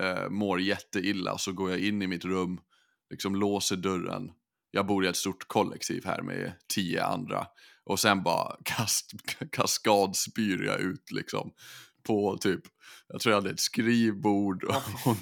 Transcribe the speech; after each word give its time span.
eh, 0.00 0.28
mår 0.30 0.60
jätteilla 0.60 1.38
så 1.38 1.52
går 1.52 1.70
jag 1.70 1.80
in 1.80 2.02
i 2.02 2.06
mitt 2.06 2.24
rum, 2.24 2.60
liksom 3.10 3.36
låser 3.36 3.76
dörren. 3.76 4.30
Jag 4.70 4.86
bor 4.86 5.04
i 5.04 5.08
ett 5.08 5.16
stort 5.16 5.48
kollektiv 5.48 6.04
här 6.04 6.22
med 6.22 6.52
tio 6.74 7.04
andra 7.04 7.46
och 7.84 8.00
sen 8.00 8.22
bara 8.22 8.56
kast, 8.64 9.12
kaskadspyr 9.52 10.62
jag 10.62 10.80
ut 10.80 11.10
liksom 11.10 11.52
på 12.06 12.38
typ, 12.40 12.60
jag 13.08 13.20
tror 13.20 13.32
jag 13.32 13.40
hade 13.40 13.50
ett 13.50 13.60
skrivbord 13.60 14.64
och, 14.64 14.74
och, 15.06 15.16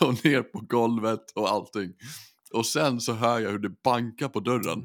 och 0.08 0.24
ner 0.24 0.42
på 0.42 0.60
golvet 0.60 1.30
och 1.34 1.48
allting. 1.48 1.92
Och 2.52 2.66
sen 2.66 3.00
så 3.00 3.12
hör 3.12 3.40
jag 3.40 3.50
hur 3.50 3.58
det 3.58 3.82
bankar 3.82 4.28
på 4.28 4.40
dörren. 4.40 4.84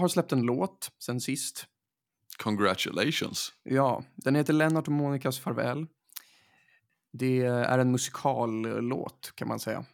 Har 0.00 0.08
släppt 0.08 0.32
en 0.32 0.42
låt 0.42 0.92
sen 0.98 1.20
sist. 1.20 1.66
Congratulations. 2.36 3.52
Ja, 3.62 4.04
den 4.14 4.34
heter 4.34 4.52
Lennart 4.52 4.86
och 4.86 4.92
Monikas 4.92 5.38
farväl. 5.38 5.86
Det 7.12 7.40
är 7.42 7.78
en 7.78 7.92
musikallåt 7.92 9.32
kan 9.34 9.48
man 9.48 9.60
säga. 9.60 9.84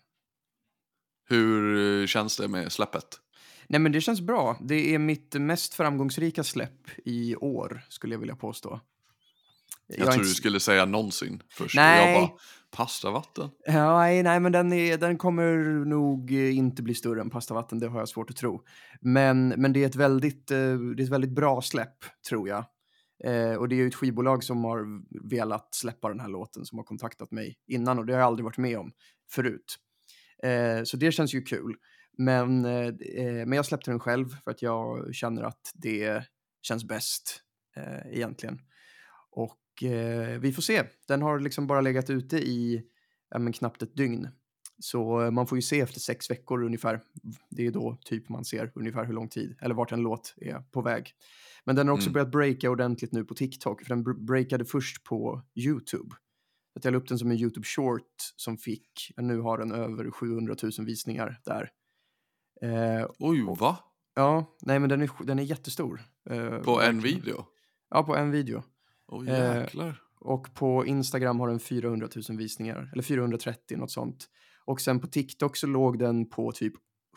Hur 1.28 1.76
eh, 2.02 2.06
känns 2.06 2.36
det 2.36 2.48
med 2.48 2.72
släppet? 2.72 3.20
Nej 3.68 3.80
men 3.80 3.92
det 3.92 4.00
känns 4.00 4.20
bra. 4.20 4.56
Det 4.60 4.94
är 4.94 4.98
mitt 4.98 5.34
mest 5.34 5.74
framgångsrika 5.74 6.44
släpp 6.44 6.88
i 7.04 7.36
år 7.36 7.82
skulle 7.88 8.14
jag 8.14 8.20
vilja 8.20 8.36
påstå. 8.36 8.80
Jag, 9.86 9.98
jag 9.98 10.06
tror 10.06 10.14
inte... 10.14 10.28
du 10.28 10.34
skulle 10.34 10.60
säga 10.60 10.84
någonsin 10.84 11.42
först. 11.50 11.76
Nej. 11.76 12.12
Jag 12.12 12.28
bara, 12.28 12.38
pastavatten? 12.70 13.50
Ja, 13.66 13.98
nej, 13.98 14.22
nej, 14.22 14.40
men 14.40 14.52
den, 14.52 14.72
är, 14.72 14.98
den 14.98 15.18
kommer 15.18 15.54
nog 15.84 16.32
inte 16.32 16.82
bli 16.82 16.94
större 16.94 17.20
än 17.20 17.30
pastavatten, 17.30 17.78
det 17.78 17.88
har 17.88 17.98
jag 17.98 18.08
svårt 18.08 18.30
att 18.30 18.36
tro. 18.36 18.62
Men, 19.00 19.48
men 19.48 19.72
det, 19.72 19.82
är 19.82 19.86
ett 19.86 19.96
väldigt, 19.96 20.50
eh, 20.50 20.56
det 20.56 21.02
är 21.02 21.04
ett 21.04 21.08
väldigt 21.08 21.34
bra 21.34 21.62
släpp, 21.62 22.04
tror 22.28 22.48
jag. 22.48 22.64
Eh, 23.24 23.54
och 23.54 23.68
det 23.68 23.74
är 23.74 23.76
ju 23.76 23.86
ett 23.86 23.94
skivbolag 23.94 24.44
som 24.44 24.64
har 24.64 25.02
velat 25.30 25.74
släppa 25.74 26.08
den 26.08 26.20
här 26.20 26.28
låten, 26.28 26.64
som 26.64 26.78
har 26.78 26.84
kontaktat 26.84 27.30
mig 27.30 27.58
innan 27.66 27.98
och 27.98 28.06
det 28.06 28.12
har 28.12 28.20
jag 28.20 28.26
aldrig 28.26 28.44
varit 28.44 28.58
med 28.58 28.78
om 28.78 28.92
förut. 29.30 29.76
Eh, 30.42 30.84
så 30.84 30.96
det 30.96 31.12
känns 31.12 31.34
ju 31.34 31.42
kul. 31.42 31.76
Men, 32.18 32.64
eh, 32.64 32.92
men 33.46 33.52
jag 33.52 33.66
släppte 33.66 33.90
den 33.90 34.00
själv 34.00 34.28
för 34.44 34.50
att 34.50 34.62
jag 34.62 35.14
känner 35.14 35.42
att 35.42 35.72
det 35.74 36.24
känns 36.62 36.84
bäst 36.84 37.40
eh, 37.76 38.16
egentligen. 38.16 38.58
Och 39.30 39.56
eh, 39.82 40.38
vi 40.38 40.52
får 40.52 40.62
se. 40.62 40.82
Den 41.08 41.22
har 41.22 41.40
liksom 41.40 41.66
bara 41.66 41.80
legat 41.80 42.10
ute 42.10 42.36
i 42.36 42.82
ja, 43.30 43.38
men 43.38 43.52
knappt 43.52 43.82
ett 43.82 43.96
dygn. 43.96 44.28
Så 44.78 45.22
eh, 45.22 45.30
man 45.30 45.46
får 45.46 45.58
ju 45.58 45.62
se 45.62 45.80
efter 45.80 46.00
sex 46.00 46.30
veckor 46.30 46.64
ungefär. 46.64 47.00
Det 47.50 47.66
är 47.66 47.70
då 47.70 47.98
typ 48.04 48.28
man 48.28 48.44
ser 48.44 48.72
ungefär 48.74 49.04
hur 49.04 49.12
lång 49.12 49.28
tid 49.28 49.56
eller 49.60 49.74
vart 49.74 49.92
en 49.92 50.00
låt 50.00 50.34
är 50.36 50.58
på 50.58 50.82
väg. 50.82 51.12
Men 51.64 51.76
den 51.76 51.88
har 51.88 51.94
också 51.94 52.06
mm. 52.06 52.12
börjat 52.12 52.30
breaka 52.30 52.70
ordentligt 52.70 53.12
nu 53.12 53.24
på 53.24 53.34
TikTok, 53.34 53.82
för 53.82 53.88
den 53.88 54.26
breakade 54.26 54.64
först 54.64 55.04
på 55.04 55.42
YouTube. 55.54 56.16
Jag 56.82 56.92
la 56.92 56.98
upp 56.98 57.08
den 57.08 57.18
som 57.18 57.30
en 57.30 57.36
YouTube 57.36 57.66
short 57.66 58.32
som 58.36 58.58
fick, 58.58 59.12
nu 59.16 59.40
har 59.40 59.58
den 59.58 59.72
över 59.72 60.10
700 60.10 60.56
000 60.62 60.86
visningar 60.86 61.40
där. 61.44 61.70
Eh, 62.62 63.06
Oj, 63.18 63.44
va? 63.58 63.78
Ja, 64.14 64.56
nej 64.62 64.78
men 64.78 64.88
den 64.88 65.02
är, 65.02 65.10
den 65.24 65.38
är 65.38 65.42
jättestor. 65.42 66.00
Eh, 66.30 66.58
på 66.58 66.80
en 66.80 67.00
video? 67.00 67.46
Ja, 67.90 68.02
på 68.02 68.16
en 68.16 68.30
video. 68.30 68.62
Oh, 69.08 69.26
jäklar. 69.26 69.88
Eh, 69.88 69.94
och 70.20 70.54
på 70.54 70.86
Instagram 70.86 71.40
har 71.40 71.48
den 71.48 71.60
400 71.60 72.08
000 72.28 72.38
visningar, 72.38 72.90
eller 72.92 73.02
430 73.02 73.76
något 73.78 73.90
sånt. 73.90 74.28
Och 74.64 74.80
sen 74.80 75.00
på 75.00 75.06
TikTok 75.06 75.56
så 75.56 75.66
låg 75.66 75.98
den 75.98 76.28
på 76.28 76.52
typ 76.52 76.72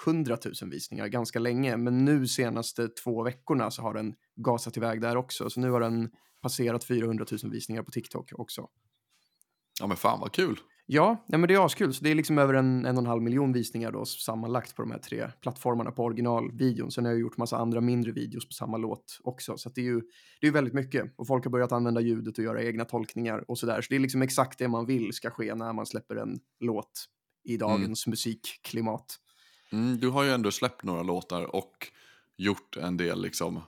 100 0.05 0.37
000 0.61 0.71
visningar 0.71 1.07
ganska 1.07 1.39
länge, 1.39 1.77
men 1.77 2.05
nu 2.05 2.27
senaste 2.27 2.87
två 2.87 3.23
veckorna 3.23 3.71
så 3.71 3.81
har 3.81 3.93
den 3.93 4.15
gasat 4.35 4.77
iväg 4.77 5.01
där 5.01 5.15
också. 5.15 5.49
Så 5.49 5.59
nu 5.59 5.69
har 5.71 5.79
den 5.79 6.09
passerat 6.41 6.83
400 6.83 7.25
000 7.43 7.51
visningar 7.51 7.83
på 7.83 7.91
TikTok 7.91 8.31
också. 8.33 8.67
Ja 9.79 9.87
men 9.87 9.97
fan 9.97 10.19
vad 10.19 10.31
kul. 10.31 10.59
Ja, 10.91 11.25
ja 11.27 11.37
men 11.37 11.47
det 11.47 11.53
är 11.53 11.65
askul. 11.65 11.93
Så 11.93 12.03
det 12.03 12.11
är 12.11 12.15
liksom 12.15 12.37
över 12.37 12.53
en, 12.53 12.85
en 12.85 12.97
och 12.97 13.03
en 13.03 13.07
halv 13.07 13.21
miljon 13.21 13.53
visningar 13.53 13.91
då 13.91 14.05
sammanlagt 14.05 14.75
på 14.75 14.81
de 14.81 14.91
här 14.91 14.99
tre 14.99 15.31
plattformarna 15.41 15.91
på 15.91 16.03
originalvideon. 16.03 16.91
Sen 16.91 17.05
har 17.05 17.11
jag 17.11 17.19
gjort 17.19 17.37
massa 17.37 17.57
andra 17.57 17.81
mindre 17.81 18.11
videos 18.11 18.47
på 18.47 18.53
samma 18.53 18.77
låt 18.77 19.19
också. 19.23 19.57
Så 19.57 19.69
det 19.69 19.81
är 19.81 19.85
ju 19.85 20.01
det 20.41 20.47
är 20.47 20.51
väldigt 20.51 20.73
mycket. 20.73 21.13
Och 21.17 21.27
folk 21.27 21.43
har 21.43 21.51
börjat 21.51 21.71
använda 21.71 22.01
ljudet 22.01 22.37
och 22.37 22.43
göra 22.43 22.63
egna 22.63 22.85
tolkningar 22.85 23.43
och 23.47 23.57
sådär. 23.57 23.81
Så 23.81 23.87
det 23.89 23.95
är 23.95 23.99
liksom 23.99 24.21
exakt 24.21 24.59
det 24.59 24.67
man 24.67 24.85
vill 24.85 25.13
ska 25.13 25.29
ske 25.29 25.55
när 25.55 25.73
man 25.73 25.85
släpper 25.85 26.15
en 26.15 26.39
låt 26.59 27.05
i 27.43 27.57
dagens 27.57 28.05
mm. 28.05 28.11
musikklimat. 28.11 29.15
Mm, 29.71 29.97
du 29.97 30.09
har 30.09 30.23
ju 30.23 30.29
ändå 30.29 30.51
släppt 30.51 30.83
några 30.83 31.03
låtar 31.03 31.55
och 31.55 31.87
gjort 32.37 32.77
en 32.77 32.97
del 32.97 33.21
liksom 33.21 33.61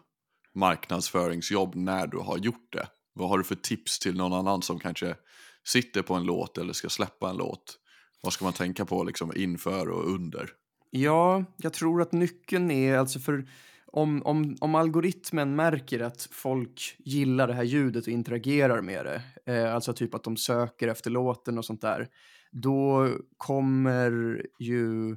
marknadsföringsjobb 0.53 1.75
när 1.75 2.07
du 2.07 2.17
har 2.17 2.37
gjort 2.37 2.73
det. 2.73 2.87
Vad 3.13 3.29
har 3.29 3.37
du 3.37 3.43
för 3.43 3.55
tips 3.55 3.99
till 3.99 4.17
någon 4.17 4.33
annan 4.33 4.61
som 4.61 4.79
kanske 4.79 5.15
sitter 5.67 6.01
på 6.01 6.13
en 6.13 6.23
låt 6.23 6.57
eller 6.57 6.73
ska 6.73 6.89
släppa 6.89 7.29
en 7.29 7.37
låt. 7.37 7.77
Vad 8.21 8.33
ska 8.33 8.45
man 8.45 8.53
tänka 8.53 8.85
på 8.85 9.03
liksom 9.03 9.31
inför 9.35 9.89
och 9.89 10.09
under? 10.09 10.49
Ja, 10.89 11.45
jag 11.57 11.73
tror 11.73 12.01
att 12.01 12.11
nyckeln 12.11 12.71
är 12.71 12.97
alltså 12.97 13.19
för 13.19 13.45
om, 13.93 14.21
om, 14.25 14.57
om 14.61 14.75
algoritmen 14.75 15.55
märker 15.55 15.99
att 15.99 16.27
folk 16.31 16.95
gillar 16.99 17.47
det 17.47 17.53
här 17.53 17.63
ljudet 17.63 18.07
och 18.07 18.13
interagerar 18.13 18.81
med 18.81 19.05
det, 19.05 19.21
eh, 19.53 19.75
alltså 19.75 19.93
typ 19.93 20.15
att 20.15 20.23
de 20.23 20.37
söker 20.37 20.87
efter 20.87 21.09
låten 21.09 21.57
och 21.57 21.65
sånt 21.65 21.81
där, 21.81 22.09
då 22.51 23.09
kommer 23.37 24.41
ju 24.59 25.11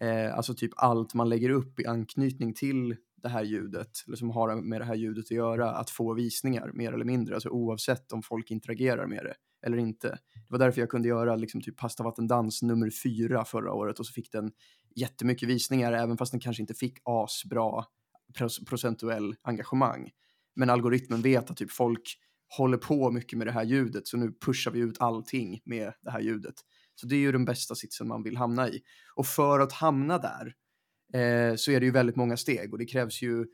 eh, 0.00 0.34
alltså 0.36 0.54
typ 0.54 0.72
allt 0.76 1.14
man 1.14 1.28
lägger 1.28 1.50
upp 1.50 1.80
i 1.80 1.86
anknytning 1.86 2.54
till 2.54 2.96
det 3.22 3.28
här 3.28 3.42
ljudet, 3.42 3.90
eller 4.06 4.16
som 4.16 4.30
har 4.30 4.56
med 4.56 4.80
det 4.80 4.84
här 4.84 4.94
ljudet 4.94 5.24
att 5.24 5.30
göra, 5.30 5.70
att 5.70 5.90
få 5.90 6.14
visningar 6.14 6.70
mer 6.74 6.92
eller 6.92 7.04
mindre, 7.04 7.34
alltså 7.34 7.48
oavsett 7.48 8.12
om 8.12 8.22
folk 8.22 8.50
interagerar 8.50 9.06
med 9.06 9.24
det 9.24 9.34
eller 9.62 9.76
inte. 9.76 10.08
Det 10.08 10.48
var 10.48 10.58
därför 10.58 10.80
jag 10.80 10.90
kunde 10.90 11.08
göra 11.08 11.36
liksom 11.36 11.60
typ 11.60 11.76
pastavattendans 11.76 12.62
nummer 12.62 12.90
fyra 13.02 13.44
förra 13.44 13.72
året 13.72 13.98
och 13.98 14.06
så 14.06 14.12
fick 14.12 14.32
den 14.32 14.52
jättemycket 14.96 15.48
visningar 15.48 15.92
även 15.92 16.16
fast 16.16 16.32
den 16.32 16.40
kanske 16.40 16.62
inte 16.62 16.74
fick 16.74 16.98
asbra 17.04 17.84
procentuell 18.68 19.34
engagemang. 19.42 20.10
Men 20.56 20.70
algoritmen 20.70 21.22
vet 21.22 21.50
att 21.50 21.56
typ 21.56 21.70
folk 21.70 22.18
håller 22.56 22.78
på 22.78 23.10
mycket 23.10 23.38
med 23.38 23.46
det 23.46 23.52
här 23.52 23.64
ljudet 23.64 24.06
så 24.06 24.16
nu 24.16 24.32
pushar 24.32 24.70
vi 24.70 24.80
ut 24.80 25.00
allting 25.00 25.60
med 25.64 25.92
det 26.02 26.10
här 26.10 26.20
ljudet. 26.20 26.54
Så 26.94 27.06
det 27.06 27.14
är 27.14 27.20
ju 27.20 27.32
den 27.32 27.44
bästa 27.44 27.74
sitsen 27.74 28.08
man 28.08 28.22
vill 28.22 28.36
hamna 28.36 28.68
i. 28.68 28.82
Och 29.14 29.26
för 29.26 29.60
att 29.60 29.72
hamna 29.72 30.18
där 30.18 30.54
eh, 31.14 31.56
så 31.56 31.70
är 31.70 31.80
det 31.80 31.86
ju 31.86 31.92
väldigt 31.92 32.16
många 32.16 32.36
steg 32.36 32.72
och 32.72 32.78
det 32.78 32.86
krävs 32.86 33.22
ju 33.22 33.46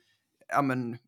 ja, 0.48 0.62
men, 0.62 0.98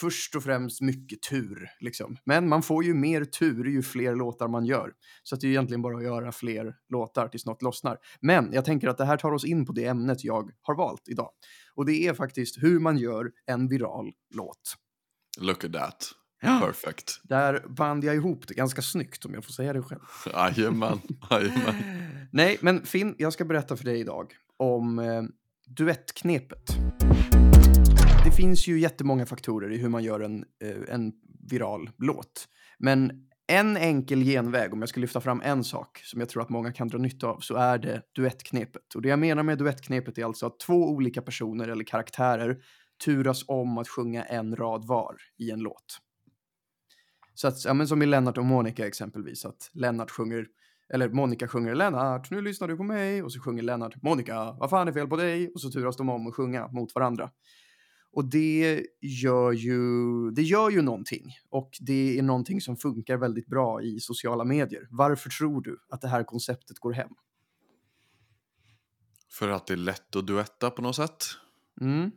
först 0.00 0.34
och 0.34 0.42
främst 0.42 0.80
mycket 0.80 1.22
tur. 1.22 1.70
Liksom. 1.80 2.16
Men 2.24 2.48
man 2.48 2.62
får 2.62 2.84
ju 2.84 2.94
mer 2.94 3.24
tur 3.24 3.64
ju 3.64 3.82
fler 3.82 4.14
låtar 4.14 4.48
man 4.48 4.64
gör. 4.64 4.92
Så 5.22 5.36
det 5.36 5.46
är 5.46 5.50
egentligen 5.50 5.82
bara 5.82 5.96
att 5.96 6.04
göra 6.04 6.32
fler 6.32 6.74
låtar 6.88 7.28
tills 7.28 7.46
något 7.46 7.62
lossnar. 7.62 7.98
Men 8.20 8.52
jag 8.52 8.64
tänker 8.64 8.88
att 8.88 8.98
det 8.98 9.04
här 9.04 9.16
tar 9.16 9.32
oss 9.32 9.44
in 9.44 9.66
på 9.66 9.72
det 9.72 9.84
ämnet 9.84 10.24
jag 10.24 10.50
har 10.62 10.74
valt 10.74 11.08
idag. 11.08 11.30
Och 11.74 11.86
det 11.86 12.06
är 12.06 12.14
faktiskt 12.14 12.62
hur 12.62 12.80
man 12.80 12.98
gör 12.98 13.30
en 13.46 13.68
viral 13.68 14.12
låt. 14.34 14.76
Look 15.40 15.64
at 15.64 15.72
that. 15.72 16.10
Ja, 16.42 16.60
Perfect. 16.64 17.20
Där 17.22 17.64
band 17.68 18.04
jag 18.04 18.14
ihop 18.14 18.48
det 18.48 18.54
ganska 18.54 18.82
snyggt 18.82 19.24
om 19.24 19.34
jag 19.34 19.44
får 19.44 19.52
säga 19.52 19.72
det 19.72 19.82
själv. 19.82 20.00
Jajamän. 20.32 21.00
Nej, 22.32 22.58
men 22.60 22.86
Finn, 22.86 23.14
jag 23.18 23.32
ska 23.32 23.44
berätta 23.44 23.76
för 23.76 23.84
dig 23.84 24.00
idag 24.00 24.32
om 24.56 24.98
eh, 24.98 25.22
duettknepet 25.66 26.76
det 28.24 28.30
finns 28.30 28.66
ju 28.66 28.80
jättemånga 28.80 29.26
faktorer 29.26 29.72
i 29.72 29.76
hur 29.76 29.88
man 29.88 30.04
gör 30.04 30.20
en, 30.20 30.44
eh, 30.64 30.94
en 30.94 31.12
viral 31.50 31.90
låt. 31.98 32.48
Men 32.78 33.28
en 33.46 33.76
enkel 33.76 34.22
genväg, 34.22 34.72
om 34.72 34.80
jag 34.80 34.88
ska 34.88 35.00
lyfta 35.00 35.20
fram 35.20 35.42
en 35.44 35.64
sak 35.64 36.00
som 36.04 36.20
jag 36.20 36.28
tror 36.28 36.42
att 36.42 36.48
många 36.48 36.72
kan 36.72 36.88
dra 36.88 36.98
nytta 36.98 37.26
av, 37.26 37.40
så 37.40 37.54
är 37.54 37.78
det 37.78 38.02
duettknepet. 38.14 38.94
Och 38.94 39.02
det 39.02 39.08
jag 39.08 39.18
menar 39.18 39.42
med 39.42 39.58
duettknepet 39.58 40.18
är 40.18 40.24
alltså 40.24 40.46
att 40.46 40.60
två 40.60 40.90
olika 40.90 41.22
personer 41.22 41.68
eller 41.68 41.84
karaktärer 41.84 42.56
turas 43.04 43.44
om 43.48 43.78
att 43.78 43.88
sjunga 43.88 44.24
en 44.24 44.56
rad 44.56 44.84
var 44.84 45.16
i 45.38 45.50
en 45.50 45.60
låt. 45.60 45.98
Så 47.34 47.48
att, 47.48 47.64
ja, 47.64 47.74
men 47.74 47.88
som 47.88 48.02
i 48.02 48.06
Lennart 48.06 48.38
och 48.38 48.44
Monica 48.44 48.86
exempelvis, 48.86 49.44
att 49.44 49.70
Lennart 49.72 50.10
sjunger, 50.10 50.46
eller 50.92 51.08
Monica 51.08 51.48
sjunger 51.48 51.74
Lennart, 51.74 52.30
nu 52.30 52.40
lyssnar 52.40 52.68
du 52.68 52.76
på 52.76 52.82
mig, 52.82 53.22
och 53.22 53.32
så 53.32 53.40
sjunger 53.40 53.62
Lennart 53.62 54.02
Monica, 54.02 54.52
vad 54.52 54.70
fan 54.70 54.88
är 54.88 54.92
fel 54.92 55.08
på 55.08 55.16
dig? 55.16 55.50
Och 55.54 55.60
så 55.60 55.70
turas 55.70 55.96
de 55.96 56.08
om 56.08 56.26
att 56.26 56.34
sjunga 56.34 56.68
mot 56.68 56.94
varandra. 56.94 57.30
Och 58.14 58.24
det 58.24 58.86
gör 59.00 59.52
ju, 59.52 60.30
det 60.30 60.42
gör 60.42 60.70
ju 60.70 60.82
någonting. 60.82 61.36
Och 61.50 61.70
det 61.80 62.18
är 62.18 62.22
någonting 62.22 62.60
som 62.60 62.76
funkar 62.76 63.16
väldigt 63.16 63.46
bra 63.46 63.82
i 63.82 64.00
sociala 64.00 64.44
medier. 64.44 64.88
Varför 64.90 65.30
tror 65.30 65.60
du 65.60 65.78
att 65.88 66.00
det 66.00 66.08
här 66.08 66.24
konceptet 66.24 66.78
går 66.78 66.92
hem? 66.92 67.10
För 69.30 69.48
att 69.48 69.66
det 69.66 69.74
är 69.74 69.76
lätt 69.76 70.16
att 70.16 70.26
duetta 70.26 70.70
på 70.70 70.82
något 70.82 70.96
sätt? 70.96 71.24
Mm. 71.80 72.10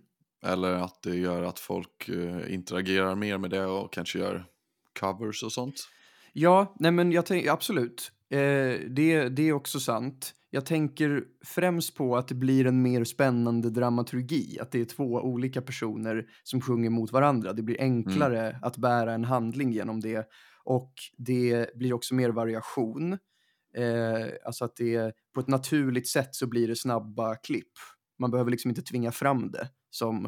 Eller 0.44 0.74
att 0.74 1.02
det 1.04 1.16
gör 1.16 1.44
att 1.44 1.60
folk 1.60 2.10
uh, 2.10 2.54
interagerar 2.54 3.16
mer 3.16 3.38
med 3.38 3.50
det 3.50 3.66
och 3.66 3.94
kanske 3.94 4.20
gör 4.20 4.46
covers 5.00 5.44
och 5.44 5.52
sånt? 5.52 5.90
Ja, 6.34 6.76
nej 6.80 6.92
men 6.92 7.12
jag 7.12 7.26
tänker 7.26 7.52
absolut. 7.52 8.12
Eh, 8.30 8.38
det, 8.90 9.30
det 9.30 9.50
är 9.50 9.54
också 9.54 9.80
sant. 9.80 10.34
Jag 10.50 10.66
tänker 10.66 11.24
främst 11.46 11.96
på 11.96 12.18
att 12.18 12.28
det 12.28 12.36
blir 12.36 12.66
en 12.68 12.82
mer 12.82 13.04
spännande 13.04 13.70
dramaturgi. 13.70 14.60
Att 14.60 14.72
det 14.72 14.82
är 14.82 14.86
två 14.86 15.04
olika 15.14 15.62
personer 15.62 16.26
som 16.44 16.62
sjunger 16.62 16.90
mot 16.90 17.12
varandra. 17.12 17.54
Det 17.54 17.64
blir 17.64 17.82
enklare 17.82 18.50
Mm. 18.50 18.60
att 18.64 18.78
bära 18.78 19.14
en 19.14 19.24
handling 19.24 19.72
genom 19.72 20.00
det. 20.00 20.28
Och 20.64 20.94
det 21.18 21.76
blir 21.76 21.94
också 21.94 22.16
mer 22.16 22.30
variation. 22.30 23.14
Eh, 23.78 24.26
alltså 24.46 24.66
att 24.66 24.76
det 24.76 25.14
på 25.34 25.40
ett 25.40 25.48
naturligt 25.48 26.08
sätt 26.08 26.36
så 26.36 26.48
blir 26.48 26.68
det 26.68 26.76
snabba 26.76 27.36
klipp. 27.36 27.72
Man 28.20 28.32
behöver 28.32 28.52
liksom 28.52 28.70
inte 28.72 28.82
tvinga 28.82 29.12
fram 29.12 29.52
det. 29.52 29.70
Som, 29.90 30.26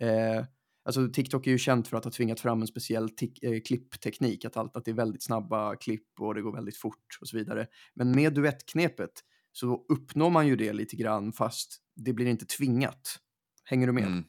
eh, 0.00 0.44
alltså 0.84 1.08
TikTok 1.08 1.46
är 1.46 1.50
ju 1.50 1.58
känt 1.58 1.88
för 1.88 1.96
att 1.96 2.04
ha 2.04 2.12
tvingat 2.12 2.40
fram 2.40 2.60
en 2.60 2.66
speciell 2.66 3.08
eh, 3.42 3.60
klippteknik. 3.66 4.44
Att, 4.44 4.56
allt, 4.56 4.76
att 4.76 4.84
det 4.84 4.90
är 4.90 4.94
väldigt 4.94 5.22
snabba 5.24 5.76
klipp 5.76 6.20
och 6.20 6.34
det 6.34 6.42
går 6.42 6.52
väldigt 6.52 6.76
fort 6.76 7.18
och 7.20 7.28
så 7.28 7.36
vidare. 7.36 7.66
Men 7.94 8.12
med 8.12 8.34
duettknepet 8.34 9.10
så 9.56 9.84
uppnår 9.88 10.30
man 10.30 10.46
ju 10.46 10.56
det 10.56 10.72
lite 10.72 10.96
grann 10.96 11.32
fast 11.32 11.76
det 11.96 12.12
blir 12.12 12.26
inte 12.26 12.46
tvingat. 12.46 13.18
Hänger 13.64 13.86
du 13.86 13.92
med? 13.92 14.04
Mm. 14.04 14.24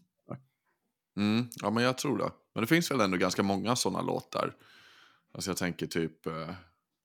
Mm, 1.17 1.47
ja, 1.61 1.69
men 1.69 1.83
jag 1.83 1.97
tror 1.97 2.17
det. 2.17 2.31
Men 2.53 2.61
det 2.61 2.67
finns 2.67 2.91
väl 2.91 3.01
ändå 3.01 3.17
ganska 3.17 3.43
många 3.43 3.75
sådana 3.75 4.01
låtar. 4.01 4.55
Alltså 5.33 5.49
jag 5.49 5.57
tänker 5.57 5.87
typ, 5.87 6.25
eh, 6.27 6.49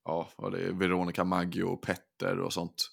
ja, 0.05 0.29
vad 0.37 0.53
det 0.53 0.59
är, 0.61 0.73
Veronica 0.73 1.25
Maggio 1.25 1.63
och 1.63 1.83
Petter 1.83 2.39
och 2.39 2.53
sånt. 2.53 2.91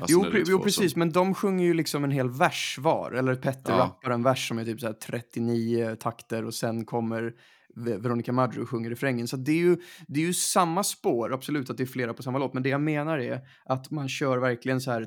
Alltså 0.00 0.06
Jo, 0.12 0.24
pre- 0.24 0.44
jo, 0.46 0.58
precis, 0.62 0.92
som- 0.92 0.98
men 0.98 1.12
de 1.12 1.34
sjunger 1.34 1.64
ju 1.64 1.74
liksom 1.74 2.04
en 2.04 2.10
hel 2.10 2.30
vers 2.30 2.76
var. 2.80 3.12
Eller 3.12 3.34
Petter 3.34 3.72
Ja. 3.72 3.78
rappar 3.78 4.10
en 4.10 4.22
vers 4.22 4.48
som 4.48 4.58
är 4.58 4.64
typ 4.64 4.80
så 4.80 4.86
här 4.86 4.92
39 4.92 5.96
takter 6.00 6.44
och 6.44 6.54
sen 6.54 6.84
kommer 6.84 7.34
Veronica 7.74 8.32
Maggio 8.32 8.66
sjunger 8.66 8.90
refrängen. 8.90 9.28
Så 9.28 9.36
det 9.36 9.52
är, 9.52 9.56
ju, 9.56 9.76
det 10.08 10.20
är 10.20 10.24
ju 10.24 10.34
samma 10.34 10.84
spår, 10.84 11.32
absolut 11.32 11.70
att 11.70 11.76
det 11.76 11.82
är 11.82 11.86
flera 11.86 12.14
på 12.14 12.22
samma 12.22 12.38
låt. 12.38 12.54
Men 12.54 12.62
det 12.62 12.68
jag 12.68 12.80
menar 12.80 13.18
är 13.18 13.40
att 13.64 13.90
man 13.90 14.08
kör 14.08 14.38
verkligen 14.38 14.80
så 14.80 14.90
här 14.90 15.06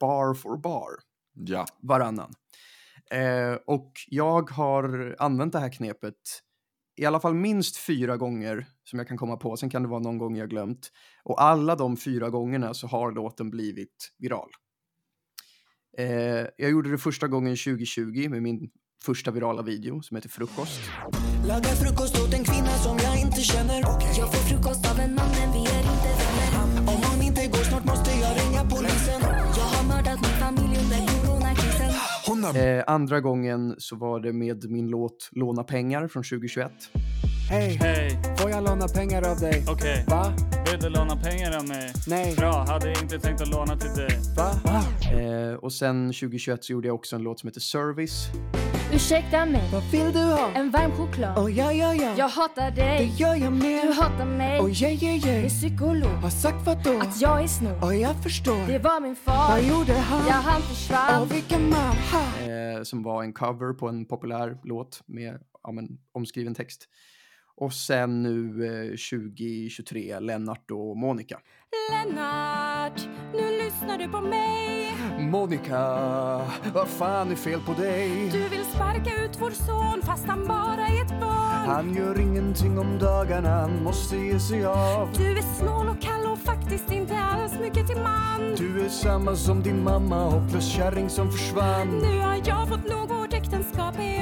bar 0.00 0.34
for 0.34 0.56
bar 0.56 0.90
Ja, 1.38 1.66
varannan. 1.82 2.32
Eh, 3.10 3.58
och 3.66 3.92
jag 4.08 4.50
har 4.50 5.16
använt 5.18 5.52
det 5.52 5.58
här 5.58 5.72
knepet 5.72 6.42
i 6.96 7.04
alla 7.04 7.20
fall 7.20 7.34
minst 7.34 7.76
fyra 7.76 8.16
gånger 8.16 8.66
som 8.84 8.98
jag 8.98 9.08
kan 9.08 9.16
komma 9.16 9.36
på. 9.36 9.56
Sen 9.56 9.70
kan 9.70 9.82
det 9.82 9.88
vara 9.88 10.00
någon 10.00 10.18
gång 10.18 10.36
jag 10.36 10.50
glömt. 10.50 10.92
Och 11.24 11.42
alla 11.42 11.76
de 11.76 11.96
fyra 11.96 12.30
gångerna 12.30 12.74
så 12.74 12.86
har 12.86 13.12
låten 13.12 13.50
blivit 13.50 14.12
viral. 14.18 14.50
Eh, 15.98 16.46
jag 16.56 16.70
gjorde 16.70 16.90
det 16.90 16.98
första 16.98 17.28
gången 17.28 17.56
2020 17.56 18.28
med 18.28 18.42
min 18.42 18.70
första 19.02 19.30
virala 19.30 19.62
video 19.62 20.02
som 20.02 20.16
heter 20.16 20.28
Frukost. 20.28 20.80
Lagar 21.46 21.70
frukost 21.70 22.18
åt 22.22 22.34
en 22.34 22.44
kvinna 22.44 22.68
som 22.68 22.98
jag 23.02 23.20
inte 23.20 23.40
känner 23.40 23.80
Jag 24.18 24.34
får 24.34 24.48
frukost 24.48 24.90
av 24.92 24.98
en 25.00 25.14
man 25.14 25.26
men 25.40 25.52
vi 25.52 25.58
är 25.58 25.80
inte 25.80 26.10
vänner 26.18 26.88
Om 26.94 27.02
hon 27.10 27.22
inte 27.26 27.46
går 27.46 27.58
snart 27.64 27.84
måste 27.84 28.10
jag 28.10 28.30
ringa 28.46 28.62
polisen 28.64 29.20
Jag 29.56 29.64
har 29.64 29.84
mördat 29.88 30.18
min 30.22 30.30
familj 30.40 30.78
under 30.82 31.26
coronakrisen. 31.26 32.78
Eh, 32.78 32.84
andra 32.86 33.20
gången 33.20 33.74
så 33.78 33.96
var 33.96 34.20
det 34.20 34.32
med 34.32 34.70
min 34.70 34.88
låt 34.88 35.28
Låna 35.32 35.62
pengar 35.64 36.08
från 36.08 36.22
2021. 36.22 36.72
Hej, 37.50 37.78
Hej, 37.80 38.18
får 38.38 38.50
jag 38.50 38.64
låna 38.64 38.88
pengar 38.88 39.22
av 39.30 39.36
dig? 39.40 39.64
okej. 39.68 40.04
Va? 40.08 40.32
Vill 40.70 40.80
du 40.80 40.88
låna 40.88 41.16
pengar 41.16 41.56
av 41.56 41.68
mig? 41.68 41.92
Nej. 42.06 42.34
Bra, 42.36 42.64
hade 42.68 42.90
inte 42.90 43.18
tänkt 43.18 43.40
att 43.42 43.48
låna 43.48 43.76
till 43.76 43.90
dig. 43.90 44.18
Va? 44.36 44.50
Eh, 45.20 45.54
och 45.54 45.72
sen 45.72 46.06
2021 46.12 46.64
så 46.64 46.72
gjorde 46.72 46.88
jag 46.88 46.94
också 46.94 47.16
en 47.16 47.22
låt 47.22 47.40
som 47.40 47.46
heter 47.48 47.60
Service. 47.60 48.28
Ursäkta 48.96 49.46
mig, 49.46 49.62
Vad 49.72 49.82
vill 49.90 50.12
du 50.12 50.18
ha? 50.18 50.50
en 50.54 50.70
varm 50.70 50.92
choklad 50.92 51.38
Oh 51.38 51.52
ja, 51.58 51.72
ja, 51.72 51.94
ja. 51.94 52.14
Jag 52.18 52.28
hatar 52.28 52.70
Det 52.70 52.82
dig, 52.82 53.12
gör 53.16 53.34
jag 53.34 53.52
du 53.52 53.56
med. 53.58 53.94
hatar 53.94 54.24
mig 54.24 54.60
Oh 54.60 54.82
yeah, 54.82 55.04
yeah, 55.04 55.24
Min 55.26 55.34
yeah. 55.34 55.48
psykolog, 55.48 56.10
Har 56.10 56.30
sagt 56.30 56.66
vad 56.66 56.84
då? 56.84 56.98
att 57.00 57.20
jag 57.20 57.42
är 57.42 57.46
snål 57.46 57.72
Oh, 57.82 58.00
jag 58.00 58.22
förstår. 58.22 58.66
Det 58.66 58.78
var 58.78 59.00
min 59.00 59.16
far, 59.16 59.48
Vad 59.48 59.62
gjorde 59.62 59.92
ja 59.92 59.98
han? 60.00 60.42
han 60.42 60.62
försvann 60.62 61.22
Åh, 61.22 61.28
vilken 61.28 61.70
man. 61.70 61.96
Ha. 62.12 62.20
eh, 62.50 62.82
som 62.82 63.02
var 63.02 63.22
en 63.22 63.32
cover 63.32 63.72
på 63.72 63.88
en 63.88 64.04
populär 64.06 64.58
låt 64.64 65.00
med 65.06 65.38
ja, 65.62 65.72
men, 65.72 65.88
omskriven 66.12 66.54
text. 66.54 66.88
Och 67.56 67.72
sen 67.72 68.22
nu 68.22 68.66
eh, 68.66 68.90
2023, 68.90 70.20
Lennart 70.20 70.70
och 70.70 70.96
Monica. 70.96 71.38
Lennart, 71.90 73.08
nu 73.32 73.64
lyssnar 73.64 73.98
du 73.98 74.08
på 74.08 74.20
mig 74.20 74.94
Monica, 75.18 75.80
vad 76.74 76.88
fan 76.88 77.30
är 77.30 77.34
fel 77.36 77.60
på 77.60 77.72
dig? 77.72 78.28
Du 78.32 78.48
vill 78.48 78.64
sparka 78.64 79.24
ut 79.24 79.30
vår 79.40 79.50
son 79.50 80.02
fast 80.02 80.26
han 80.26 80.46
bara 80.46 80.86
är 80.86 81.02
ett 81.04 81.20
barn 81.20 81.66
Han 81.66 81.94
gör 81.94 82.20
ingenting 82.20 82.78
om 82.78 82.98
dagarna, 82.98 83.48
han 83.48 83.82
måste 83.82 84.16
ge 84.16 84.40
sig 84.40 84.64
av. 84.64 85.08
Du 85.16 85.38
är 85.38 85.42
snål 85.58 85.88
och 85.88 86.02
kall 86.02 86.26
och 86.32 86.38
faktiskt 86.38 86.92
inte 86.92 87.16
alls 87.18 87.52
mycket 87.60 87.86
till 87.86 87.96
man 87.96 88.54
Du 88.56 88.84
är 88.84 88.88
samma 88.88 89.36
som 89.36 89.62
din 89.62 89.82
mamma, 89.84 90.30
hopplös 90.30 90.72
kärring 90.72 91.10
som 91.10 91.32
försvann. 91.32 91.98
Nu 91.98 92.18
har 92.20 92.42
jag 92.44 92.68
fått 92.68 92.88
nog, 92.88 93.08
vårt 93.08 93.32
äktenskap 93.32 93.98
är 93.98 94.15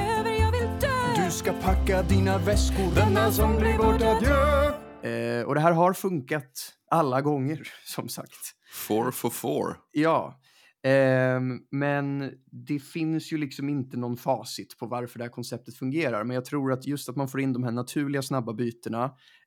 ska 1.35 1.53
packa 1.53 2.03
dina 2.03 2.37
väskor 2.37 2.95
denna 2.95 3.31
som 3.31 3.55
blir 3.55 3.77
vårt 3.77 4.01
adjö. 4.01 4.67
Eh, 5.09 5.45
och 5.45 5.55
det 5.55 5.61
här 5.61 5.71
har 5.71 5.93
funkat 5.93 6.73
alla 6.91 7.21
gånger, 7.21 7.67
som 7.85 8.09
sagt. 8.09 8.53
four 8.87 9.11
for 9.11 9.29
four. 9.29 9.77
Ja, 9.91 10.39
ehm, 10.83 11.59
men 11.71 12.31
det 12.67 12.79
finns 12.79 13.33
ju 13.33 13.37
liksom 13.37 13.69
inte 13.69 13.97
någon 13.97 14.17
facit 14.17 14.77
på 14.77 14.85
varför 14.85 15.19
det 15.19 15.25
här 15.25 15.31
konceptet 15.31 15.75
fungerar. 15.75 16.23
Men 16.23 16.35
jag 16.35 16.45
tror 16.45 16.71
att 16.71 16.87
just 16.87 17.09
att 17.09 17.15
man 17.15 17.27
får 17.27 17.41
in 17.41 17.53
de 17.53 17.63
här 17.63 17.71
naturliga 17.71 18.21
snabba 18.21 18.53
bytena. 18.53 19.03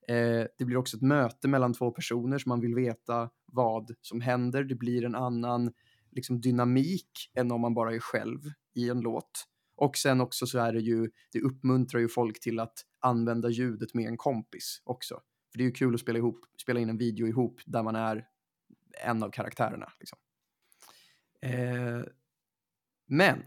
Eh, 0.09 0.45
det 0.59 0.65
blir 0.65 0.77
också 0.77 0.97
ett 0.97 1.03
möte 1.03 1.49
mellan 1.49 1.75
två 1.75 1.91
personer 1.91 2.39
så 2.39 2.49
man 2.49 2.61
vill 2.61 2.75
veta 2.75 3.31
vad 3.53 3.91
som 4.01 4.21
händer. 4.21 4.65
Det 4.65 4.75
blir 4.75 5.05
en 5.05 5.15
annan 5.15 5.73
liksom, 6.13 6.41
dynamik 6.41 7.11
än 7.35 7.53
om 7.53 7.61
man 7.61 7.75
bara 7.75 7.95
är 7.95 8.01
själv 8.01 8.41
i 8.75 8.89
en 8.89 9.01
låt. 9.01 9.49
Och 9.79 9.97
sen 9.97 10.21
också 10.21 10.47
så 10.47 10.59
är 10.59 10.73
det 10.73 10.81
ju, 10.81 11.11
det 11.33 11.41
uppmuntrar 11.41 12.01
ju 12.01 12.09
folk 12.09 12.41
till 12.41 12.61
att 12.61 12.85
använda 13.01 13.49
ljudet 13.49 13.95
med 13.95 14.07
en 14.07 14.17
kompis 14.17 14.83
också. 14.85 15.21
För 15.53 15.59
det 15.59 15.65
är 15.65 15.67
ju 15.67 15.73
kul 15.73 15.95
att 15.95 16.01
spela, 16.01 16.19
ihop, 16.19 16.41
spela 16.63 16.81
in 16.81 16.89
en 16.89 16.99
video 16.99 17.27
ihop 17.27 17.61
där 17.67 17.83
man 17.83 17.97
är 17.97 18.27
en 19.05 19.23
av 19.23 19.31
karaktärerna. 19.31 19.93
Liksom. 19.99 20.19
Eh, 21.43 22.03
men 23.07 23.43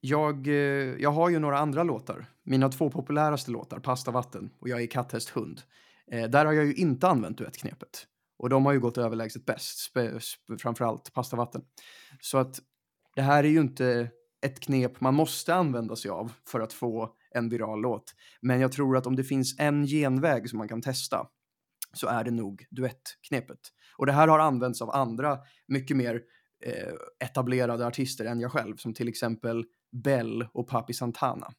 jag, 0.00 0.46
eh, 0.46 0.54
jag 0.98 1.10
har 1.10 1.28
ju 1.28 1.38
några 1.38 1.58
andra 1.58 1.82
låtar. 1.82 2.26
Mina 2.42 2.68
två 2.68 2.90
populäraste 2.90 3.50
låtar, 3.50 3.78
Pasta 3.78 4.10
vatten 4.10 4.50
och 4.58 4.68
Jag 4.68 4.82
är 4.82 4.86
katthäst 4.86 5.28
hund. 5.28 5.62
Eh, 6.06 6.30
där 6.30 6.44
har 6.44 6.52
jag 6.52 6.64
ju 6.64 6.74
inte 6.74 7.08
använt 7.08 7.38
duettknepet. 7.38 8.06
Och 8.36 8.48
de 8.48 8.66
har 8.66 8.72
ju 8.72 8.80
gått 8.80 8.98
överlägset 8.98 9.46
bäst, 9.46 9.94
spe- 9.94 10.18
sp- 10.18 10.58
framförallt 10.58 11.12
Pasta 11.12 11.36
vatten. 11.36 11.64
Så 12.20 12.38
att 12.38 12.60
det 13.14 13.22
här 13.22 13.44
är 13.44 13.48
ju 13.48 13.60
inte 13.60 14.10
ett 14.42 14.60
knep 14.60 15.00
man 15.00 15.14
måste 15.14 15.54
använda 15.54 15.96
sig 15.96 16.10
av 16.10 16.32
för 16.48 16.60
att 16.60 16.72
få 16.72 17.14
en 17.30 17.48
viral 17.48 17.80
låt. 17.80 18.14
Men 18.40 18.60
jag 18.60 18.72
tror 18.72 18.96
att 18.96 19.06
om 19.06 19.16
det 19.16 19.24
finns 19.24 19.56
en 19.58 19.86
genväg 19.86 20.50
som 20.50 20.58
man 20.58 20.68
kan 20.68 20.82
testa 20.82 21.26
så 21.94 22.06
är 22.06 22.24
det 22.24 22.30
nog 22.30 22.66
duettknepet. 22.70 23.58
Och 23.96 24.06
det 24.06 24.12
här 24.12 24.28
har 24.28 24.38
använts 24.38 24.82
av 24.82 24.90
andra 24.90 25.38
mycket 25.66 25.96
mer 25.96 26.22
eh, 26.64 26.92
etablerade 27.24 27.86
artister 27.86 28.24
än 28.24 28.40
jag 28.40 28.52
själv, 28.52 28.76
som 28.76 28.94
till 28.94 29.08
exempel 29.08 29.64
Bell 30.04 30.46
och 30.52 30.68
Papi 30.68 30.92
Santana. 30.92 31.52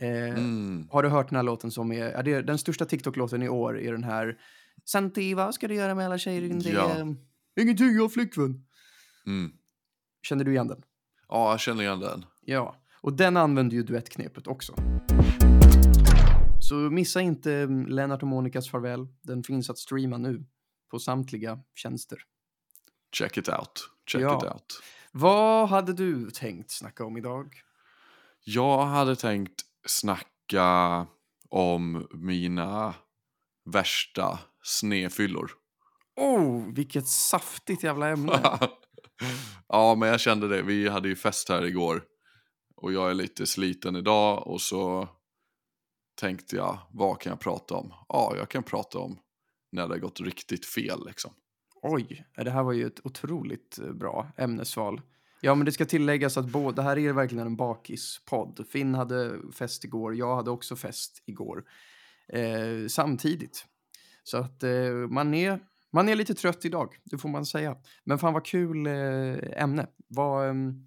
Eh, 0.00 0.10
Mm. 0.10 0.88
Har 0.90 1.02
du 1.02 1.08
hört 1.08 1.28
den 1.28 1.36
här 1.36 1.42
låten 1.42 1.70
som 1.70 1.92
är, 1.92 2.04
är 2.04 2.22
det, 2.22 2.42
den 2.42 2.58
största 2.58 2.84
TikTok-låten 2.84 3.42
i 3.42 3.48
år 3.48 3.78
är 3.80 3.92
den 3.92 4.04
här 4.04 4.38
Santi, 4.84 5.34
vad 5.34 5.54
ska 5.54 5.68
du 5.68 5.74
göra 5.74 5.94
med 5.94 6.06
alla 6.06 6.18
tjejer? 6.18 6.54
Det 6.62 6.70
Ja. 6.70 6.90
är, 6.94 7.16
Ingenting, 7.60 7.94
jag 7.94 8.02
har 8.02 8.08
flickvän. 8.08 8.64
Mm. 9.26 9.52
Känner 10.22 10.44
du 10.44 10.50
igen 10.52 10.68
den? 10.68 10.82
Ja, 11.30 11.50
jag 11.50 11.60
känner 11.60 11.82
igen 11.82 12.00
den. 12.00 12.24
Ja, 12.40 12.76
och 13.00 13.12
den 13.12 13.36
använder 13.36 13.76
ju 13.76 13.82
duettknepet 13.82 14.46
också. 14.46 14.74
Så 16.60 16.74
missa 16.74 17.20
inte 17.20 17.66
Lennart 17.66 18.22
och 18.22 18.28
Monikas 18.28 18.70
farväl. 18.70 19.06
Den 19.22 19.42
finns 19.42 19.70
att 19.70 19.78
streama 19.78 20.18
nu 20.18 20.44
på 20.90 20.98
samtliga 20.98 21.58
tjänster. 21.74 22.18
Check 23.16 23.36
it 23.36 23.48
out. 23.48 23.90
Check 24.12 24.22
Ja. 24.22 24.38
it 24.38 24.44
out. 24.52 24.82
Vad 25.12 25.68
hade 25.68 25.92
du 25.92 26.30
tänkt 26.30 26.70
snacka 26.70 27.04
om 27.04 27.16
idag? 27.16 27.54
Jag 28.44 28.82
hade 28.86 29.16
tänkt 29.16 29.62
snacka 29.86 31.06
om 31.48 32.06
mina 32.12 32.94
värsta 33.64 34.38
snefyllor. 34.62 35.50
Oh, 36.16 36.74
vilket 36.74 37.06
saftigt 37.06 37.82
jävla 37.82 38.08
ämne. 38.08 38.32
ja, 39.68 39.94
men 39.94 40.08
jag 40.08 40.20
kände 40.20 40.48
det. 40.48 40.62
Vi 40.62 40.88
hade 40.88 41.08
ju 41.08 41.16
fest 41.16 41.48
här 41.48 41.64
igår. 41.64 42.02
Och 42.76 42.92
jag 42.92 43.10
är 43.10 43.14
lite 43.14 43.46
sliten 43.46 43.96
idag 43.96 44.46
och 44.46 44.60
så 44.60 45.08
tänkte 46.14 46.56
jag, 46.56 46.78
vad 46.90 47.20
kan 47.20 47.30
jag 47.30 47.40
prata 47.40 47.74
om? 47.74 47.92
Ja, 48.08 48.34
jag 48.36 48.48
kan 48.48 48.62
prata 48.62 48.98
om 48.98 49.18
när 49.72 49.88
det 49.88 49.94
har 49.94 49.98
gått 49.98 50.20
riktigt 50.20 50.66
fel 50.66 51.06
liksom. 51.06 51.32
Oj, 51.82 52.26
det 52.36 52.50
här 52.50 52.62
var 52.62 52.72
ju 52.72 52.86
ett 52.86 53.06
otroligt 53.06 53.78
eh, 53.78 53.92
bra 53.92 54.32
ämnesval. 54.36 55.00
Ja, 55.40 55.54
men 55.54 55.64
det 55.64 55.72
ska 55.72 55.84
tilläggas 55.84 56.36
att 56.36 56.46
både, 56.46 56.76
det 56.76 56.82
här 56.82 56.98
är 56.98 57.12
verkligen 57.12 57.46
en 57.46 57.56
bakispodd. 57.56 58.66
Finn 58.68 58.94
hade 58.94 59.40
fest 59.52 59.84
igår, 59.84 60.14
jag 60.14 60.36
hade 60.36 60.50
också 60.50 60.76
fest 60.76 61.22
igår. 61.26 61.64
Eh, 62.32 62.86
samtidigt. 62.88 63.66
Så 64.24 64.36
att 64.36 64.62
eh, 64.62 64.92
man 65.10 65.34
är 65.34 65.60
man 65.92 66.08
är 66.08 66.14
lite 66.14 66.34
trött 66.34 66.64
idag, 66.64 66.96
det 67.04 67.18
får 67.18 67.28
man 67.28 67.46
säga. 67.46 67.76
Men 68.04 68.18
fan 68.18 68.32
vad 68.32 68.44
kul 68.44 68.86
eh, 68.86 69.62
ämne. 69.62 69.86
Vad, 70.08 70.48
ehm, 70.48 70.86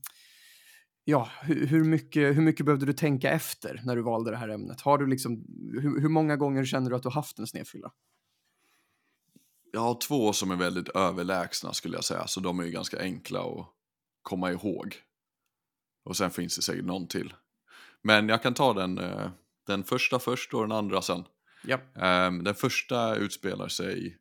ja, 1.04 1.30
hur, 1.42 1.68
hur, 1.68 1.84
mycket, 1.84 2.38
hur 2.38 2.42
mycket 2.42 2.66
behövde 2.66 2.86
du 2.86 2.94
tänka 2.94 3.30
efter 3.30 3.82
när 3.86 3.96
du 3.96 4.02
valde 4.02 4.32
det 4.32 4.38
här 4.38 4.50
ämnet? 4.50 4.82
Har 4.82 4.98
du 4.98 5.08
liksom, 5.08 5.46
hur, 5.82 6.02
hur 6.02 6.10
många 6.10 6.36
gånger 6.36 6.66
känner 6.66 6.90
du 6.90 6.96
att 6.96 7.04
du 7.04 7.10
haft 7.10 7.40
en 7.40 7.48
snedfylla? 7.48 7.92
Jag 9.72 9.82
har 9.82 9.96
två 9.96 10.34
som 10.34 10.52
är 10.52 10.56
väldigt 10.56 10.90
överlägsna 10.90 11.74
skulle 11.74 11.98
jag 11.98 12.04
säga, 12.04 12.28
så 12.28 12.40
de 12.40 12.60
är 12.60 12.64
ju 12.64 12.72
ganska 12.72 13.00
enkla 13.00 13.40
att 13.40 13.68
komma 14.22 14.52
ihåg. 14.52 14.96
Och 16.04 16.18
sen 16.18 16.32
finns 16.32 16.56
det 16.56 16.62
säkert 16.62 16.86
någon 16.86 17.08
till. 17.08 17.34
Men 18.02 18.30
jag 18.30 18.44
kan 18.44 18.54
ta 18.54 18.74
den, 18.74 18.98
eh, 18.98 19.30
den 19.68 19.84
första 19.84 20.20
först 20.20 20.54
och 20.54 20.62
den 20.62 20.72
andra 20.72 21.02
sen. 21.02 21.24
Ja. 21.64 21.80
Ehm, 21.96 22.44
den 22.44 22.56
första 22.56 23.16
utspelar 23.16 23.68
sig 23.68 24.18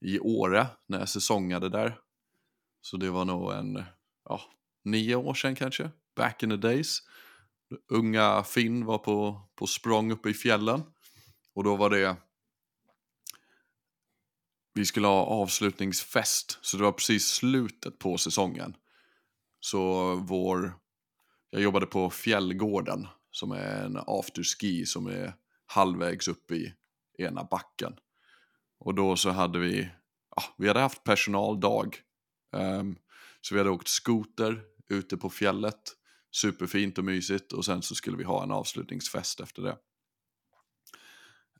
i 0.00 0.18
Åre 0.18 0.66
när 0.86 0.98
jag 0.98 1.08
säsongade 1.08 1.68
där. 1.68 1.98
Så 2.80 2.96
det 2.96 3.10
var 3.10 3.24
nog 3.24 3.52
en, 3.52 3.84
ja, 4.24 4.40
nio 4.84 5.14
år 5.14 5.34
sedan 5.34 5.54
kanske. 5.54 5.90
Back 6.16 6.42
in 6.42 6.50
the 6.50 6.56
days. 6.56 6.98
Unga 7.88 8.44
Finn 8.44 8.84
var 8.84 8.98
på, 8.98 9.48
på 9.54 9.66
språng 9.66 10.12
uppe 10.12 10.30
i 10.30 10.34
fjällen. 10.34 10.82
Och 11.54 11.64
då 11.64 11.76
var 11.76 11.90
det 11.90 12.16
vi 14.78 14.84
skulle 14.84 15.06
ha 15.06 15.24
avslutningsfest, 15.24 16.58
så 16.62 16.76
det 16.76 16.82
var 16.82 16.92
precis 16.92 17.26
slutet 17.26 17.98
på 17.98 18.18
säsongen. 18.18 18.76
Så 19.60 20.14
vår, 20.14 20.74
jag 21.50 21.62
jobbade 21.62 21.86
på 21.86 22.10
Fjällgården 22.10 23.06
som 23.30 23.52
är 23.52 23.84
en 23.84 23.96
afterski 24.06 24.86
som 24.86 25.06
är 25.06 25.34
halvvägs 25.66 26.28
upp 26.28 26.50
i 26.50 26.74
ena 27.18 27.44
backen. 27.44 27.96
Och 28.78 28.94
då 28.94 29.16
så 29.16 29.30
hade 29.30 29.58
vi, 29.58 29.88
ja, 30.36 30.42
vi 30.58 30.68
hade 30.68 30.80
haft 30.80 31.04
personaldag. 31.04 31.96
Ehm, 32.56 32.96
så 33.40 33.54
vi 33.54 33.60
hade 33.60 33.70
åkt 33.70 33.88
skoter 33.88 34.62
ute 34.88 35.16
på 35.16 35.30
fjället, 35.30 35.80
superfint 36.30 36.98
och 36.98 37.04
mysigt 37.04 37.52
och 37.52 37.64
sen 37.64 37.82
så 37.82 37.94
skulle 37.94 38.16
vi 38.16 38.24
ha 38.24 38.42
en 38.42 38.50
avslutningsfest 38.50 39.40
efter 39.40 39.62
det. 39.62 39.78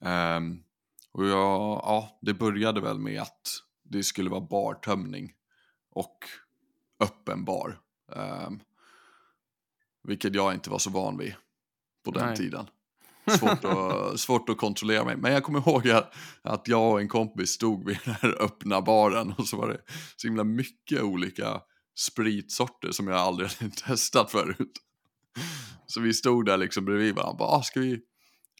Ehm, 0.01 0.63
och 1.13 1.27
jag, 1.27 1.81
ja, 1.85 2.19
det 2.23 2.35
började 2.35 2.81
väl 2.81 2.99
med 2.99 3.23
att 3.23 3.49
det 3.83 4.05
skulle 4.05 4.31
vara 4.31 4.41
bartömning 4.41 5.33
och 5.91 6.19
öppen 7.01 7.45
bar. 7.45 7.81
Ehm, 8.13 8.61
vilket 10.03 10.35
jag 10.35 10.55
inte 10.55 10.71
var 10.71 10.79
så 10.79 10.91
van 10.91 11.19
vid 11.19 11.35
på 12.05 12.11
den 12.11 12.27
Nej. 12.27 12.37
tiden. 12.37 12.67
Svårt 13.31 13.65
att, 13.65 14.21
svårt 14.21 14.49
att 14.49 14.59
kontrollera 14.59 15.05
mig. 15.05 15.17
Men 15.17 15.33
jag 15.33 15.45
kommer 15.45 15.59
ihåg 15.59 15.89
att, 15.89 16.15
att 16.43 16.69
jag 16.69 16.93
och 16.93 17.01
en 17.01 17.09
kompis 17.09 17.51
stod 17.51 17.87
vid 17.87 17.99
den 18.05 18.15
här 18.15 18.43
öppna 18.43 18.83
baren 18.83 19.35
och 19.39 19.47
så 19.47 19.57
var 19.57 19.69
det 19.69 19.81
så 20.17 20.27
himla 20.27 20.45
mycket 20.45 21.03
olika 21.03 21.61
spritsorter 21.99 22.91
som 22.91 23.09
jag 23.09 23.17
aldrig 23.17 23.51
hade 23.61 23.71
testat 23.71 24.31
förut. 24.31 24.73
Så 25.87 26.01
vi 26.01 26.15
stod 26.15 26.47
där 26.47 26.57
liksom 26.57 26.85
bredvid 26.85 27.15
varandra. 27.15 27.39
Bara, 27.39 27.49
ah, 27.49 27.63
ska 27.63 27.81
vi 27.81 28.01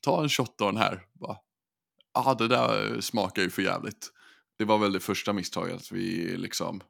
ta 0.03 0.23
en 0.23 0.29
shot 0.29 0.61
av 0.61 0.73
den 0.73 0.83
här? 0.83 1.03
Ja, 1.21 1.45
ah, 2.15 2.35
det 2.35 2.49
där 2.49 3.01
smakar 3.01 3.43
ju 3.43 3.51
för 3.51 3.63
jävligt. 3.63 4.13
Det 4.59 4.65
var 4.65 4.79
väl 4.79 4.93
det 4.93 5.01
första 5.01 5.33
misstaget. 5.33 5.77
Att 5.77 5.93
vi 5.93 6.37
liksom 6.37 6.81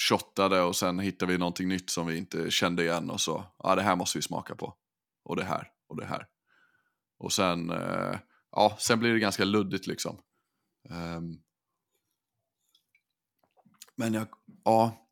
shottade 0.00 0.60
och 0.60 0.76
sen 0.76 0.98
hittade 0.98 1.32
vi 1.32 1.38
någonting 1.38 1.68
nytt 1.68 1.90
som 1.90 2.06
vi 2.06 2.16
inte 2.16 2.50
kände 2.50 2.82
igen 2.82 3.10
och 3.10 3.20
så, 3.20 3.44
ja 3.58 3.72
ah, 3.72 3.74
det 3.74 3.82
här 3.82 3.96
måste 3.96 4.18
vi 4.18 4.22
smaka 4.22 4.54
på. 4.54 4.74
Och 5.24 5.36
det 5.36 5.44
här 5.44 5.68
och 5.88 5.96
det 5.96 6.06
här. 6.06 6.26
Och 7.18 7.32
sen, 7.32 7.70
eh, 7.70 8.18
ja, 8.50 8.76
sen 8.80 8.98
blir 8.98 9.12
det 9.12 9.18
ganska 9.18 9.44
luddigt 9.44 9.86
liksom. 9.86 10.18
Um, 10.90 11.40
men 13.96 14.14
jag, 14.14 14.26
ja, 14.64 15.08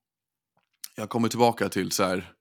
jag 0.97 1.09
kommer 1.09 1.29
tillbaka 1.29 1.69
till 1.69 1.91
så 1.91 2.05
här, 2.05 2.33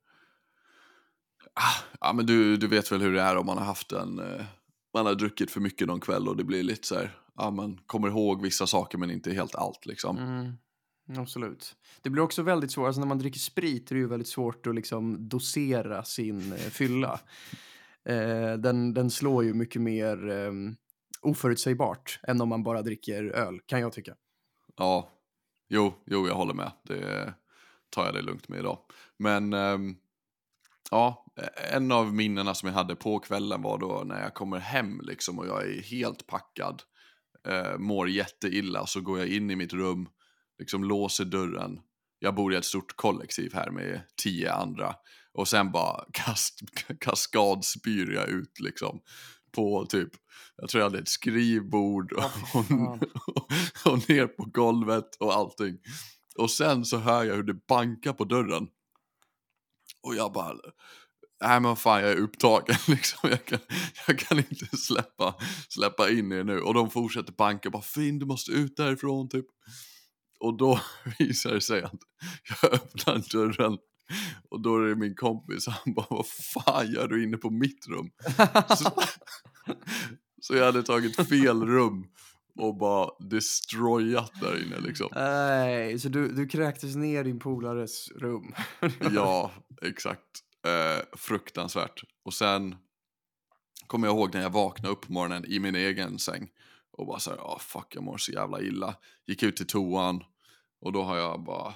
ah, 1.54 1.84
ja 2.02 2.14
men 2.14 2.26
du, 2.26 2.58
du 2.58 2.68
vet 2.68 2.92
väl 2.92 3.02
hur 3.02 3.14
det 3.14 3.22
är 3.22 3.36
om 3.36 3.46
man 3.46 3.58
har 3.58 3.66
haft 3.66 3.92
en, 3.92 4.20
eh, 4.20 4.46
man 4.94 5.06
har 5.06 5.16
druckit 5.16 5.52
för 5.52 5.60
mycket 5.60 5.88
någon 5.88 6.00
kväll 6.00 6.28
och 6.28 6.38
det 6.38 6.44
blir 6.44 6.64
lite 6.64 6.88
så 6.88 6.96
här, 6.96 7.18
ja 7.36 7.52
man 7.52 7.80
kommer 7.86 8.08
ihåg 8.08 8.42
vissa 8.42 8.68
saker 8.68 8.98
men 8.98 9.12
inte 9.12 9.34
helt 9.34 9.56
allt 9.56 9.86
liksom. 9.86 10.18
Mm, 10.18 10.58
absolut. 11.18 11.76
Det 12.02 12.10
blir 12.10 12.24
också 12.24 12.42
väldigt 12.42 12.72
svårt, 12.72 12.88
alltså 12.88 13.02
när 13.02 13.08
man 13.08 13.20
dricker 13.20 13.40
sprit 13.40 13.92
är 13.92 13.96
det 13.96 14.02
ju 14.02 14.08
väldigt 14.08 14.28
svårt 14.28 14.68
att 14.68 14.76
liksom 14.76 15.30
dosera 15.30 16.04
sin 16.04 16.54
eh, 16.54 16.58
fylla. 16.58 17.20
Eh, 18.10 18.54
den, 18.54 18.94
den 18.94 19.12
slår 19.12 19.44
ju 19.44 19.54
mycket 19.54 19.82
mer 19.82 20.30
eh, 20.30 20.52
oförutsägbart 21.22 22.20
än 22.24 22.42
om 22.42 22.50
man 22.50 22.64
bara 22.64 22.82
dricker 22.82 23.24
öl, 23.24 23.60
kan 23.66 23.80
jag 23.80 23.94
tycka. 23.94 24.16
Ja, 24.78 25.10
jo, 25.70 25.94
jo 26.06 26.28
jag 26.28 26.36
håller 26.36 26.54
med. 26.54 26.72
Det 26.84 27.34
tar 27.90 28.06
jag 28.06 28.14
det 28.14 28.22
lugnt 28.22 28.50
med 28.50 28.60
idag. 28.60 28.78
Men 29.20 29.54
eh, 29.54 29.78
ja, 30.92 31.26
en 31.72 31.92
av 31.92 32.14
minnena 32.14 32.54
som 32.54 32.68
jag 32.68 32.74
hade 32.74 32.96
på 32.96 33.20
kvällen 33.20 33.62
var 33.62 33.78
då 33.78 34.04
när 34.06 34.22
jag 34.22 34.34
kommer 34.34 34.60
hem 34.60 35.02
liksom 35.04 35.40
och 35.40 35.48
jag 35.48 35.68
är 35.68 35.82
helt 35.82 36.28
packad, 36.28 36.82
eh, 37.48 37.78
mår 37.78 38.10
jätteilla, 38.10 38.86
så 38.86 39.02
går 39.02 39.20
jag 39.20 39.28
in 39.28 39.52
i 39.52 39.56
mitt 39.56 39.74
rum, 39.74 40.10
liksom 40.60 40.84
låser 40.84 41.26
dörren. 41.26 41.80
Jag 42.20 42.36
bor 42.36 42.54
i 42.54 42.58
ett 42.58 42.66
stort 42.66 42.96
kollektiv 42.96 43.54
här 43.54 43.72
med 43.72 44.02
tio 44.24 44.54
andra 44.54 44.96
och 45.34 45.48
sen 45.48 45.72
bara 45.72 46.06
kast, 46.14 46.60
kaskadspyr 47.00 48.12
jag 48.12 48.30
ut 48.30 48.60
liksom 48.60 49.02
på 49.52 49.86
typ, 49.86 50.10
jag 50.58 50.70
tror 50.70 50.82
jag 50.82 50.90
hade 50.90 51.00
ett 51.00 51.10
skrivbord 51.10 52.14
och, 52.54 52.66
fan. 52.68 53.00
och 53.86 54.10
ner 54.10 54.28
på 54.28 54.44
golvet 54.44 55.16
och 55.20 55.34
allting. 55.34 55.78
Och 56.36 56.52
sen 56.52 56.86
så 56.86 56.98
hör 56.98 57.24
jag 57.24 57.36
hur 57.36 57.44
det 57.44 57.68
bankar 57.68 58.14
på 58.14 58.24
dörren. 58.24 58.68
Och 60.04 60.16
jag 60.16 60.34
bara, 60.34 60.56
nej 61.44 61.60
men 61.60 61.76
fan 61.76 62.02
jag 62.02 62.12
är 62.12 62.18
upptagen 62.18 62.76
liksom. 62.88 63.30
Jag 63.30 63.46
kan, 63.46 63.60
jag 64.08 64.20
kan 64.20 64.38
inte 64.38 64.78
släppa, 64.78 65.36
släppa 65.70 66.10
in 66.10 66.32
er 66.32 66.44
nu. 66.44 66.60
Och 66.60 66.74
de 66.74 66.90
fortsätter 66.90 67.34
banka, 67.34 67.70
bara 67.70 67.82
Finn 67.82 68.20
du 68.20 68.26
måste 68.26 68.52
ut 68.52 68.78
därifrån 68.78 69.30
typ. 69.30 69.46
Och 70.40 70.58
då 70.58 70.82
visar 71.20 71.54
det 71.54 71.62
sig 71.62 71.84
att 71.84 72.00
jag 72.50 72.74
öppnar 72.74 73.32
dörren 73.32 73.78
och 74.50 74.62
då 74.62 74.78
är 74.78 74.82
det 74.90 74.96
min 74.96 75.16
kompis, 75.16 75.68
han 75.68 75.94
bara 75.94 76.06
vad 76.10 76.28
fan 76.28 76.92
gör 76.92 77.08
du 77.08 77.24
inne 77.24 77.38
på 77.38 77.50
mitt 77.50 77.88
rum? 77.88 78.12
Så, 78.78 78.92
så 80.42 80.56
jag 80.56 80.66
hade 80.66 80.84
tagit 80.84 81.28
fel 81.30 81.66
rum 81.66 82.08
och 82.56 82.78
bara 82.78 83.10
destroyat 83.20 84.32
där 84.42 84.66
inne 84.66 84.80
liksom. 84.80 85.08
Nej, 85.12 86.00
så 86.00 86.10
du, 86.10 86.28
du 86.28 86.48
kräktes 86.48 86.96
ner 86.96 87.24
din 87.24 87.40
polares 87.40 88.10
rum? 88.12 88.54
Ja, 89.14 89.52
exakt. 89.82 90.28
Eh, 90.68 91.18
fruktansvärt. 91.18 92.04
Och 92.24 92.34
sen 92.34 92.76
kommer 93.88 94.08
jag 94.08 94.16
ihåg 94.16 94.34
när 94.34 94.42
jag 94.42 94.50
vaknade 94.50 94.94
upp 94.94 95.02
på 95.02 95.14
morgonen 95.14 95.46
i 95.46 95.60
min 95.60 95.76
egen 95.76 96.20
säng 96.20 96.50
och 96.92 97.08
bara 97.08 97.20
såhär, 97.20 97.38
ah 97.38 97.60
fuck 97.60 97.96
jag 97.96 98.04
mår 98.04 98.18
så 98.18 98.32
jävla 98.32 98.62
illa. 98.62 98.96
Gick 99.28 99.44
ut 99.44 99.56
till 99.56 99.68
toan 99.68 100.24
och 100.82 100.92
då 100.92 101.04
har 101.04 101.18
jag 101.18 101.44
bara 101.44 101.74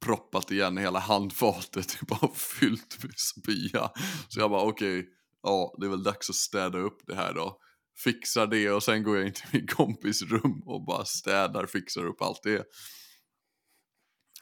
proppat 0.00 0.50
igen 0.50 0.76
hela 0.78 0.98
handfatet, 0.98 2.00
bara 2.08 2.34
fyllt 2.34 3.02
med 3.04 3.18
spya. 3.18 3.90
Så 4.28 4.40
jag 4.40 4.50
bara 4.50 4.62
okej, 4.62 5.08
ja 5.42 5.74
det 5.80 5.86
är 5.86 5.90
väl 5.90 6.02
dags 6.02 6.30
att 6.30 6.36
städa 6.36 6.78
upp 6.78 7.00
det 7.06 7.14
här 7.14 7.34
då. 7.34 7.60
Fixar 8.04 8.46
det 8.46 8.70
och 8.70 8.82
sen 8.82 9.02
går 9.02 9.16
jag 9.16 9.26
in 9.26 9.32
till 9.32 9.48
min 9.52 9.66
kompis 9.66 10.22
rum 10.22 10.62
och 10.66 10.84
bara 10.84 11.04
städar, 11.04 11.66
fixar 11.66 12.06
upp 12.06 12.22
allt 12.22 12.42
det. 12.42 12.64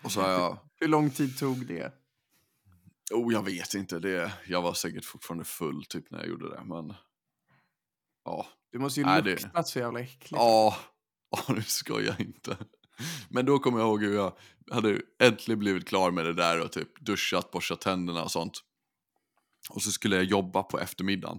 Och 0.02 0.12
så 0.12 0.20
har 0.20 0.30
jag 0.30 0.58
Hur 0.80 0.88
lång 0.88 1.10
tid 1.10 1.38
tog 1.38 1.66
det? 1.66 1.92
Oh, 3.12 3.32
jag 3.32 3.42
vet 3.42 3.74
inte. 3.74 3.98
Det, 3.98 4.32
jag 4.46 4.62
var 4.62 4.74
säkert 4.74 5.04
fortfarande 5.04 5.44
full 5.44 5.84
typ 5.84 6.10
när 6.10 6.18
jag 6.18 6.28
gjorde 6.28 6.48
det, 6.50 6.64
men... 6.64 6.94
Ja, 8.24 8.46
Det 8.72 8.78
måste 8.78 9.00
ju 9.00 9.06
Nej, 9.06 9.22
det- 9.22 9.30
luktat 9.30 9.68
så 9.68 9.78
jävla 9.78 10.00
äckligt. 10.00 10.30
ja, 10.30 10.76
ja 11.30 11.54
nu 11.54 11.62
ska 11.62 12.00
jag 12.00 12.20
inte. 12.20 12.56
Men 13.28 13.46
då 13.46 13.58
kommer 13.58 13.78
jag 13.78 13.88
ihåg 13.88 14.02
hur 14.02 14.14
jag 14.14 14.32
hade 14.70 15.00
äntligen 15.20 15.58
blivit 15.58 15.88
klar 15.88 16.10
med 16.10 16.24
det 16.24 16.32
där 16.32 16.60
och 16.60 16.72
typ 16.72 17.00
duschat, 17.00 17.50
borstat 17.50 17.80
tänderna 17.80 18.22
och 18.22 18.30
sånt. 18.30 18.60
Och 19.70 19.82
så 19.82 19.92
skulle 19.92 20.16
jag 20.16 20.24
jobba 20.24 20.62
på 20.62 20.80
eftermiddagen. 20.80 21.38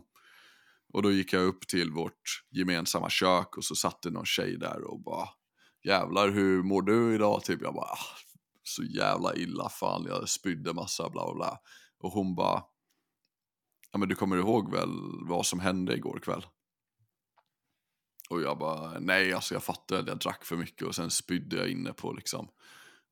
Och 0.94 1.02
då 1.02 1.12
gick 1.12 1.34
jag 1.34 1.44
upp 1.44 1.68
till 1.68 1.92
vårt 1.92 2.44
gemensamma 2.52 3.10
kök 3.10 3.58
och 3.58 3.64
så 3.64 3.76
satt 3.76 4.02
det 4.02 4.10
någon 4.10 4.26
tjej 4.26 4.58
där 4.58 4.84
och 4.84 5.04
bara 5.04 5.30
Jävlar 5.86 6.30
hur 6.30 6.64
mår 6.64 6.82
du 6.82 7.16
idag? 7.16 7.44
Typ 7.44 7.62
jag 7.62 7.74
bara 7.74 7.86
ah, 7.86 8.18
så 8.64 8.84
jävla 8.84 9.36
illa 9.36 9.70
fan 9.70 10.06
jag 10.08 10.30
spydde 10.30 10.74
massa 10.74 11.10
bla 11.10 11.26
bla 11.26 11.34
bla. 11.36 11.60
Och 12.00 12.12
hon 12.12 12.36
bara 12.36 12.64
Ja 13.92 14.00
men 14.00 14.10
du 14.10 14.16
kommer 14.16 14.38
ihåg 14.38 14.72
väl 14.72 14.90
vad 15.28 15.46
som 15.46 15.60
hände 15.60 15.96
igår 15.96 16.20
kväll? 16.20 16.46
Och 18.30 18.42
jag 18.42 18.58
bara 18.58 19.00
nej 19.00 19.34
alltså 19.34 19.54
jag 19.54 19.64
fattade 19.64 20.02
att 20.02 20.08
jag 20.08 20.20
drack 20.20 20.46
för 20.46 20.56
mycket 20.56 20.88
och 20.88 20.96
sen 20.96 21.12
spydde 21.12 21.56
jag 21.56 21.70
inne 21.70 21.94
på 21.94 22.14
liksom 22.14 22.50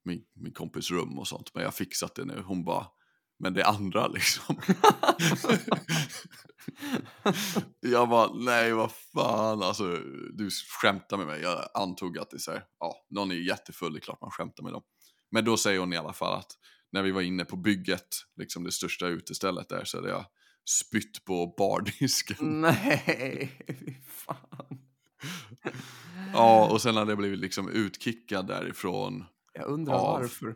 min, 0.05 0.23
min 0.33 0.53
kompis 0.53 0.91
rum 0.91 1.19
och 1.19 1.27
sånt. 1.27 1.53
Men 1.53 1.61
jag 1.61 1.67
har 1.67 1.73
fixat 1.73 2.15
det 2.15 2.25
nu. 2.25 2.43
Hon 2.45 2.63
bara 2.63 2.87
Men 3.39 3.53
det 3.53 3.65
andra 3.65 4.07
liksom. 4.07 4.55
jag 7.79 8.09
bara, 8.09 8.33
nej 8.33 8.73
vad 8.73 8.91
fan, 8.91 9.63
alltså 9.63 9.97
du 10.33 10.49
skämtar 10.81 11.17
med 11.17 11.27
mig. 11.27 11.41
Jag 11.41 11.69
antog 11.73 12.17
att 12.17 12.29
det 12.29 12.37
är 12.37 12.39
så 12.39 12.51
här, 12.51 12.63
ja, 12.79 13.05
någon 13.09 13.31
är 13.31 13.35
jättefull, 13.35 13.93
det 13.93 13.99
är 13.99 14.01
klart 14.01 14.21
man 14.21 14.31
skämtar 14.31 14.63
med 14.63 14.73
dem. 14.73 14.83
Men 15.31 15.45
då 15.45 15.57
säger 15.57 15.79
hon 15.79 15.93
i 15.93 15.97
alla 15.97 16.13
fall 16.13 16.39
att 16.39 16.51
när 16.91 17.01
vi 17.01 17.11
var 17.11 17.21
inne 17.21 17.45
på 17.45 17.55
bygget, 17.55 18.07
liksom 18.35 18.63
det 18.63 18.71
största 18.71 19.07
utestället 19.07 19.69
där, 19.69 19.85
så 19.85 19.97
hade 19.97 20.09
jag 20.09 20.25
spytt 20.69 21.25
på 21.25 21.53
bardisken. 21.57 22.61
Nej, 22.61 23.51
fy 23.67 23.93
fan. 24.03 24.92
Ja, 26.33 26.67
och 26.71 26.81
sen 26.81 26.95
hade 26.95 27.11
jag 27.11 27.17
blivit 27.17 27.39
liksom 27.39 27.69
utkickad 27.69 28.47
därifrån. 28.47 29.25
Jag 29.53 29.65
undrar 29.67 29.93
Av. 29.93 30.19
varför. 30.19 30.55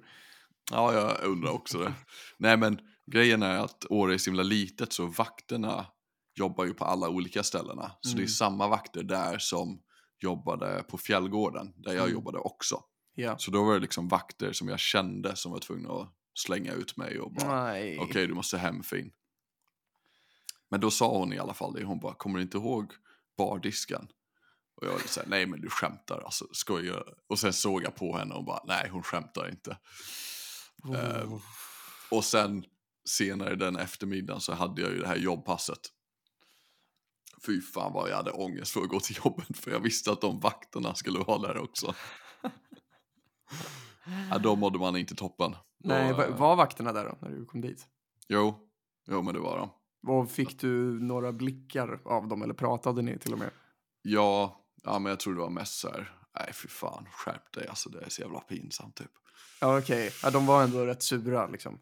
Ja, 0.71 0.93
jag 0.93 1.23
undrar 1.29 1.51
också 1.51 1.77
det. 1.77 1.93
Nej, 2.37 2.57
men 2.57 2.79
grejen 3.11 3.43
är 3.43 3.57
att 3.57 3.85
Åre 3.89 4.13
är 4.13 4.17
så 4.17 4.29
himla 4.29 4.43
litet 4.43 4.93
så 4.93 5.05
vakterna 5.05 5.85
jobbar 6.35 6.65
ju 6.65 6.73
på 6.73 6.85
alla 6.85 7.09
olika 7.09 7.43
ställena. 7.43 7.91
Så 8.01 8.09
det 8.09 8.15
är 8.15 8.17
Mm. 8.17 8.27
samma 8.27 8.67
vakter 8.67 9.03
där 9.03 9.37
som 9.39 9.81
jobbade 10.19 10.83
på 10.89 10.97
Fjällgården, 10.97 11.73
där 11.77 11.91
jag 11.93 12.01
Mm. 12.03 12.13
jobbade 12.13 12.37
också. 12.37 12.81
Ja. 13.15 13.37
Så 13.37 13.51
då 13.51 13.63
var 13.63 13.73
det 13.73 13.79
liksom 13.79 14.07
vakter 14.07 14.51
som 14.53 14.67
jag 14.67 14.79
kände 14.79 15.35
som 15.35 15.51
var 15.51 15.59
tvungna 15.59 15.89
att 15.93 16.13
slänga 16.33 16.73
ut 16.73 16.97
mig 16.97 17.19
och 17.19 17.33
bara 17.33 17.71
okej 17.99 18.27
du 18.27 18.33
måste 18.33 18.57
hem 18.57 18.83
fin. 18.83 19.11
Men 20.69 20.79
då 20.79 20.91
sa 20.91 21.17
hon 21.17 21.33
i 21.33 21.39
alla 21.39 21.53
fall 21.53 21.73
det, 21.73 21.83
hon 21.83 21.99
bara 21.99 22.13
kommer 22.13 22.37
du 22.37 22.43
inte 22.43 22.57
ihåg 22.57 22.91
bardisken? 23.37 24.07
Och 24.77 24.83
jag 24.87 24.91
var 24.91 24.97
lite 24.97 25.09
såhär, 25.09 25.27
nej 25.29 25.45
men 25.45 25.61
du 25.61 25.69
skämtar 25.69 26.21
alltså, 26.25 26.45
skojar 26.51 27.13
Och 27.27 27.39
sen 27.39 27.53
såg 27.53 27.83
jag 27.83 27.95
på 27.95 28.17
henne 28.17 28.35
och 28.35 28.43
bara, 28.43 28.63
nej 28.67 28.89
hon 28.91 29.03
skämtar 29.03 29.49
inte. 29.49 29.77
Eh, 30.95 31.33
Oh. 31.33 31.41
och 32.11 32.23
sen 32.23 32.65
senare 33.09 33.55
den 33.55 33.75
eftermiddagen 33.75 34.41
så 34.41 34.53
hade 34.53 34.81
jag 34.81 34.91
ju 34.91 34.99
det 34.99 35.07
här 35.07 35.15
jobbpasset. 35.15 35.79
Fy 37.45 37.61
fan 37.61 37.93
vad 37.93 38.09
jag 38.09 38.15
hade 38.15 38.31
ångest 38.31 38.71
för 38.71 38.81
att 38.81 38.89
gå 38.89 38.99
till 38.99 39.17
jobbet 39.25 39.57
för 39.57 39.71
jag 39.71 39.79
visste 39.79 40.11
att 40.11 40.21
de 40.21 40.39
vakterna 40.39 40.95
skulle 40.95 41.19
vara 41.19 41.39
där 41.47 41.57
också. 41.57 41.95
ja, 44.31 44.37
då 44.37 44.55
mådde 44.55 44.79
man 44.79 44.95
inte 44.97 45.15
toppen. 45.15 45.55
Nej, 45.79 46.13
va- 46.13 46.25
eh, 46.27 46.35
var 46.37 46.55
vakterna 46.55 46.93
där 46.93 47.05
då, 47.05 47.17
när 47.21 47.29
du 47.35 47.45
kom 47.45 47.61
dit? 47.61 47.87
Jo, 48.27 48.69
jo 49.07 49.21
men 49.21 49.33
det 49.33 49.39
var 49.39 49.57
de. 49.57 49.69
Och 50.11 50.31
fick 50.31 50.59
du 50.59 50.99
några 50.99 51.31
blickar 51.33 51.99
av 52.05 52.27
dem 52.27 52.41
eller 52.41 52.53
pratade 52.53 53.01
ni 53.01 53.19
till 53.19 53.33
och 53.33 53.39
med? 53.39 53.49
Ja, 54.01 54.61
ja 54.83 54.99
men 54.99 55.09
jag 55.09 55.19
tror 55.19 55.33
det 55.33 55.41
var 55.41 55.49
mest 55.49 55.79
så 55.79 55.87
här, 55.87 56.11
nej 56.39 56.53
fy 56.53 56.67
fan, 56.67 57.07
skärp 57.11 57.53
dig 57.53 57.67
alltså 57.67 57.89
det 57.89 58.01
är 58.01 58.09
så 58.09 58.21
jävla 58.21 58.39
pinsamt 58.39 58.95
typ. 58.95 59.11
Ja, 59.61 59.79
okej. 59.79 60.11
Ja, 60.23 60.29
de 60.29 60.45
var 60.45 60.63
ändå 60.63 60.85
rätt 60.85 61.03
sura 61.03 61.47
liksom. 61.47 61.79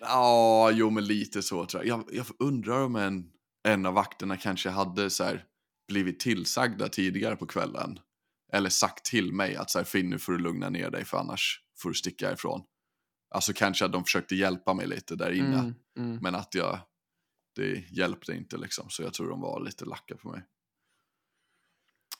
Ja, 0.00 0.70
jo 0.70 0.90
men 0.90 1.06
lite 1.06 1.42
så 1.42 1.66
tror 1.66 1.84
jag. 1.84 1.98
Jag, 1.98 2.08
jag 2.12 2.26
undrar 2.38 2.80
om 2.80 2.96
en, 2.96 3.30
en 3.68 3.86
av 3.86 3.94
vakterna 3.94 4.36
kanske 4.36 4.70
hade 4.70 5.10
så 5.10 5.24
här, 5.24 5.44
blivit 5.88 6.20
tillsagda 6.20 6.88
tidigare 6.88 7.36
på 7.36 7.46
kvällen. 7.46 7.98
Eller 8.52 8.70
sagt 8.70 9.04
till 9.04 9.32
mig 9.32 9.56
att 9.56 9.70
så 9.70 9.78
här, 9.78 9.84
Finn 9.84 10.10
nu 10.10 10.18
får 10.18 10.32
du 10.32 10.38
lugna 10.38 10.70
ner 10.70 10.90
dig 10.90 11.04
för 11.04 11.18
annars 11.18 11.60
får 11.78 11.88
du 11.88 11.94
sticka 11.94 12.32
ifrån. 12.32 12.62
Alltså 13.34 13.52
kanske 13.52 13.84
att 13.84 13.92
de 13.92 14.04
försökte 14.04 14.34
hjälpa 14.34 14.74
mig 14.74 14.86
lite 14.86 15.16
där 15.16 15.30
inne. 15.30 15.58
Mm, 15.58 15.74
mm. 15.98 16.18
Men 16.22 16.34
att 16.34 16.54
jag, 16.54 16.78
det 17.56 17.84
hjälpte 17.90 18.32
inte 18.32 18.56
liksom. 18.56 18.90
Så 18.90 19.02
jag 19.02 19.14
tror 19.14 19.30
de 19.30 19.40
var 19.40 19.60
lite 19.60 19.84
lacka 19.84 20.16
på 20.16 20.28
mig. 20.28 20.42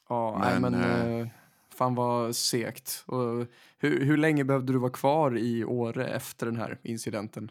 Ja, 0.08 0.38
nej, 0.40 0.60
Men, 0.60 0.72
men 0.72 0.82
eh, 0.82 1.20
eh, 1.20 1.28
fan 1.75 1.94
vad 1.94 2.36
segt. 2.36 3.04
Och 3.06 3.46
hur, 3.78 4.04
hur 4.04 4.16
länge 4.16 4.44
behövde 4.44 4.72
du 4.72 4.78
vara 4.78 4.92
kvar 4.92 5.38
i 5.38 5.64
Åre 5.64 6.08
efter 6.08 6.46
den 6.46 6.56
här 6.56 6.78
incidenten? 6.82 7.50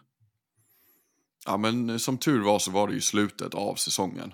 Ja 1.46 1.58
men 1.58 2.00
som 2.00 2.18
tur 2.18 2.44
var 2.44 2.60
så 2.60 2.72
var 2.72 2.88
det 2.88 2.94
ju 2.94 3.02
slutet 3.02 3.54
av 3.54 3.76
säsongen. 3.76 4.34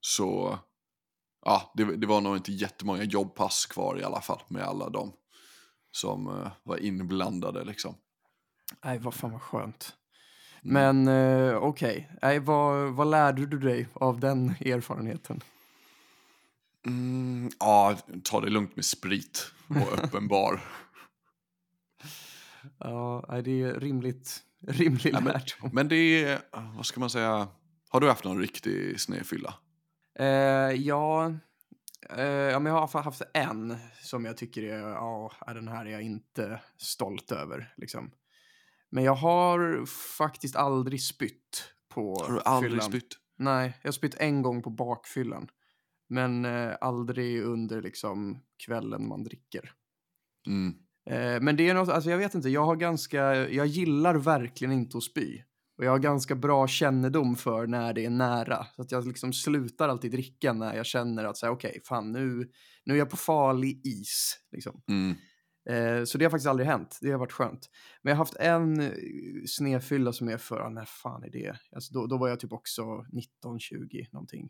Så 0.00 0.58
ja, 1.44 1.72
det, 1.74 1.96
det 1.96 2.06
var 2.06 2.20
nog 2.20 2.36
inte 2.36 2.52
jättemånga 2.52 3.02
jobbpass 3.02 3.66
kvar 3.66 3.98
i 3.98 4.04
alla 4.04 4.20
fall 4.20 4.42
med 4.48 4.62
alla 4.62 4.88
de 4.88 5.12
som 5.90 6.26
eh, 6.26 6.50
var 6.62 6.76
inblandade 6.76 7.64
liksom. 7.64 7.94
Nej, 8.84 8.98
vad 8.98 9.14
fan 9.14 9.32
vad 9.32 9.42
skönt. 9.42 9.96
Mm. 10.62 11.04
Men 11.04 11.08
eh, 11.08 11.56
okej, 11.56 12.10
nej, 12.22 12.38
vad, 12.38 12.92
vad 12.92 13.10
lärde 13.10 13.46
du 13.46 13.58
dig 13.58 13.88
av 13.92 14.20
den 14.20 14.50
erfarenheten? 14.50 15.40
Mm, 16.86 17.50
ja, 17.60 17.98
ta 18.24 18.40
det 18.40 18.50
lugnt 18.50 18.76
med 18.76 18.84
sprit 18.84 19.52
och 19.68 19.98
öppen 20.04 20.28
bar. 20.28 20.60
Ja, 22.78 23.40
det 23.44 23.62
är 23.62 23.80
rimligt, 23.80 24.42
rimlig 24.66 25.14
Ja, 25.14 25.20
men- 25.20 25.32
lärdom. 25.32 25.70
Men 25.72 25.88
det 25.88 26.24
är, 26.24 26.40
vad 26.76 26.86
ska 26.86 27.00
man 27.00 27.10
säga, 27.10 27.48
har 27.88 28.00
du 28.00 28.08
haft 28.08 28.24
någon 28.24 28.40
riktig 28.40 29.00
snedfylla? 29.00 29.54
Eh, 30.18 30.26
ja, 30.72 31.26
eh, 32.10 32.24
ja, 32.26 32.58
men 32.58 32.72
jag 32.72 32.86
har 32.86 33.02
haft 33.02 33.22
en 33.34 33.76
som 34.02 34.24
jag 34.24 34.36
tycker 34.36 34.62
är, 34.62 34.78
ja, 34.78 35.32
är 35.46 35.54
den 35.54 35.68
här 35.68 35.86
är 35.86 35.90
jag 35.90 36.02
inte 36.02 36.60
stolt 36.76 37.32
över. 37.32 37.72
Liksom. 37.76 38.10
Men 38.90 39.04
jag 39.04 39.14
har 39.14 39.86
faktiskt 40.18 40.56
aldrig 40.56 41.02
spytt 41.02 41.72
på 41.88 42.14
Har 42.26 42.32
du 42.32 42.40
aldrig 42.40 42.72
fyllan. 42.72 42.88
spytt? 42.90 43.16
Nej, 43.38 43.78
jag 43.82 43.88
har 43.88 43.92
spytt 43.92 44.14
en 44.14 44.42
gång 44.42 44.62
på 44.62 44.70
bakfyllan. 44.70 45.48
Men 46.08 46.44
eh, 46.44 46.74
aldrig 46.80 47.42
under 47.42 47.82
liksom 47.82 48.38
kvällen 48.66 49.08
man 49.08 49.24
dricker. 49.24 49.72
Mm. 50.46 50.74
Eh, 51.10 51.40
men 51.42 51.56
det 51.56 51.68
är 51.68 51.74
något, 51.74 51.88
alltså 51.88 52.10
jag 52.10 52.18
vet 52.18 52.34
inte, 52.34 52.48
jag 52.48 52.64
har 52.64 52.76
ganska, 52.76 53.48
jag 53.48 53.66
gillar 53.66 54.14
verkligen 54.14 54.72
inte 54.72 54.98
att 54.98 55.04
spy. 55.04 55.42
Och 55.78 55.84
jag 55.84 55.90
har 55.90 55.98
ganska 55.98 56.34
bra 56.34 56.68
kännedom 56.68 57.36
för 57.36 57.66
när 57.66 57.92
det 57.92 58.04
är 58.04 58.10
nära. 58.10 58.66
Så 58.76 58.82
att 58.82 58.92
jag 58.92 59.06
liksom 59.06 59.32
slutar 59.32 59.88
alltid 59.88 60.12
dricka 60.12 60.52
när 60.52 60.74
jag 60.74 60.86
känner 60.86 61.24
att 61.24 61.42
okej, 61.42 61.80
fan 61.84 62.12
nu, 62.12 62.50
nu 62.84 62.94
är 62.94 62.98
jag 62.98 63.10
på 63.10 63.16
farlig 63.16 63.86
is. 63.86 64.38
Liksom. 64.52 64.82
Mm. 64.88 65.16
Eh, 65.70 66.04
så 66.04 66.18
det 66.18 66.24
har 66.24 66.30
faktiskt 66.30 66.48
aldrig 66.48 66.68
hänt. 66.68 66.98
Det 67.00 67.10
har 67.10 67.18
varit 67.18 67.32
skönt. 67.32 67.70
Men 68.02 68.10
jag 68.10 68.16
har 68.16 68.24
haft 68.24 68.36
en 68.36 68.80
eh, 68.80 68.92
snedfylla 69.46 70.12
som 70.12 70.28
är 70.28 70.36
för, 70.38 70.60
ah, 70.60 70.68
när 70.68 70.84
fan 70.84 71.24
är 71.24 71.30
det? 71.30 71.56
Alltså 71.74 71.92
då, 71.94 72.06
då 72.06 72.18
var 72.18 72.28
jag 72.28 72.40
typ 72.40 72.52
också 72.52 72.82
19-20 72.82 74.06
någonting. 74.12 74.48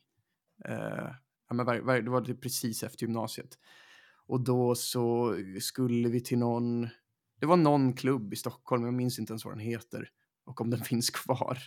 Eh, 0.65 1.11
ja, 1.49 1.55
men 1.55 1.67
var, 1.67 1.79
var, 1.79 2.01
det 2.01 2.11
var 2.11 2.21
typ 2.21 2.43
precis 2.43 2.83
efter 2.83 3.03
gymnasiet. 3.07 3.59
Och 4.27 4.41
då 4.45 4.75
så 4.75 5.37
skulle 5.61 6.09
vi 6.09 6.21
till 6.21 6.39
någon, 6.39 6.89
det 7.41 7.47
var 7.47 7.57
någon 7.57 7.93
klubb 7.93 8.33
i 8.33 8.37
Stockholm, 8.37 8.85
jag 8.85 8.95
minns 8.95 9.19
inte 9.19 9.33
ens 9.33 9.45
vad 9.45 9.55
den 9.55 9.61
heter 9.61 10.09
och 10.47 10.61
om 10.61 10.71
den 10.71 10.81
finns 10.85 11.11
kvar. 11.11 11.59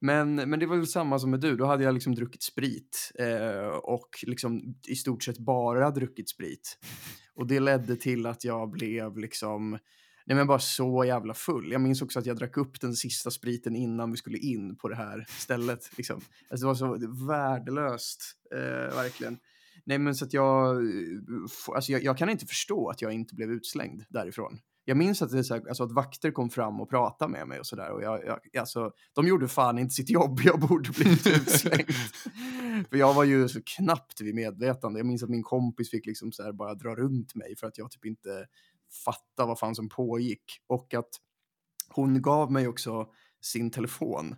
Men, 0.00 0.34
men 0.34 0.58
det 0.58 0.66
var 0.66 0.76
väl 0.76 0.86
samma 0.86 1.18
som 1.18 1.30
med 1.30 1.40
du, 1.40 1.56
då 1.56 1.66
hade 1.66 1.84
jag 1.84 1.94
liksom 1.94 2.14
druckit 2.14 2.42
sprit 2.42 3.12
eh, 3.18 3.68
och 3.68 4.08
liksom 4.22 4.74
i 4.88 4.94
stort 4.94 5.24
sett 5.24 5.38
bara 5.38 5.90
druckit 5.90 6.28
sprit. 6.28 6.78
Och 7.34 7.46
det 7.46 7.60
ledde 7.60 7.96
till 7.96 8.26
att 8.26 8.44
jag 8.44 8.70
blev 8.70 9.18
liksom, 9.18 9.78
nej 10.30 10.36
men 10.36 10.46
bara 10.46 10.58
så 10.58 11.04
jävla 11.04 11.34
full. 11.34 11.72
Jag 11.72 11.80
minns 11.80 12.02
också 12.02 12.18
att 12.18 12.26
jag 12.26 12.36
drack 12.36 12.56
upp 12.56 12.80
den 12.80 12.94
sista 12.94 13.30
spriten 13.30 13.76
innan 13.76 14.10
vi 14.10 14.16
skulle 14.16 14.38
in 14.38 14.76
på 14.76 14.88
det 14.88 14.96
här 14.96 15.26
stället. 15.28 15.90
Liksom. 15.96 16.20
Alltså 16.50 16.66
det 16.66 16.66
var 16.66 16.74
så 16.74 17.26
värdelöst, 17.26 18.22
eh, 18.54 18.96
verkligen. 18.96 19.38
Nej 19.84 19.98
men 19.98 20.14
så 20.14 20.24
att 20.24 20.32
jag, 20.32 20.76
eh, 20.76 20.90
alltså 21.74 21.92
jag, 21.92 22.02
jag 22.02 22.18
kan 22.18 22.30
inte 22.30 22.46
förstå 22.46 22.88
att 22.88 23.02
jag 23.02 23.12
inte 23.12 23.34
blev 23.34 23.50
utslängd 23.50 24.04
därifrån. 24.08 24.58
Jag 24.84 24.96
minns 24.96 25.22
att, 25.22 25.30
det 25.30 25.44
så 25.44 25.54
här, 25.54 25.68
alltså 25.68 25.84
att 25.84 25.92
vakter 25.92 26.30
kom 26.30 26.50
fram 26.50 26.80
och 26.80 26.90
pratade 26.90 27.32
med 27.32 27.48
mig 27.48 27.60
och 27.60 27.66
sådär. 27.66 27.90
Och 27.90 28.02
jag, 28.02 28.24
jag, 28.26 28.38
alltså, 28.58 28.90
de 29.14 29.26
gjorde 29.26 29.48
fan 29.48 29.78
inte 29.78 29.94
sitt 29.94 30.10
jobb, 30.10 30.40
jag 30.44 30.60
borde 30.60 30.90
blivit 30.90 31.26
utslängd. 31.40 31.90
för 32.90 32.96
jag 32.96 33.14
var 33.14 33.24
ju 33.24 33.48
så 33.48 33.60
knappt 33.76 34.20
vid 34.20 34.34
medvetande. 34.34 34.98
Jag 34.98 35.06
minns 35.06 35.22
att 35.22 35.30
min 35.30 35.42
kompis 35.42 35.90
fick 35.90 36.06
liksom 36.06 36.32
så 36.32 36.42
här 36.42 36.52
bara 36.52 36.74
dra 36.74 36.94
runt 36.94 37.34
mig 37.34 37.56
för 37.56 37.66
att 37.66 37.78
jag 37.78 37.90
typ 37.90 38.04
inte 38.04 38.46
fattade 39.04 39.48
vad 39.48 39.58
fan 39.58 39.74
som 39.74 39.88
pågick. 39.88 40.44
Och 40.66 40.94
att 40.94 41.10
hon 41.88 42.22
gav 42.22 42.52
mig 42.52 42.68
också 42.68 43.06
sin 43.42 43.70
telefon. 43.70 44.34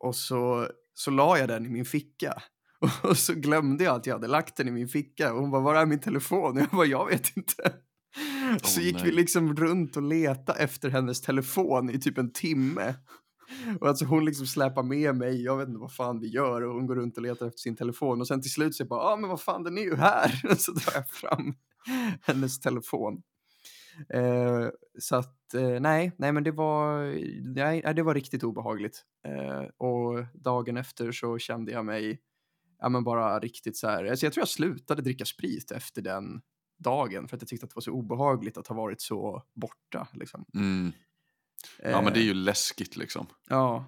Och 0.00 0.16
så, 0.16 0.68
så 0.94 1.10
la 1.10 1.38
jag 1.38 1.48
den 1.48 1.66
i 1.66 1.68
min 1.68 1.84
ficka. 1.84 2.42
Och 3.02 3.16
så 3.16 3.34
glömde 3.34 3.84
jag 3.84 3.96
att 3.96 4.06
jag 4.06 4.14
hade 4.14 4.26
lagt 4.26 4.56
den 4.56 4.68
i 4.68 4.70
min 4.70 4.88
ficka. 4.88 5.32
Och 5.32 5.40
hon 5.40 5.50
bara, 5.50 5.62
var 5.62 5.74
är 5.74 5.86
min 5.86 6.00
telefon? 6.00 6.56
Och 6.56 6.60
jag 6.60 6.70
bara, 6.70 6.86
jag 6.86 7.06
vet 7.06 7.36
inte. 7.36 7.72
så 8.62 8.80
Åh, 8.80 8.84
gick 8.84 8.96
vi 8.96 9.02
nej. 9.02 9.12
liksom 9.12 9.56
runt 9.56 9.96
och 9.96 10.02
letade 10.02 10.58
efter 10.58 10.90
hennes 10.90 11.20
telefon 11.20 11.90
i 11.90 12.00
typ 12.00 12.18
en 12.18 12.32
timme. 12.32 12.94
Och 13.80 13.88
alltså 13.88 14.04
hon 14.04 14.24
liksom 14.24 14.46
släpar 14.46 14.82
med 14.82 15.16
mig, 15.16 15.42
jag 15.42 15.56
vet 15.56 15.68
inte 15.68 15.80
vad 15.80 15.94
fan 15.94 16.20
vi 16.20 16.28
gör 16.28 16.62
och 16.62 16.74
hon 16.74 16.86
går 16.86 16.96
runt 16.96 17.16
och 17.16 17.22
letar 17.22 17.46
efter 17.46 17.58
sin 17.58 17.76
telefon 17.76 18.20
och 18.20 18.26
sen 18.26 18.42
till 18.42 18.50
slut 18.50 18.74
så 18.74 18.80
jag 18.80 18.88
bara, 18.88 19.00
ja 19.00 19.12
ah, 19.12 19.16
men 19.16 19.30
vad 19.30 19.40
fan 19.40 19.62
den 19.62 19.78
är 19.78 19.82
ju 19.82 19.96
här. 19.96 20.42
Och 20.50 20.56
så 20.60 20.72
drar 20.72 20.92
jag 20.94 21.08
fram 21.08 21.54
hennes 22.22 22.60
telefon. 22.60 23.22
Eh, 24.08 24.68
så 24.98 25.16
att 25.16 25.54
eh, 25.54 25.80
nej, 25.80 26.12
nej 26.18 26.32
men 26.32 26.44
det 26.44 26.50
var, 26.50 27.04
nej, 27.54 27.94
det 27.94 28.02
var 28.02 28.14
riktigt 28.14 28.42
obehagligt. 28.44 29.04
Eh, 29.28 29.62
och 29.76 30.24
dagen 30.34 30.76
efter 30.76 31.12
så 31.12 31.38
kände 31.38 31.72
jag 31.72 31.84
mig, 31.84 32.20
ja 32.78 32.88
men 32.88 33.04
bara 33.04 33.38
riktigt 33.38 33.76
så 33.76 33.88
här, 33.88 34.04
alltså 34.04 34.26
jag 34.26 34.32
tror 34.32 34.42
jag 34.42 34.48
slutade 34.48 35.02
dricka 35.02 35.24
sprit 35.24 35.70
efter 35.70 36.02
den 36.02 36.40
dagen 36.78 37.28
för 37.28 37.36
att 37.36 37.42
jag 37.42 37.48
tyckte 37.48 37.64
att 37.64 37.70
det 37.70 37.76
var 37.76 37.80
så 37.82 37.90
obehagligt 37.92 38.58
att 38.58 38.66
ha 38.66 38.76
varit 38.76 39.00
så 39.00 39.42
borta 39.54 40.08
liksom. 40.12 40.44
Mm. 40.54 40.92
Ja, 41.82 42.02
men 42.02 42.12
det 42.12 42.18
är 42.18 42.22
Eh, 42.22 42.26
ju 42.26 42.34
läskigt 42.34 42.96
liksom. 42.96 43.26
Ja. 43.48 43.84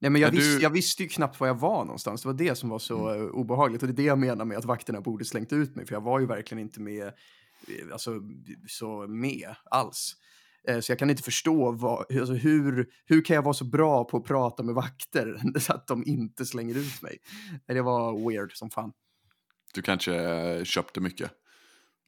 Nej, 0.00 0.10
men 0.10 0.20
jag, 0.20 0.28
Men 0.28 0.34
du- 0.36 0.46
visste, 0.46 0.62
jag 0.62 0.70
visste 0.70 1.02
ju 1.02 1.08
knappt 1.08 1.40
var 1.40 1.46
jag 1.46 1.60
var 1.60 1.84
någonstans. 1.84 2.22
Det 2.22 2.28
var 2.28 2.34
det 2.34 2.54
som 2.54 2.68
var 2.68 2.78
så 2.78 3.08
Mm. 3.08 3.22
eh, 3.22 3.28
obehagligt. 3.28 3.82
Och 3.82 3.88
det 3.88 3.92
är 3.92 3.96
det 3.96 4.02
jag 4.02 4.18
menar 4.18 4.44
med 4.44 4.58
att 4.58 4.64
vakterna 4.64 5.00
borde 5.00 5.24
slängt 5.24 5.52
ut 5.52 5.76
mig. 5.76 5.86
För 5.86 5.94
jag 5.94 6.00
var 6.00 6.20
ju 6.20 6.26
verkligen 6.26 6.62
inte 6.62 6.80
med, 6.80 7.06
eh, 7.06 7.12
alltså, 7.92 8.20
så 8.68 9.06
med 9.08 9.54
alls. 9.64 10.16
Eh, 10.68 10.80
Så 10.80 10.92
jag 10.92 10.98
kan 10.98 11.10
inte 11.10 11.22
förstå 11.22 11.72
vad, 11.72 11.98
alltså 12.16 12.34
hur, 12.34 12.86
hur 13.06 13.24
kan 13.24 13.34
jag 13.36 13.42
vara 13.42 13.54
så 13.54 13.64
bra 13.64 14.04
på 14.04 14.16
att 14.16 14.24
prata 14.24 14.62
med 14.62 14.74
vakter 14.74 15.40
så 15.60 15.72
att 15.72 15.86
de 15.86 16.06
inte 16.06 16.46
slänger 16.46 16.74
ut 16.78 17.02
mig. 17.02 17.18
Det 17.66 17.82
var 17.82 18.28
weird 18.30 18.52
som 18.56 18.70
fan. 18.70 18.92
Du 19.74 19.82
kanske 19.82 20.14
eh, 20.14 20.64
köpte 20.64 21.00
mycket. 21.00 21.30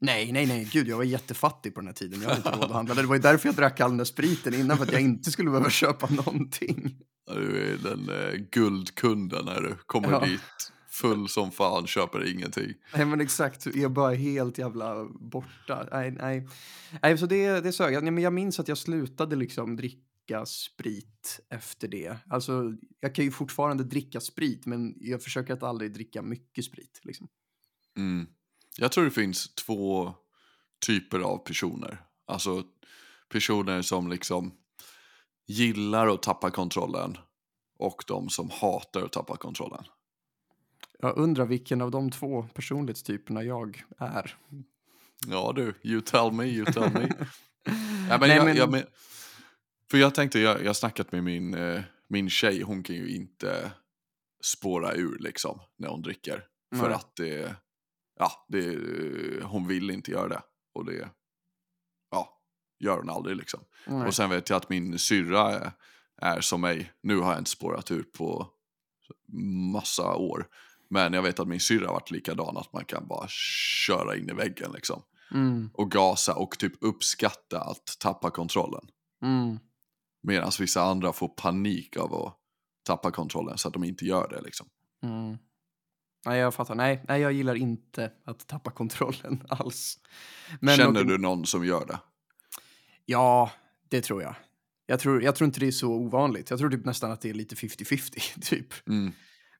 Nej, 0.00 0.32
nej, 0.32 0.46
nej, 0.46 0.68
gud, 0.72 0.88
jag 0.88 0.96
var 0.96 1.04
jättefattig 1.04 1.74
på 1.74 1.80
den 1.80 1.86
här 1.88 1.94
tiden. 1.94 2.20
Jag 2.22 2.28
hade 2.28 2.38
inte 2.38 2.50
råd 2.50 2.64
att 2.64 2.70
handla. 2.72 2.94
Det 2.94 3.02
var 3.02 3.14
ju 3.16 3.22
därför 3.22 3.48
jag 3.48 3.56
drack 3.56 3.80
all 3.80 3.90
den 3.90 3.96
där 3.98 4.04
spriten 4.04 4.54
innan, 4.54 4.76
för 4.76 4.84
att 4.84 4.92
jag 4.92 5.00
inte 5.00 5.30
skulle 5.30 5.50
behöva 5.50 5.70
köpa 5.82 6.06
någonting. 6.10 6.96
Du 7.26 7.72
är 7.72 7.76
den 7.78 8.08
eh, 8.08 8.34
guldkunden 8.50 9.44
när 9.44 9.60
du 9.60 9.74
kommer 9.86 10.10
Ja. 10.10 10.24
dit 10.24 10.40
full 10.94 11.28
som 11.28 11.52
fan, 11.52 11.86
köper 11.86 12.30
ingenting. 12.30 12.74
Nej 12.96 13.06
men 13.06 13.20
exakt, 13.20 13.66
jag 13.66 13.76
är 13.76 13.88
bara 13.88 14.14
helt 14.14 14.58
jävla 14.58 15.04
borta. 15.04 15.88
Nej, 15.92 16.10
nej. 16.10 16.48
nej 17.02 17.18
så 17.18 17.26
det, 17.26 17.60
det 17.60 17.72
sög. 17.72 18.02
Nej, 18.02 18.12
men 18.12 18.24
jag 18.24 18.32
minns 18.32 18.60
att 18.60 18.68
jag 18.68 18.78
slutade 18.78 19.36
liksom 19.36 19.76
dricka 19.76 20.46
sprit 20.46 21.40
efter 21.50 21.88
det. 21.88 22.16
Alltså, 22.30 22.72
jag 23.00 23.14
kan 23.14 23.24
ju 23.24 23.30
fortfarande 23.30 23.84
dricka 23.84 24.20
sprit, 24.20 24.66
men 24.66 24.94
jag 25.00 25.22
försöker 25.22 25.54
att 25.54 25.62
aldrig 25.62 25.92
dricka 25.92 26.22
mycket 26.22 26.64
sprit. 26.64 27.00
Liksom. 27.02 27.28
Mm. 27.96 28.26
Jag 28.78 28.92
tror 28.92 29.04
det 29.04 29.10
finns 29.10 29.54
två 29.54 30.14
typer 30.86 31.20
av 31.20 31.38
personer. 31.38 32.00
Alltså 32.26 32.62
personer 33.28 33.82
som 33.82 34.08
liksom 34.08 34.54
gillar 35.46 36.06
att 36.06 36.22
tappa 36.22 36.50
kontrollen 36.50 37.18
och 37.78 38.04
de 38.06 38.28
som 38.28 38.50
hatar 38.50 39.02
att 39.02 39.12
tappa 39.12 39.36
kontrollen. 39.36 39.84
Jag 41.04 41.16
undrar 41.16 41.46
vilken 41.46 41.80
av 41.80 41.90
de 41.90 42.10
två 42.10 42.42
personlighetstyperna 42.54 43.42
jag 43.42 43.84
är. 43.98 44.36
Ja 45.26 45.52
du, 45.56 45.74
you 45.82 46.00
tell 46.00 46.32
me, 46.32 46.44
you 46.44 46.72
tell 46.72 46.92
me. 46.92 47.08
ja, 48.08 48.18
men 48.18 48.20
Nej, 48.20 48.36
jag, 48.36 48.44
men- 48.44 48.56
Jag, 48.56 48.70
men, 48.70 48.82
för 49.90 49.98
jag 49.98 50.14
tänkte, 50.14 50.38
jag 50.38 50.60
jag 50.60 50.66
har 50.66 50.74
snackat 50.74 51.12
med 51.12 51.24
min, 51.24 51.54
eh, 51.54 51.82
min 52.08 52.30
tjej, 52.30 52.62
hon 52.62 52.82
kan 52.82 52.96
ju 52.96 53.08
inte 53.14 53.72
spåra 54.42 54.94
ur 54.94 55.18
liksom 55.18 55.60
när 55.78 55.88
hon 55.88 56.02
dricker. 56.02 56.44
För 56.74 56.88
Nej. 56.88 56.94
att 56.94 57.16
det, 57.16 57.56
ja, 58.18 58.46
det, 58.48 58.78
hon 59.42 59.66
vill 59.68 59.90
inte 59.90 60.10
göra 60.10 60.28
det. 60.28 60.42
Och 60.74 60.84
det, 60.84 61.08
ja, 62.10 62.40
gör 62.80 62.96
hon 62.96 63.10
aldrig 63.10 63.36
liksom. 63.36 63.60
Nej. 63.86 64.06
Och 64.06 64.14
sen 64.14 64.30
vet 64.30 64.50
jag 64.50 64.56
att 64.56 64.68
min 64.68 64.98
syrra 64.98 65.50
är, 65.52 65.72
är 66.16 66.40
som 66.40 66.60
mig. 66.60 66.92
Nu 67.02 67.16
har 67.16 67.30
jag 67.30 67.40
inte 67.40 67.50
spårat 67.50 67.90
ur 67.90 68.02
på 68.02 68.48
massa 69.72 70.14
år. 70.14 70.48
Men 70.90 71.12
jag 71.12 71.22
vet 71.22 71.40
att 71.40 71.48
min 71.48 71.60
syrra 71.60 71.92
varit 71.92 72.10
likadan, 72.10 72.56
att 72.56 72.72
man 72.72 72.84
kan 72.84 73.06
bara 73.08 73.26
köra 73.28 74.16
in 74.16 74.30
i 74.30 74.32
väggen 74.32 74.72
liksom. 74.72 75.02
Mm, 75.34 75.70
Och 75.74 75.90
gasa 75.90 76.34
och 76.34 76.58
typ 76.58 76.72
uppskatta 76.80 77.60
att 77.60 77.96
tappa 78.00 78.30
kontrollen. 78.30 78.84
mm. 79.22 79.58
Medan 80.26 80.50
vissa 80.60 80.82
andra 80.82 81.12
får 81.12 81.28
panik 81.28 81.96
av 81.96 82.14
att 82.14 82.36
tappa 82.86 83.10
kontrollen 83.10 83.58
så 83.58 83.68
att 83.68 83.74
de 83.74 83.84
inte 83.84 84.04
gör 84.04 84.28
det 84.28 84.40
liksom. 84.42 84.66
Mm. 85.02 85.36
Nej, 86.26 86.38
jag 86.40 86.54
fattar. 86.54 86.74
Nej, 86.74 87.04
nej, 87.08 87.20
jag 87.20 87.32
gillar 87.32 87.54
inte 87.54 88.12
att 88.24 88.46
tappa 88.46 88.70
kontrollen 88.70 89.42
alls. 89.48 89.98
Men 90.60 90.76
Känner 90.76 91.00
och- 91.00 91.06
du 91.06 91.18
någon 91.18 91.46
som 91.46 91.64
gör 91.66 91.86
det? 91.86 91.98
Ja, 93.04 93.50
det 93.88 94.00
tror 94.00 94.22
jag. 94.22 94.34
Jag 94.86 95.00
tror, 95.00 95.22
jag 95.22 95.36
tror 95.36 95.46
inte 95.46 95.60
det 95.60 95.66
är 95.66 95.70
så 95.72 95.88
ovanligt. 95.92 96.50
Jag 96.50 96.58
tror 96.58 96.70
typ 96.70 96.84
nästan 96.84 97.10
att 97.12 97.20
det 97.20 97.30
är 97.30 97.34
lite 97.34 97.54
50-50, 97.54 98.40
typ. 98.50 98.88
Mm. 98.88 99.12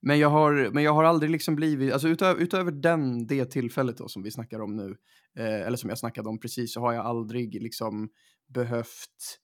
Men 0.07 0.19
jag 0.19 0.31
har, 0.31 0.71
men 0.71 0.85
jag 0.85 0.93
har 0.93 1.05
aldrig 1.05 1.31
liksom 1.31 1.55
blivit, 1.55 1.93
alltså 1.93 2.09
utöver, 2.09 2.41
utöver 2.43 2.73
den, 2.73 3.27
det 3.27 3.45
tillfället 3.45 3.99
då 3.99 4.09
som 4.09 4.23
vi 4.23 4.31
snackar 4.31 4.61
om 4.61 4.77
nu, 4.77 4.97
eh, 5.39 5.67
eller 5.67 5.77
som 5.77 5.89
jag 5.89 5.99
snackade 5.99 6.29
om 6.29 6.41
precis, 6.41 6.73
så 6.73 6.81
har 6.81 6.93
jag 6.93 7.07
aldrig 7.07 7.63
liksom 7.63 8.09
behövt, 8.55 9.39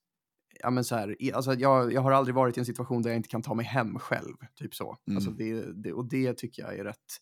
ja 0.59 0.69
men 0.69 0.83
så 0.83 0.95
här, 0.95 1.15
alltså 1.33 1.53
jag, 1.53 1.93
jag 1.93 2.01
har 2.01 2.11
aldrig 2.11 2.35
varit 2.35 2.57
i 2.57 2.59
en 2.59 2.65
situation 2.65 3.01
där 3.01 3.09
jag 3.09 3.17
inte 3.17 3.29
kan 3.29 3.41
ta 3.41 3.53
mig 3.53 3.65
hem 3.65 3.99
själv, 3.99 4.35
typ 4.55 4.75
så. 4.75 4.97
Mm. 5.07 5.17
Alltså 5.17 5.31
det, 5.31 5.83
det, 5.83 5.93
och 5.93 6.09
det 6.09 6.37
tycker 6.37 6.61
jag 6.61 6.79
är 6.79 6.83
rätt 6.83 7.17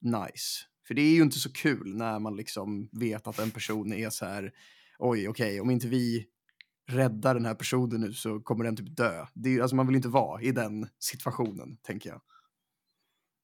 nice. 0.00 0.64
För 0.86 0.94
det 0.94 1.02
är 1.02 1.14
ju 1.14 1.22
inte 1.22 1.38
så 1.38 1.52
kul 1.52 1.96
när 1.96 2.18
man 2.18 2.36
liksom 2.36 2.88
vet 2.92 3.26
att 3.26 3.38
en 3.38 3.50
person 3.50 3.92
är 3.92 4.10
så 4.10 4.24
här, 4.24 4.52
oj 4.98 5.28
okej, 5.28 5.60
om 5.60 5.70
inte 5.70 5.88
vi 5.88 6.26
räddar 6.88 7.34
den 7.34 7.46
här 7.46 7.54
personen 7.54 8.00
nu 8.00 8.12
så 8.12 8.40
kommer 8.40 8.64
den 8.64 8.76
typ 8.76 8.96
dö. 8.96 9.26
Det 9.34 9.56
är, 9.56 9.60
alltså 9.60 9.76
man 9.76 9.86
vill 9.86 9.96
inte 9.96 10.08
vara 10.08 10.42
i 10.42 10.52
den 10.52 10.88
situationen, 10.98 11.76
tänker 11.82 12.10
jag. 12.10 12.20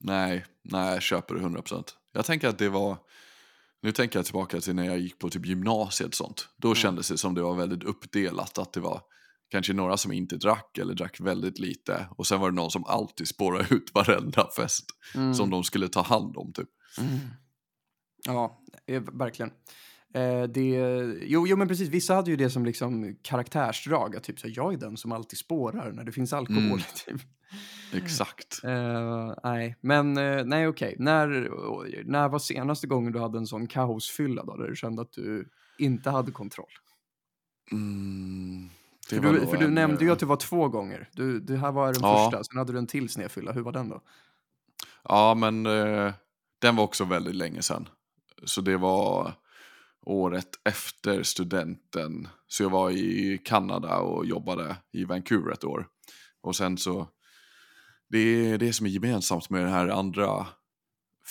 Nej, 0.01 0.45
nej, 0.63 0.93
jag 0.93 1.03
köper 1.03 1.35
det 1.35 1.41
100%. 1.41 1.85
Jag 2.13 2.25
tänker 2.25 2.49
att 2.49 2.59
det 2.59 2.69
var, 2.69 2.97
nu 3.83 3.93
tänker 3.93 4.19
jag 4.19 4.25
tillbaka 4.27 4.61
till 4.61 4.75
när 4.75 4.85
jag 4.85 4.99
gick 4.99 5.19
på 5.19 5.31
typ 5.31 5.47
gymnasiet 5.47 6.09
och 6.09 6.15
sånt. 6.15 6.49
Då 6.57 6.69
Mm. 6.69 6.75
kändes 6.77 7.09
det 7.09 7.19
som 7.19 7.35
det 7.35 7.43
var 7.43 7.55
väldigt 7.55 7.83
uppdelat, 7.85 8.59
att 8.59 8.73
det 8.73 8.81
var 8.81 9.03
kanske 9.49 9.73
några 9.73 9.97
som 9.97 10.13
inte 10.13 10.37
drack 10.37 10.79
eller 10.79 10.95
drack 10.95 11.21
väldigt 11.21 11.59
lite. 11.59 12.07
Och 12.17 12.27
sen 12.27 12.41
var 12.41 12.51
det 12.51 12.57
någon 12.57 12.71
som 12.71 12.85
alltid 12.85 13.29
spårade 13.29 13.67
ut 13.75 13.95
varenda 13.95 14.49
fest 14.57 14.85
Mm. 15.15 15.35
som 15.35 15.51
de 15.51 15.65
skulle 15.65 15.89
ta 15.89 16.03
hand 16.03 16.37
om 16.37 16.53
typ. 16.53 16.69
Ja, 18.27 18.61
eh, 18.87 19.03
verkligen. 19.13 19.51
Eh, 20.15 20.43
det, 20.43 20.69
jo, 21.23 21.47
jo, 21.47 21.57
men 21.57 21.69
precis. 21.69 21.89
Vissa 21.89 22.15
hade 22.15 22.31
ju 22.31 22.37
det 22.37 22.51
som 22.51 22.65
liksom 22.65 23.17
karaktärsdrag. 23.23 24.17
Att 24.17 24.25
typ 24.25 24.41
så 24.41 24.49
jag 24.51 24.73
är 24.75 24.79
den 24.79 24.97
som 24.97 25.13
alltid 25.13 25.39
spårar 25.39 25.93
när 25.93 26.05
det 26.05 26.13
finns 26.13 26.33
alkohol. 26.33 26.63
Mm. 26.63 26.79
Typ. 27.07 27.21
Exakt. 27.93 28.61
Eh, 28.65 29.33
nej, 29.45 29.77
men 29.81 30.17
eh, 30.19 30.45
nej, 30.45 30.69
okej. 30.69 30.97
När, 30.99 31.29
när 32.05 32.29
var 32.29 32.39
senaste 32.39 32.87
gången 32.87 33.13
du 33.13 33.19
hade 33.19 33.39
en 33.39 33.47
sån 33.47 33.67
kaosfylla 33.67 34.45
då? 34.45 34.57
Där 34.57 34.69
du 34.69 34.77
kände 34.77 35.03
att 35.03 35.13
du 35.13 35.49
inte 35.79 36.11
hade 36.11 36.33
kontroll? 36.33 36.67
Mm, 37.73 38.71
För 39.09 39.17
du, 39.21 39.47
för 39.47 39.57
du 39.57 39.65
en, 39.65 39.75
nämnde 39.75 40.01
ju 40.05 40.09
eh, 40.09 40.13
att 40.13 40.19
det 40.19 40.27
var 40.27 40.37
två 40.37 40.69
gånger. 40.69 41.09
Du, 41.13 41.41
det 41.41 41.57
här 41.57 41.73
var 41.73 41.93
den 41.93 42.03
Ja. 42.03 42.31
första, 42.31 42.45
sen 42.45 42.59
hade 42.59 42.73
du 42.73 42.79
en 42.79 42.87
till 42.87 43.09
snedfylla. 43.09 43.53
Hur 43.53 43.63
var 43.63 43.73
den 43.73 43.89
då? 43.89 44.01
Ja, 45.09 45.35
men 45.35 45.67
eh, 45.67 46.13
den 46.59 46.77
var 46.77 46.85
också 46.85 47.05
väldigt 47.05 47.35
länge 47.35 47.63
sedan. 47.63 47.89
Så 48.45 48.61
det 48.61 48.77
var 48.77 49.33
året 50.07 50.49
efter 50.65 51.23
studenten. 51.23 52.29
Så 52.47 52.63
jag 52.63 52.71
var 52.71 52.91
i 52.91 53.39
Kanada 53.45 53.99
och 53.99 54.27
jobbade 54.27 54.77
i 54.93 55.05
Vancouver 55.05 55.53
ett 55.53 55.65
år. 55.65 55.87
Och 56.41 56.57
sen 56.57 56.79
så, 56.79 57.09
det 58.09 58.19
är 58.19 58.59
det 58.59 58.73
som 58.73 58.87
är 58.87 58.91
gemensamt 58.91 59.51
med 59.51 59.63
den 59.63 59.73
här 59.73 59.89
andra 59.89 60.47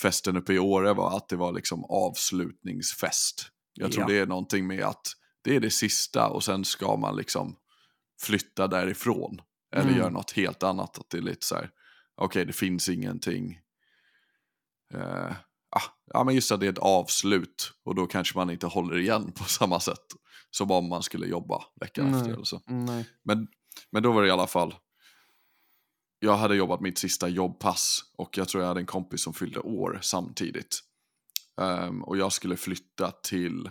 festen 0.02 0.36
uppe 0.36 0.52
i 0.54 0.58
Åre 0.58 0.92
var 0.92 1.16
att 1.16 1.28
det 1.28 1.36
var 1.36 1.52
liksom 1.52 1.84
avslutningsfest. 1.84 3.50
Jag 3.72 3.92
tror 3.92 4.02
Ja. 4.02 4.08
det 4.08 4.18
är 4.18 4.26
någonting 4.26 4.66
med 4.66 4.84
att 4.84 5.06
det 5.42 5.56
är 5.56 5.60
det 5.60 5.70
sista 5.70 6.28
och 6.28 6.44
sen 6.44 6.64
ska 6.64 6.96
man 6.96 7.16
liksom 7.16 7.56
flytta 8.20 8.66
därifrån. 8.66 9.40
Eller 9.72 9.86
Mm. 9.88 9.98
göra 9.98 10.10
något 10.10 10.30
helt 10.32 10.62
annat. 10.62 10.98
Att 10.98 11.10
det 11.10 11.18
är 11.18 11.22
lite 11.22 11.46
så 11.46 11.54
här, 11.54 11.70
okej 12.14 12.44
det 12.44 12.52
finns 12.52 12.88
ingenting. 12.88 13.60
Eh, 14.94 15.32
ja 16.06 16.24
men 16.24 16.34
just 16.34 16.52
att 16.52 16.60
det 16.60 16.66
är 16.66 16.72
ett 16.72 16.78
avslut 16.78 17.72
och 17.84 17.94
då 17.94 18.06
kanske 18.06 18.38
man 18.38 18.50
inte 18.50 18.66
håller 18.66 18.98
igen 18.98 19.32
på 19.32 19.44
samma 19.48 19.80
sätt. 19.80 20.06
Som 20.50 20.70
om 20.70 20.88
man 20.88 21.02
skulle 21.02 21.26
jobba 21.26 21.64
veckan 21.80 22.10
Nej. 22.10 22.20
efter 22.20 22.32
eller 22.32 22.44
så. 22.44 22.60
Nej. 22.66 23.08
Men, 23.22 23.46
men 23.92 24.02
då 24.02 24.12
var 24.12 24.22
det 24.22 24.28
i 24.28 24.30
alla 24.30 24.46
fall. 24.46 24.74
Jag 26.18 26.36
hade 26.36 26.56
jobbat 26.56 26.80
mitt 26.80 26.98
sista 26.98 27.28
jobbpass 27.28 28.00
och 28.16 28.38
jag 28.38 28.48
tror 28.48 28.62
jag 28.62 28.68
hade 28.68 28.80
en 28.80 28.86
kompis 28.86 29.22
som 29.22 29.34
fyllde 29.34 29.60
år 29.60 29.98
samtidigt. 30.02 30.80
Ehm, 31.60 32.04
och 32.04 32.16
jag 32.16 32.32
skulle 32.32 32.56
flytta 32.56 33.10
till, 33.10 33.70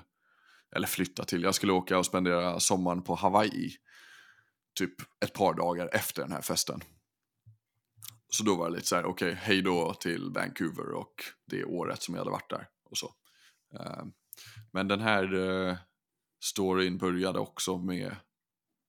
eller 0.75 0.87
flytta 0.87 1.23
till, 1.23 1.43
jag 1.43 1.55
skulle 1.55 1.73
åka 1.73 1.97
och 1.97 2.05
spendera 2.05 2.59
sommaren 2.59 3.03
på 3.03 3.15
Hawaii. 3.15 3.71
Typ 4.75 4.93
ett 5.25 5.33
par 5.33 5.53
dagar 5.53 5.89
efter 5.93 6.21
den 6.21 6.31
här 6.31 6.41
festen. 6.41 6.81
Så 8.33 8.43
då 8.43 8.55
var 8.55 8.69
det 8.69 8.75
lite 8.75 8.87
så 8.87 8.95
här, 8.95 9.05
okej, 9.05 9.33
hej 9.33 9.61
då 9.61 9.93
till 9.93 10.29
Vancouver 10.29 10.91
och 10.91 11.23
det 11.45 11.63
året 11.63 12.01
som 12.01 12.13
jag 12.13 12.21
hade 12.21 12.31
varit 12.31 12.49
där. 12.49 12.67
Och 12.89 12.97
så. 12.97 13.13
Ehm, 13.79 14.13
men 14.71 14.87
den 14.87 15.01
här 15.01 15.33
uh, 15.33 15.75
storyn 16.43 16.97
började 16.97 17.39
också 17.39 17.77
med 17.77 18.15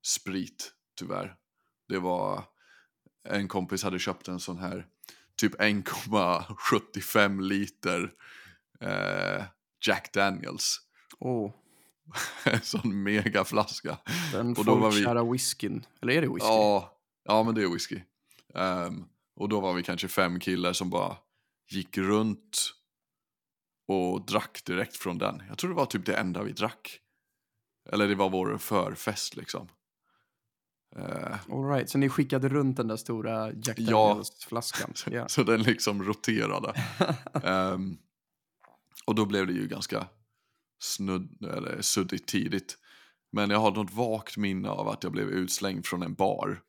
sprit, 0.06 0.72
tyvärr. 0.98 1.36
Det 1.88 1.98
var, 1.98 2.44
en 3.28 3.48
kompis 3.48 3.82
hade 3.82 3.98
köpt 3.98 4.28
en 4.28 4.40
sån 4.40 4.58
här 4.58 4.86
typ 5.36 5.54
1,75 5.60 7.42
liter 7.42 8.12
eh, 8.80 9.44
Jack 9.86 10.12
Daniels. 10.12 10.80
Åh, 11.18 11.52
En 12.44 12.60
sån 12.60 13.02
megaflaska. 13.02 13.98
den 14.32 14.54
var 14.54 14.64
vi- 14.64 14.80
folkkära 14.80 15.24
whiskyn. 15.32 15.86
Eller 16.02 16.12
är 16.12 16.20
det 16.20 16.28
whisky? 16.28 16.46
Ja, 16.46 16.98
ja, 17.24 17.42
men 17.42 17.54
det 17.54 17.62
är 17.62 17.68
whisky. 17.68 18.00
Ehm, 18.54 19.04
och 19.36 19.48
då 19.48 19.60
var 19.60 19.72
vi 19.74 19.82
kanske 19.82 20.08
fem 20.08 20.40
killar 20.40 20.72
som 20.72 20.90
bara 20.90 21.16
gick 21.70 21.98
runt 21.98 22.74
och 23.88 24.26
drack 24.26 24.62
direkt 24.66 24.96
från 24.96 25.18
den. 25.18 25.42
Jag 25.48 25.58
tror 25.58 25.70
det 25.70 25.76
var 25.76 25.86
typ 25.86 26.06
det 26.06 26.16
enda 26.16 26.42
vi 26.42 26.52
drack. 26.52 27.00
Eller 27.92 28.08
det 28.08 28.14
var 28.14 28.30
vår 28.30 28.58
förfest 28.58 29.36
liksom. 29.36 29.68
Eh, 30.96 31.36
All 31.50 31.68
right, 31.68 31.90
så 31.90 31.98
ni 31.98 32.08
skickade 32.08 32.48
runt 32.48 32.76
den 32.76 32.88
där 32.88 32.96
stora 32.96 33.52
Jack 33.52 33.78
Ja. 33.78 34.08
Daniels-flaskan? 34.08 34.92
Ja. 35.10 35.28
Så 35.28 35.42
den 35.42 35.62
liksom 35.62 36.04
roterade. 36.04 36.72
Ehm, 37.42 37.96
och 39.06 39.14
då 39.14 39.26
blev 39.26 39.46
det 39.46 39.52
ju 39.52 39.66
ganska 39.68 40.08
snudd, 40.82 41.44
eller 41.44 41.82
suddigt 41.82 42.26
tidigt. 42.26 42.78
Men 43.32 43.50
jag 43.50 43.58
har 43.58 43.70
något 43.70 43.92
vagt 43.92 44.36
minne 44.36 44.68
av 44.68 44.88
att 44.88 45.02
jag 45.02 45.12
blev 45.12 45.28
utslängd 45.28 45.86
från 45.86 46.02
en 46.02 46.14
bar. 46.14 46.60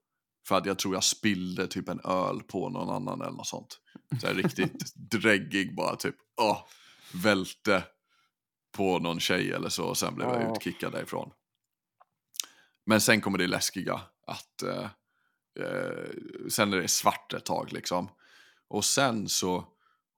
För 0.48 0.56
att 0.58 0.66
jag 0.66 0.80
tror 0.80 0.94
jag 0.94 1.04
spillde 1.04 1.68
typ 1.68 1.90
en 1.90 2.00
öl 2.04 2.42
på 2.44 2.70
någon 2.70 2.90
annan 2.96 3.22
eller 3.22 3.32
något 3.38 3.48
sånt. 3.48 3.80
Så 4.22 4.28
riktigt 4.28 4.96
dräggig 5.12 5.76
bara 5.76 5.96
typ, 5.96 6.16
åh, 6.42 6.68
välte 7.14 7.84
på 8.78 9.00
någon 9.00 9.20
tjej 9.20 9.52
eller 9.52 9.70
så 9.70 9.86
och 9.86 9.98
sen 9.98 10.16
blev 10.16 10.28
jag 10.28 10.42
Ja. 10.42 10.52
utkickad 10.56 10.92
därifrån. 10.92 11.32
Men 12.86 13.02
sen 13.02 13.22
kommer 13.22 13.38
det 13.38 13.48
läskiga 13.48 14.02
att 14.28 14.62
eh, 14.64 14.84
eh, 15.60 16.10
sen 16.50 16.74
är 16.74 16.78
det 16.78 16.88
svart 16.88 17.34
ett 17.34 17.46
tag 17.46 17.74
liksom. 17.74 18.10
Och 18.68 18.86
sen 18.86 19.30
så 19.30 19.68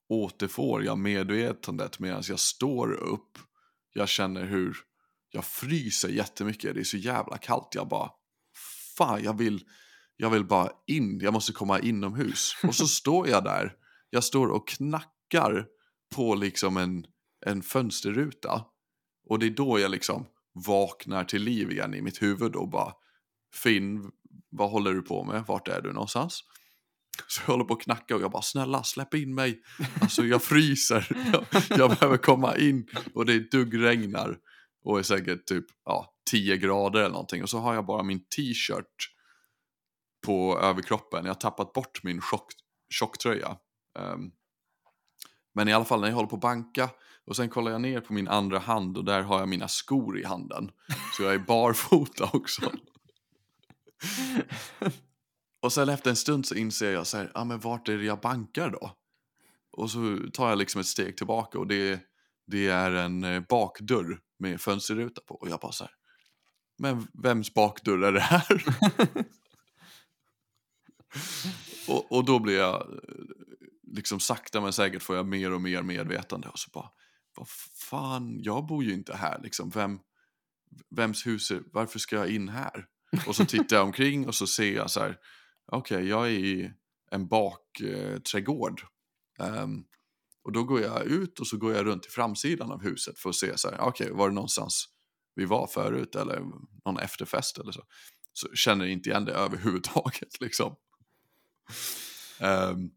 återfår 0.10 0.84
jag 0.84 0.98
medvetandet 0.98 2.00
medan 2.00 2.24
jag 2.28 2.40
står 2.40 2.92
upp. 2.94 3.38
Jag 3.94 4.10
känner 4.10 4.46
hur 4.46 4.78
jag 5.32 5.46
fryser 5.46 6.10
jättemycket. 6.10 6.74
Det 6.76 6.80
är 6.80 6.84
så 6.84 6.98
jävla 6.98 7.38
kallt. 7.38 7.76
Jag 7.76 7.88
bara, 7.88 8.12
fan 8.98 9.24
jag 9.24 9.38
vill, 9.38 9.66
jag 10.17 10.30
vill 10.30 10.45
bara 10.45 10.69
in. 10.88 11.19
Jag 11.19 11.34
måste 11.34 11.53
komma 11.53 11.80
inomhus. 11.80 12.56
Och 12.63 12.75
så 12.75 12.88
står 12.88 13.27
jag 13.27 13.43
där. 13.43 13.73
Jag 14.10 14.23
står 14.23 14.47
och 14.47 14.67
knackar 14.67 15.65
på 16.15 16.36
liksom 16.36 16.77
en, 16.77 17.06
en 17.45 17.62
fönsterruta. 17.62 18.65
Och 19.30 19.39
det 19.39 19.45
är 19.45 19.49
då 19.49 19.80
jag 19.80 19.91
liksom 19.91 20.25
vaknar 20.65 21.23
till 21.23 21.43
liv 21.43 21.71
igen 21.71 21.93
i 21.93 22.01
mitt 22.01 22.21
huvud 22.21 22.56
och 22.56 22.69
bara 22.69 22.93
Finn, 23.63 24.12
vad 24.49 24.71
håller 24.71 24.93
du 24.93 25.01
på 25.01 25.23
med? 25.23 25.43
Vart 25.47 25.67
är 25.67 25.82
du 25.82 25.93
någonstans? 25.93 26.43
Så 27.27 27.41
jag 27.45 27.53
håller 27.53 27.65
på 27.65 27.73
att 27.73 27.82
knacka 27.82 28.15
och 28.15 28.21
jag 28.21 28.32
bara 28.32 28.41
snälla 28.41 28.84
släpp 28.84 29.13
in 29.13 29.36
mig. 29.36 29.62
Alltså 30.01 30.25
jag 30.25 30.43
fryser. 30.43 31.08
Jag, 31.34 31.63
jag 31.80 31.89
behöver 31.89 32.17
komma 32.17 32.58
in 32.58 32.88
och 33.13 33.25
det 33.25 33.51
duggregnar. 33.51 34.38
Och 34.84 34.99
är 34.99 35.03
säkert 35.03 35.45
typ 35.45 35.65
ja, 35.86 36.13
10 36.32 36.58
grader 36.58 36.99
eller 36.99 37.10
någonting. 37.10 37.43
Och 37.43 37.49
så 37.49 37.60
har 37.60 37.73
jag 37.73 37.86
bara 37.86 38.03
min 38.03 38.19
t-shirt 38.19 39.16
på 40.28 40.60
överkroppen. 40.60 41.26
Jag 41.26 41.34
har 41.34 41.40
tappat 41.40 41.74
bort 41.74 42.04
min 42.04 42.22
tjock, 42.22 42.54
tjocktröja. 42.90 43.58
Um, 44.00 44.06
ehm, 44.06 44.32
men 45.54 45.68
i 45.68 45.74
alla 45.74 45.86
fall 45.86 46.02
när 46.02 46.08
jag 46.08 46.16
håller 46.16 46.30
på 46.30 46.36
att 46.36 46.42
banka 46.42 46.90
och 47.26 47.36
sen 47.36 47.50
kollar 47.50 47.72
jag 47.72 47.82
ner 47.82 48.02
på 48.02 48.13
min 48.13 48.28
andra 48.28 48.60
hand 48.60 48.98
och 48.98 49.06
där 49.06 49.22
har 49.22 49.40
jag 49.40 49.50
mina 49.50 49.68
skor 49.68 50.20
i 50.20 50.24
handen. 50.24 50.72
Så 51.18 51.24
jag 51.24 51.34
är 51.34 51.40
barfota 51.40 52.30
också. 52.34 52.72
och 55.62 55.74
sen 55.74 55.90
efter 55.90 56.10
en 56.10 56.16
stund 56.16 56.46
så 56.46 56.56
inser 56.56 56.94
jag 56.94 57.08
så 57.08 57.18
här, 57.18 57.32
ja 57.34 57.42
ah, 57.42 57.46
men 57.46 57.60
vart 57.60 57.90
är 57.90 57.98
det 57.98 58.06
jag 58.06 58.20
bankar 58.20 58.70
då? 58.70 58.92
Och 59.72 59.92
så 59.92 60.18
tar 60.34 60.50
jag 60.50 60.58
liksom 60.58 60.82
ett 60.82 60.88
steg 60.88 61.18
tillbaka 61.18 61.60
och 61.60 61.68
det, 61.68 62.00
det 62.48 62.68
är 62.68 62.92
en 62.92 63.24
eh, 63.24 63.44
bakdörr 63.50 64.20
med 64.40 64.62
fönsterruta 64.62 65.22
på. 65.22 65.36
Och 65.36 65.50
jag 65.50 65.60
bara 65.60 65.72
så 65.72 65.84
här, 65.84 65.94
men 66.78 67.08
vems 67.24 67.54
bakdörr 67.54 68.04
är 68.04 68.12
det 68.12 68.20
här? 68.20 68.63
och, 71.88 72.12
och 72.12 72.26
då 72.26 72.39
blir 72.39 72.58
jag, 72.58 73.00
liksom 73.93 74.20
sakta 74.20 74.62
men 74.62 74.74
säkert 74.74 75.04
får 75.04 75.15
jag 75.15 75.28
mer 75.28 75.54
och 75.54 75.62
mer 75.62 75.82
medvetande. 75.82 76.48
Och 76.48 76.60
så 76.60 76.70
bara, 76.74 76.89
vad 77.38 77.48
fan, 77.89 78.39
jag 78.41 78.65
bor 78.65 78.84
ju 78.84 78.93
inte 78.93 79.15
här 79.15 79.39
liksom. 79.43 79.70
Vem, 79.70 80.00
vems 80.96 81.28
hus 81.28 81.52
är, 81.52 81.62
varför 81.74 82.00
ska 82.00 82.15
jag 82.15 82.30
in 82.30 82.50
här? 82.50 82.86
Och 83.28 83.36
så 83.36 83.46
tittar 83.46 83.76
jag 83.76 83.86
omkring 83.86 84.28
och 84.28 84.36
så 84.36 84.48
ser 84.48 84.76
jag 84.76 84.91
så 84.91 85.00
här, 85.00 85.17
okej, 85.72 86.08
jag 86.08 86.26
är 86.26 86.32
i 86.32 86.72
en 87.12 87.28
bakträdgård. 87.28 88.82
Ehm, 89.39 89.84
och 90.43 90.52
då 90.52 90.63
går 90.63 90.82
jag 90.82 91.06
ut 91.06 91.39
och 91.39 91.48
så 91.48 91.58
går 91.58 91.74
jag 91.74 91.86
runt 91.86 92.06
i 92.06 92.10
framsidan 92.10 92.72
av 92.72 92.84
huset 92.84 93.20
för 93.20 93.30
att 93.30 93.36
se 93.36 93.58
så 93.58 93.70
här, 93.70 93.80
okej, 93.80 94.12
var 94.12 94.30
det 94.30 94.36
någonstans 94.36 94.86
vi 95.36 95.46
var 95.46 95.67
förut 95.67 96.15
eller 96.15 96.39
någon 96.86 97.00
efterfest 97.00 97.58
eller 97.58 97.72
så. 97.72 97.84
Så 98.34 98.48
känner 98.54 98.86
jag 98.86 98.91
inte 98.91 99.10
igen 99.10 99.26
det 99.26 99.32
överhuvudtaget 99.32 100.30
liksom. 100.41 100.76
Ehm, 102.39 102.89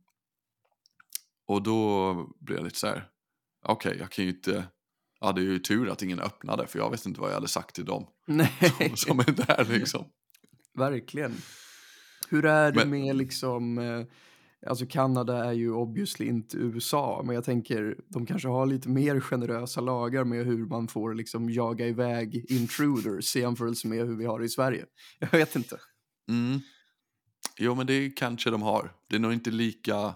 och 1.46 1.62
då 1.62 2.14
blir 2.40 2.56
jag 2.56 2.64
lite 2.64 2.78
så 2.78 2.86
här, 2.86 3.08
okej, 3.64 3.96
jag 4.00 4.10
kan 4.10 4.24
ju 4.24 4.30
inte, 4.30 4.64
ja 5.20 5.32
det 5.32 5.40
är 5.40 5.44
ju 5.44 5.58
tur 5.58 5.88
att 5.88 6.02
ingen 6.02 6.20
öppnade 6.20 6.66
för 6.66 6.78
jag 6.78 6.90
vet 6.90 7.06
inte 7.06 7.20
vad 7.20 7.30
jag 7.30 7.34
hade 7.34 7.48
sagt 7.48 7.74
till 7.74 7.84
dem 7.84 8.06
Nej, 8.26 8.92
som 8.96 9.18
är 9.20 9.46
där 9.46 9.64
liksom. 9.78 10.04
verkligen. 10.74 11.34
Hur 12.28 12.44
är 12.44 12.72
det 12.72 12.78
Men- 12.84 12.90
med 12.90 13.16
liksom, 13.16 13.78
eh, 13.78 14.04
alltså 14.66 14.86
Kanada 14.86 15.44
är 15.44 15.52
ju 15.52 15.72
obviously 15.72 16.26
inte 16.26 16.56
USA, 16.56 17.22
men 17.24 17.34
jag 17.34 17.44
tänker 17.44 17.96
de 18.08 18.26
kanske 18.26 18.48
har 18.48 18.66
lite 18.66 18.88
mer 18.88 19.20
generösa 19.20 19.80
lagar 19.80 20.24
med 20.24 20.46
hur 20.46 20.66
man 20.66 20.88
får 20.88 21.14
liksom 21.14 21.50
jaga 21.50 21.86
iväg 21.86 22.44
intruders 22.50 23.36
i 23.36 23.40
jämförelse 23.40 23.88
med 23.88 24.06
hur 24.06 24.16
vi 24.16 24.24
har 24.24 24.38
det 24.38 24.44
i 24.44 24.48
Sverige. 24.48 24.86
Jag 25.18 25.30
vet 25.30 25.56
inte. 25.56 25.78
Mm. 26.28 26.60
Jo 27.62 27.74
men 27.74 27.86
det 27.86 28.10
kanske 28.10 28.50
de 28.50 28.62
har. 28.62 28.92
Det 29.08 29.16
är 29.16 29.20
nog 29.20 29.32
inte 29.32 29.50
lika 29.50 30.14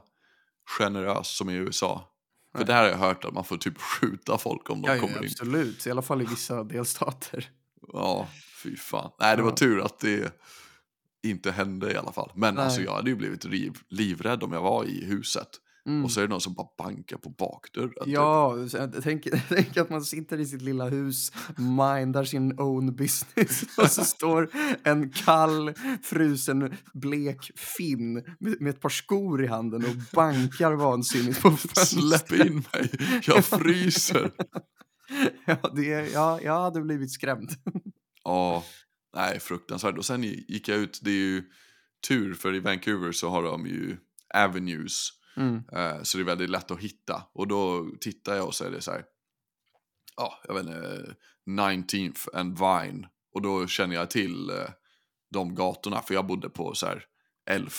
generöst 0.78 1.36
som 1.36 1.50
i 1.50 1.54
USA. 1.54 2.10
För 2.52 2.58
Nej. 2.58 2.66
där 2.66 2.82
har 2.82 2.88
jag 2.88 2.96
hört 2.98 3.24
att 3.24 3.34
man 3.34 3.44
får 3.44 3.56
typ 3.56 3.78
skjuta 3.80 4.38
folk 4.38 4.70
om 4.70 4.82
de 4.82 4.88
Ja, 4.88 4.94
ja, 4.94 5.00
kommer 5.00 5.18
in. 5.18 5.24
absolut, 5.24 5.86
i 5.86 5.90
alla 5.90 6.02
fall 6.02 6.22
i 6.22 6.24
vissa 6.24 6.64
delstater. 6.64 7.48
Ja, 7.92 8.28
fy 8.62 8.76
fan. 8.76 9.10
Nej, 9.20 9.36
det 9.36 9.42
var 9.42 9.50
tur 9.50 9.80
att 9.84 9.98
det 9.98 10.32
inte 11.22 11.50
hände 11.52 11.92
i 11.92 11.96
alla 11.96 12.12
fall. 12.12 12.32
Men 12.34 12.54
Nej. 12.54 12.64
alltså 12.64 12.80
jag 12.82 12.92
hade 12.94 13.10
ju 13.10 13.16
blivit 13.16 13.44
liv, 13.44 13.72
livrädd 13.88 14.42
om 14.42 14.52
jag 14.52 14.62
var 14.62 14.84
i 14.84 15.04
huset. 15.04 15.48
Mm. 15.86 16.04
Och 16.04 16.10
så 16.10 16.20
är 16.20 16.24
det 16.24 16.30
någon 16.30 16.40
som 16.40 16.54
bara 16.54 16.68
bankar 16.78 17.16
på 17.16 17.30
bakdörren. 17.30 17.90
typ. 17.90 18.06
Ja, 18.06 18.56
tänk, 19.02 19.28
tänk 19.48 19.76
att 19.76 19.90
man 19.90 20.04
sitter 20.04 20.40
i 20.40 20.46
sitt 20.46 20.62
lilla 20.62 20.88
hus, 20.88 21.32
mindar 21.56 22.24
sin 22.24 22.60
own 22.60 22.96
business 22.96 23.62
och 23.78 23.90
så 23.90 24.04
står 24.04 24.50
en 24.82 25.10
kall, 25.10 25.74
frusen, 26.02 26.76
blek 26.94 27.50
finn 27.58 28.12
med, 28.14 28.60
med 28.60 28.70
ett 28.70 28.80
par 28.80 28.88
skor 28.88 29.44
i 29.44 29.46
handen 29.46 29.84
och 29.84 29.96
bankar 30.12 30.72
vansinnigt 30.72 31.42
på 31.42 31.50
fönstret. 31.50 31.88
Släpp 31.88 32.32
in 32.46 32.64
mig, 32.72 32.90
jag 33.26 33.44
fryser. 33.44 34.30
Ja, 35.46 35.70
det, 35.76 36.12
ja, 36.12 36.40
jag 36.42 36.60
hade 36.60 36.80
blivit 36.80 37.12
skrämd. 37.12 37.50
Ja, 38.24 38.64
nej 39.16 39.40
fruktansvärt. 39.40 39.98
Och 39.98 40.04
sen 40.04 40.22
gick 40.22 40.68
jag 40.68 40.78
ut, 40.78 41.00
det 41.02 41.10
är 41.10 41.14
ju 41.14 41.42
tur 42.08 42.34
för 42.34 42.54
i 42.54 42.60
Vancouver 42.60 43.12
så 43.12 43.28
har 43.28 43.42
de 43.42 43.66
ju 43.66 43.96
avenues. 44.34 45.10
Mm. 45.36 45.62
Eh, 45.72 46.02
så 46.02 46.18
det 46.18 46.22
är 46.22 46.26
väldigt 46.26 46.50
lätt 46.50 46.70
att 46.70 46.80
hitta. 46.80 47.22
Och 47.32 47.48
då 47.48 47.90
tittar 48.00 48.34
jag 48.34 48.46
och 48.46 48.54
så 48.54 48.64
är 48.64 48.70
det 48.70 48.80
så 48.80 48.90
här. 48.90 49.04
Ja, 50.16 50.40
jag 50.44 50.54
vet 50.54 50.66
inte. 50.66 51.14
19th 51.46 52.28
and 52.34 52.58
Vine. 52.58 53.08
Och 53.32 53.42
då 53.42 53.66
känner 53.66 53.94
jag 53.94 54.10
till 54.10 54.50
eh, 54.50 54.56
de 55.30 55.54
gatorna. 55.54 56.00
För 56.02 56.14
jag 56.14 56.26
bodde 56.26 56.48
på 56.50 56.74
så 56.74 56.86
här 56.86 57.04
11 57.50 57.70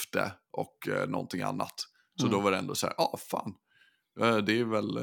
och 0.51 0.87
eh, 0.87 1.09
någonting 1.09 1.41
annat. 1.41 1.73
Så 2.19 2.25
Mm. 2.27 2.37
då 2.37 2.43
var 2.43 2.51
det 2.51 2.57
ändå 2.57 2.75
så 2.75 2.87
här. 2.87 2.95
Ja, 2.97 3.03
ah, 3.13 3.17
fan. 3.17 3.53
Eh, 4.19 4.37
det 4.37 4.59
är 4.59 4.63
väl 4.65 4.99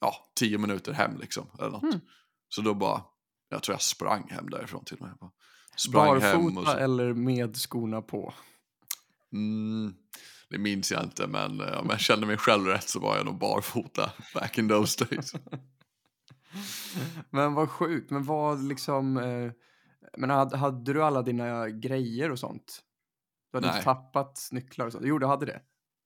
ja, 0.00 0.14
10 0.36 0.58
minuter 0.58 0.92
hem 0.92 1.16
liksom. 1.20 1.46
Eller 1.58 1.70
något. 1.70 1.82
Mm. 1.82 2.00
Så 2.48 2.60
då 2.62 2.74
bara. 2.74 3.02
Jag 3.48 3.62
tror 3.62 3.74
jag 3.74 3.82
sprang 3.82 4.28
hem 4.30 4.50
därifrån 4.50 4.84
till 4.84 4.96
och 4.96 5.02
med. 5.02 5.14
Sprang 5.76 6.20
hem 6.20 6.46
och 6.46 6.52
Barfota 6.52 6.72
så, 6.72 6.78
eller 6.78 7.12
med 7.12 7.56
skorna 7.56 8.02
på. 8.02 8.34
mm, 9.32 9.94
det 10.52 10.58
minns 10.58 10.92
jag 10.92 11.04
inte 11.04 11.26
men 11.26 11.60
eh, 11.60 11.78
om 11.78 11.86
jag 11.90 12.00
kände 12.00 12.26
mig 12.26 12.36
själv 12.36 12.66
rätt 12.66 12.88
så 12.88 13.00
var 13.00 13.16
jag 13.16 13.26
nog 13.26 13.38
barfota 13.38 14.12
back 14.34 14.58
in 14.58 14.68
those 14.68 15.04
days. 15.04 15.32
Men 17.30 17.54
vad 17.54 17.70
sjukt, 17.70 18.10
men 18.10 18.22
vad 18.22 18.64
liksom, 18.64 19.16
eh, 19.16 19.52
men 20.16 20.30
hade, 20.30 20.56
hade 20.56 20.92
du 20.92 21.04
alla 21.04 21.22
dina 21.22 21.68
grejer 21.68 22.30
och 22.30 22.38
sånt? 22.38 22.82
Du 23.50 23.56
hade 23.56 23.66
Nej. 23.66 23.76
inte 23.76 23.84
tappat 23.84 24.48
nycklar 24.50 24.86
och 24.86 24.92
sånt? 24.92 25.04
Jo, 25.06 25.18
du 25.18 25.26
hade 25.26 25.46
det. 25.46 25.60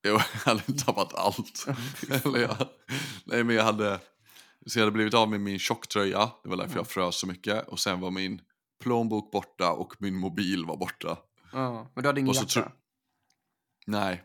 Jo, 0.07 0.13
jag 0.33 0.53
hade 0.53 0.63
inte 0.69 0.85
tappat 0.85 1.15
allt. 1.15 1.67
Eller 2.25 2.39
jag, 2.39 2.57
nej, 3.25 3.45
men 3.45 3.57
jag 3.57 3.65
hade, 3.65 4.01
så 4.67 4.79
jag 4.79 4.85
hade 4.85 4.93
blivit 4.93 5.15
av 5.15 5.31
med 5.31 5.41
min 5.41 5.59
tjocktröja, 5.59 6.31
det 6.43 6.49
var 6.49 6.57
därför 6.57 6.77
jag 6.77 6.87
frös 6.87 7.17
så 7.17 7.27
mycket. 7.27 7.69
Och 7.69 7.79
sen 7.79 8.01
var 8.01 8.11
min 8.11 8.41
plånbok 8.83 9.33
borta 9.33 9.73
och 9.73 9.95
min 9.99 10.17
mobil 10.17 10.65
var 10.65 10.77
borta. 10.77 11.19
Ja, 11.53 11.91
men 11.95 12.03
du 12.03 12.09
hade 12.09 12.21
ingen 12.21 12.35
jacka? 12.35 12.73
Nej. 13.87 14.23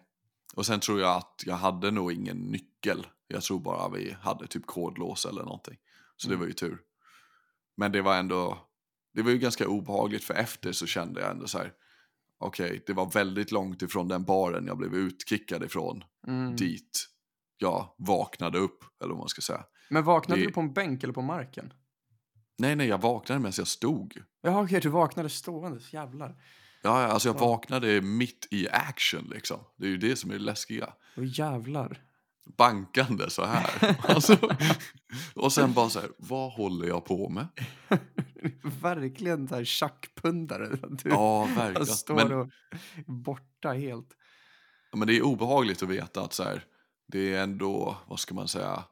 Och 0.53 0.65
sen 0.65 0.79
tror 0.79 0.99
jag 0.99 1.17
att 1.17 1.43
jag 1.45 1.55
hade 1.55 1.91
nog 1.91 2.11
ingen 2.11 2.37
nyckel. 2.37 3.07
Jag 3.27 3.43
tror 3.43 3.59
bara 3.59 3.89
vi 3.89 4.11
hade 4.21 4.47
typ 4.47 4.65
kodlås 4.65 5.25
eller 5.25 5.43
någonting. 5.43 5.77
Så 6.17 6.29
det 6.29 6.35
var 6.35 6.45
ju 6.45 6.53
tur. 6.53 6.81
Men 7.77 7.91
det 7.91 8.01
var 8.01 8.17
ändå, 8.17 8.67
det 9.13 9.21
var 9.21 9.31
ju 9.31 9.37
ganska 9.37 9.67
obehagligt 9.67 10.23
för 10.23 10.33
efter 10.33 10.71
så 10.71 10.85
kände 10.85 11.21
jag 11.21 11.31
ändå 11.31 11.47
så 11.47 11.57
här. 11.57 11.73
Okej, 12.37 12.83
det 12.87 12.93
var 12.93 13.11
väldigt 13.11 13.51
långt 13.51 13.81
ifrån 13.81 14.07
den 14.07 14.23
baren 14.23 14.67
jag 14.67 14.77
blev 14.77 14.93
utkickad 14.95 15.63
ifrån 15.63 16.03
Mm. 16.27 16.55
dit 16.55 17.07
jag 17.57 17.93
vaknade 17.97 18.57
upp, 18.59 18.83
eller 19.03 19.09
vad 19.09 19.19
man 19.19 19.29
ska 19.29 19.41
säga. 19.41 19.65
Men 19.89 20.03
vaknade 20.03 20.41
Det- 20.41 20.47
du 20.47 20.53
på 20.53 20.59
en 20.61 20.73
bänk 20.73 21.03
eller 21.03 21.13
på 21.13 21.21
marken? 21.21 21.73
Nej, 22.57 22.75
nej, 22.75 22.87
jag 22.87 23.01
vaknade 23.01 23.39
medan 23.39 23.53
jag 23.57 23.67
stod. 23.67 24.23
Jaha, 24.41 24.63
okej, 24.63 24.79
du 24.81 24.89
vaknade 24.89 25.29
stående, 25.29 25.79
jävlar. 25.91 26.35
Ja, 26.81 27.07
alltså 27.07 27.29
jag 27.29 27.39
vaknade 27.39 28.01
mitt 28.01 28.47
i 28.51 28.69
action 28.69 29.29
liksom. 29.33 29.59
Det 29.77 29.85
är 29.85 29.89
ju 29.89 29.97
det 29.97 30.15
som 30.15 30.29
är 30.29 30.33
det 30.33 30.39
läskiga. 30.43 30.93
Åh 31.17 31.23
jävlar. 31.39 32.01
Bankande 32.57 33.29
så 33.29 33.45
här. 33.45 33.95
alltså, 34.07 34.37
och 35.35 35.53
sen 35.53 35.73
bara 35.73 35.89
så 35.89 35.99
här, 35.99 36.09
vad 36.17 36.51
håller 36.53 36.87
jag 36.87 37.05
på 37.05 37.29
med? 37.29 37.47
Verkligen 38.81 39.47
så 39.47 39.55
här 39.55 39.63
tjackpundare. 39.63 40.67
Du 40.89 41.09
Ja, 41.09 41.45
verkligen. 41.45 41.85
står 41.85 42.15
Men, 42.15 42.31
och 42.31 42.47
borta 43.05 43.73
helt. 43.73 44.07
men 44.93 45.07
det 45.07 45.17
är 45.17 45.21
obehagligt 45.21 45.83
att 45.83 45.89
veta 45.89 46.21
att 46.21 46.33
så 46.33 46.43
här, 46.43 46.63
det 47.07 47.33
är 47.35 47.43
ändå, 47.43 47.97
vad 48.07 48.19
ska 48.19 48.33
man 48.35 48.47
säga, 48.47 48.83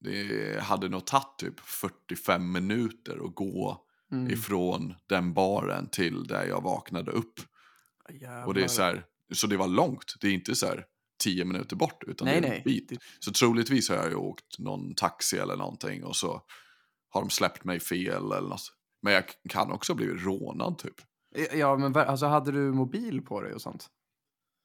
det 0.00 0.62
hade 0.62 0.88
nog 0.88 1.04
tagit 1.04 1.38
typ 1.38 1.60
45 1.60 2.52
minuter 2.52 3.24
att 3.24 3.34
gå 3.34 3.85
Mm. 4.12 4.30
ifrån 4.32 4.94
den 5.08 5.34
baren 5.34 5.88
till 5.88 6.26
där 6.26 6.46
jag 6.46 6.60
vaknade 6.62 7.10
upp. 7.10 7.34
Jävlar. 8.10 8.46
Och 8.46 8.54
det 8.54 8.64
är 8.64 8.68
så 8.68 8.82
här, 8.82 9.04
så 9.34 9.46
det 9.46 9.56
var 9.56 9.68
långt, 9.68 10.14
det 10.20 10.28
är 10.28 10.32
inte 10.32 10.54
så 10.54 10.66
här 10.66 10.86
10 11.24 11.44
minuter 11.44 11.76
bort 11.76 12.04
utan 12.06 12.26
Nej, 12.28 12.40
det 12.40 12.48
är 12.48 12.56
en 12.56 12.62
bit. 12.64 12.88
Det- 12.88 12.98
Så 13.20 13.32
troligtvis 13.32 13.88
har 13.88 13.96
jag 13.96 14.08
ju 14.08 14.14
åkt 14.14 14.58
någon 14.58 14.94
taxi 14.94 15.38
eller 15.38 15.56
någonting 15.56 16.04
och 16.04 16.16
så 16.16 16.42
har 17.10 17.20
de 17.20 17.30
släppt 17.30 17.64
mig 17.64 17.80
fel 17.80 18.32
eller 18.32 18.48
något. 18.48 18.72
Men 19.02 19.12
jag 19.12 19.24
kan 19.48 19.72
också 19.72 19.92
ha 19.92 19.96
blivit 19.96 20.22
rånad 20.24 20.78
typ. 20.78 20.94
Ja, 21.52 21.76
men 21.76 21.96
alltså 21.96 22.26
hade 22.26 22.52
du 22.52 22.72
mobil 22.72 23.22
på 23.22 23.40
dig 23.40 23.54
och 23.54 23.62
sånt? 23.62 23.86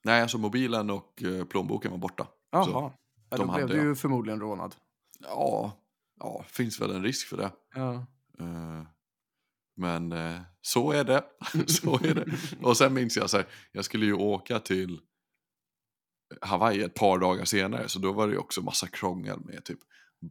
Nej, 0.03 0.21
alltså 0.21 0.37
mobilen 0.37 0.89
och 0.89 1.23
eh, 1.23 1.45
plånboken 1.45 1.91
var 1.91 1.97
borta. 1.97 2.27
Jaha. 2.51 2.65
Så, 2.65 2.71
ja, 3.29 3.37
då 3.37 3.51
blev 3.53 3.67
du 3.67 3.75
ju 3.81 3.95
förmodligen 3.95 4.39
rånad. 4.39 4.75
Ja, 5.19 5.77
ja, 6.19 6.43
finns 6.47 6.81
väl 6.81 6.91
en 6.91 7.03
risk 7.03 7.27
för 7.27 7.37
det. 7.37 7.51
Ja. 7.75 7.93
Eh, 8.39 8.83
Men 9.81 10.11
eh, 10.11 10.41
så 10.61 10.91
är 10.91 11.03
det. 11.03 11.23
så 11.67 11.95
är 11.95 12.13
det. 12.15 12.25
Och 12.61 12.77
sen 12.77 12.93
minns 12.93 13.17
jag 13.17 13.29
så 13.29 13.37
här, 13.37 13.47
jag 13.71 13.85
skulle 13.85 14.05
ju 14.05 14.13
åka 14.13 14.59
till 14.59 15.01
Hawaii 16.41 16.81
ett 16.81 16.93
par 16.93 17.19
dagar 17.19 17.45
senare. 17.45 17.89
Så 17.89 17.99
då 17.99 18.11
var 18.13 18.27
det 18.27 18.37
också 18.37 18.61
massa 18.61 18.87
krångel 18.87 19.39
med 19.39 19.65
typ 19.65 19.79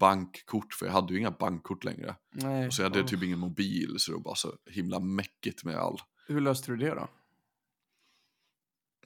bankkort. 0.01 0.75
För 0.75 0.87
jag 0.87 0.93
hade 0.93 1.13
ju 1.13 1.19
inga 1.19 1.31
bankkort 1.31 1.85
längre. 1.85 2.17
Nej. 2.31 2.67
Och 2.67 2.75
så 2.75 2.83
jag 2.83 2.89
hade 2.89 3.01
ja. 3.01 3.07
typ 3.07 3.23
ingen 3.23 3.39
mobil. 3.39 3.95
Så 3.99 4.11
det 4.11 4.17
var 4.17 4.23
bara 4.23 4.35
så 4.35 4.57
himla 4.71 5.01
mäckigt 5.01 5.65
med 5.65 5.77
all. 5.77 5.99
Hur 6.29 6.41
löste 6.41 6.73
du 6.73 6.77
det 6.77 6.95
då? 6.95 7.09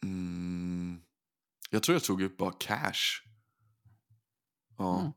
Mm, 0.02 1.00
jag 1.70 1.82
tror 1.82 1.94
jag 1.94 2.04
tog 2.04 2.22
upp 2.22 2.36
bara 2.36 2.52
cash. 2.52 3.22
Ja, 4.78 5.00
Mm. 5.00 5.12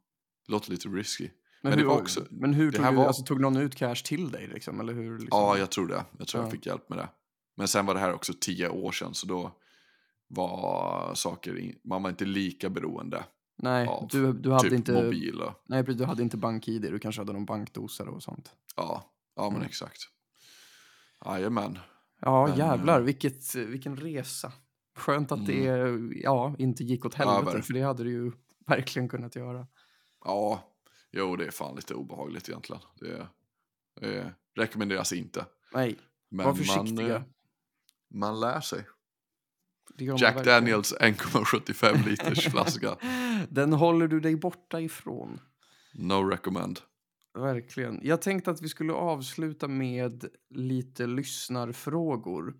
låter 0.48 0.72
lite 0.72 0.88
risky. 0.90 1.30
Men, 1.70 1.70
Men 1.70 1.78
det 1.78 1.84
hur, 1.84 1.90
var 1.90 2.02
också- 2.02 2.26
men 2.32 2.54
hur 2.54 2.72
det 2.72 2.78
tog 2.78 2.86
du, 2.88 2.96
var- 2.96 3.06
alltså 3.08 3.24
tog 3.24 3.42
någon 3.42 3.58
ut 3.58 3.76
cash 3.76 3.96
till 3.96 4.32
dig 4.32 4.48
liksom? 4.48 4.80
Eller 4.80 4.94
hur? 4.94 5.20
Liksom? 5.20 5.40
Ja, 5.40 5.58
jag 5.58 5.72
tror 5.72 5.88
det. 5.88 6.06
Jag 6.18 6.28
tror 6.28 6.42
Ja. 6.42 6.46
jag 6.46 6.52
fick 6.52 6.66
hjälp 6.66 6.90
med 6.90 6.98
det. 6.98 7.10
Men 7.58 7.68
sen 7.68 7.86
var 7.86 7.94
det 7.94 8.00
här 8.00 8.14
också 8.14 8.34
tio 8.42 8.70
år 8.70 8.92
sedan, 8.92 9.14
så 9.14 9.28
då 9.28 9.52
var 10.28 11.12
saker, 11.16 11.74
man 11.84 12.04
var 12.04 12.10
inte 12.10 12.26
lika 12.26 12.70
beroende 12.70 13.24
Nej, 13.58 13.88
av 13.88 14.08
du, 14.12 14.34
du 14.34 14.52
hade 14.52 14.64
typ 14.64 14.74
inte, 14.74 14.92
mobil 15.04 15.42
och, 15.42 15.54
nej, 15.66 15.84
du 15.84 16.06
hade 16.06 16.24
inte 16.24 16.38
bank-id, 16.38 16.82
du 16.82 17.00
kanske 17.00 17.22
hade 17.22 17.34
någon 17.34 17.46
bankdosa 17.46 18.04
och 18.04 18.24
sånt. 18.24 18.52
ja, 18.76 19.12
ja 19.36 19.44
men 19.44 19.56
Mm. 19.56 19.68
exakt. 19.68 20.02
Jajamän. 21.26 21.80
Ja, 22.22 22.48
Men, 22.48 22.58
jävlar, 22.58 23.00
eh, 23.00 23.06
vilket, 23.06 23.56
vilken 23.56 23.96
resa. 23.98 24.52
Skönt 24.96 25.32
att 25.32 25.46
det 25.46 25.68
Mm. 25.68 26.14
ja, 26.16 26.56
inte 26.58 26.84
gick 26.84 27.06
åt 27.06 27.14
helvete, 27.14 27.42
verkligen. 27.42 27.64
för 27.64 27.74
det 27.74 27.82
hade 27.82 28.04
det 28.04 28.10
ju 28.10 28.32
verkligen 28.68 29.10
kunnat 29.10 29.36
göra. 29.36 29.68
Ja, 30.26 30.64
jo 31.18 31.36
det 31.36 31.46
är 31.46 31.52
fan 31.52 31.76
lite 31.76 31.94
obehagligt 31.94 32.50
egentligen. 32.50 32.82
Det, 33.00 33.28
det 34.02 34.34
rekommenderas 34.56 35.14
inte. 35.14 35.46
Nej, 35.74 36.00
Men 36.30 36.46
var 36.46 36.54
försiktiga. 36.54 37.08
Man, 37.08 37.12
eh, 37.12 37.22
man 38.14 38.40
lär 38.40 38.62
sig. 38.62 38.86
Jack. 39.98 40.46
Daniels 40.46 40.94
1,75 41.00 42.06
liters 42.06 42.48
flaska. 42.52 42.98
Den 43.50 43.74
håller 43.74 44.08
du 44.08 44.20
dig 44.20 44.36
borta 44.36 44.82
ifrån. 44.82 45.40
No 45.94 46.30
recommend. 46.30 46.80
Verkligen. 47.34 48.00
Jag 48.04 48.22
tänkte 48.22 48.52
att 48.52 48.62
vi 48.62 48.70
skulle 48.70 48.94
avsluta 48.94 49.68
med 49.68 50.26
lite 50.50 51.08
lyssnarfrågor. 51.08 52.56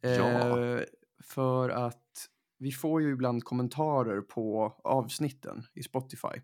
Ja. 0.00 0.58
Eh, 0.58 0.82
för 1.24 1.70
att 1.70 2.28
vi 2.58 2.72
får 2.72 3.02
ju 3.02 3.12
ibland 3.12 3.44
kommentarer 3.44 4.20
på 4.20 4.74
avsnitten 4.84 5.66
i 5.74 5.82
Spotify. 5.82 6.40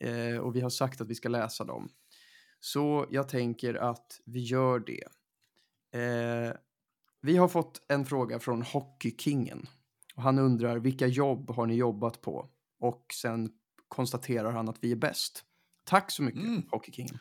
Eh, 0.00 0.36
och 0.36 0.56
vi 0.56 0.60
har 0.60 0.70
sagt 0.70 1.00
att 1.00 1.08
vi 1.08 1.14
ska 1.14 1.28
läsa 1.28 1.64
dem. 1.64 1.88
Så 2.60 3.06
jag 3.10 3.28
tänker 3.28 3.74
att 3.74 4.20
vi 4.26 4.40
gör 4.40 4.78
det. 4.78 5.04
Eh, 6.00 6.52
vi 7.22 7.36
har 7.36 7.48
fått 7.48 7.82
en 7.88 8.06
fråga 8.06 8.38
från 8.38 8.62
Hockeykingen. 8.62 9.66
Och 10.14 10.22
han 10.22 10.38
undrar 10.38 10.78
vilka 10.78 11.06
jobb 11.06 11.50
har 11.50 11.66
ni 11.66 11.74
jobbat 11.74 12.20
på? 12.20 12.48
Och 12.80 13.06
sen 13.20 13.50
konstaterar 13.88 14.52
han 14.52 14.68
att 14.68 14.78
vi 14.80 14.92
är 14.92 14.96
bäst. 14.96 15.44
Tack 15.84 16.10
så 16.10 16.22
mycket, 16.22 16.42
Mm. 16.42 16.62
Hockeykingen. 16.70 17.18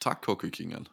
Tack 0.00 0.26
Hockeykingen. 0.26 0.88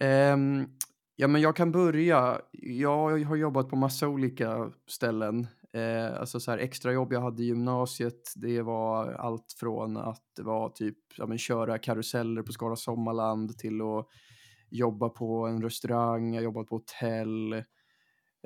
Ehm, 0.00 0.68
ja, 1.16 1.28
men 1.28 1.40
jag 1.40 1.56
kan 1.56 1.72
börja. 1.72 2.40
Jag 2.62 3.24
har 3.24 3.36
jobbat 3.36 3.68
på 3.68 3.76
massa 3.76 4.08
olika 4.08 4.72
ställen. 4.86 5.46
Eh, 5.76 6.20
alltså 6.20 6.40
så 6.40 6.50
här 6.50 6.58
extrajobb 6.58 7.12
jag 7.12 7.20
hade 7.20 7.42
i 7.42 7.46
gymnasiet. 7.46 8.32
Det 8.36 8.62
var 8.62 9.12
allt 9.12 9.54
från 9.60 9.96
att 9.96 10.22
det 10.36 10.42
var 10.42 10.68
typ 10.68 10.98
ja, 11.16 11.26
men 11.26 11.38
köra 11.38 11.78
karuseller 11.78 12.42
på 12.42 12.52
Skara 12.52 12.76
Sommarland 12.76 13.58
till 13.58 13.80
att 13.80 14.06
jobba 14.70 15.08
på 15.08 15.46
en 15.46 15.62
restaurang. 15.62 16.34
Jag 16.34 16.40
har 16.40 16.44
jobbat 16.44 16.66
på 16.66 16.76
hotell. 16.76 17.52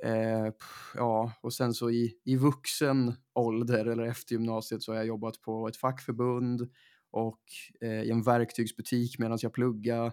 Eh, 0.02 0.52
ja, 0.94 1.32
och 1.40 1.52
sen 1.52 1.74
så 1.74 1.90
i, 1.90 2.14
i 2.24 2.36
vuxen 2.36 3.14
ålder 3.34 3.86
eller 3.86 4.02
efter 4.02 4.32
gymnasiet 4.32 4.82
så 4.82 4.92
har 4.92 4.96
jag 4.96 5.06
jobbat 5.06 5.40
på 5.40 5.68
ett 5.68 5.76
fackförbund 5.76 6.70
och 7.10 7.42
eh, 7.80 8.02
i 8.02 8.10
en 8.10 8.22
verktygsbutik 8.22 9.18
medan 9.18 9.38
jag 9.42 9.52
pluggade. 9.52 10.12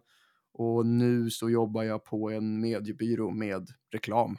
Och 0.53 0.85
nu 0.85 1.29
så 1.29 1.49
jobbar 1.49 1.83
jag 1.83 2.03
på 2.03 2.29
en 2.31 2.61
mediebyrå 2.61 3.31
med 3.31 3.69
reklam. 3.91 4.37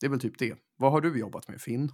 Det 0.00 0.06
är 0.06 0.10
väl 0.10 0.20
typ 0.20 0.38
det. 0.38 0.54
Vad 0.76 0.92
har 0.92 1.00
du 1.00 1.18
jobbat 1.18 1.48
med 1.48 1.60
Finn? 1.60 1.90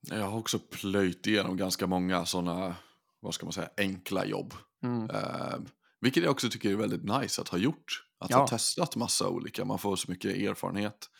Jag 0.00 0.26
har 0.26 0.38
också 0.38 0.58
plöjt 0.58 1.26
igenom 1.26 1.56
ganska 1.56 1.86
många 1.86 2.26
sådana, 2.26 2.76
vad 3.20 3.34
ska 3.34 3.46
man 3.46 3.52
säga, 3.52 3.70
enkla 3.76 4.26
jobb. 4.26 4.54
Mm. 4.84 5.10
Eh, 5.10 5.58
vilket 6.00 6.22
jag 6.22 6.30
också 6.30 6.48
tycker 6.50 6.70
är 6.70 6.74
väldigt 6.76 7.04
nice 7.04 7.40
att 7.40 7.48
ha 7.48 7.58
gjort. 7.58 8.04
Att 8.20 8.30
Ja. 8.30 8.36
ha 8.38 8.48
testat 8.48 8.96
massa 8.96 9.28
olika, 9.28 9.64
man 9.64 9.78
får 9.78 9.96
så 9.96 10.10
mycket 10.10 10.36
erfarenhet. 10.36 11.10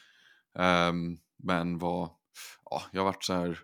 Ehm, 0.59 1.19
men 1.43 1.79
vad, 1.79 2.11
ja, 2.71 2.83
jag 2.93 3.01
har 3.01 3.05
varit 3.07 3.25
så 3.25 3.33
här, 3.33 3.59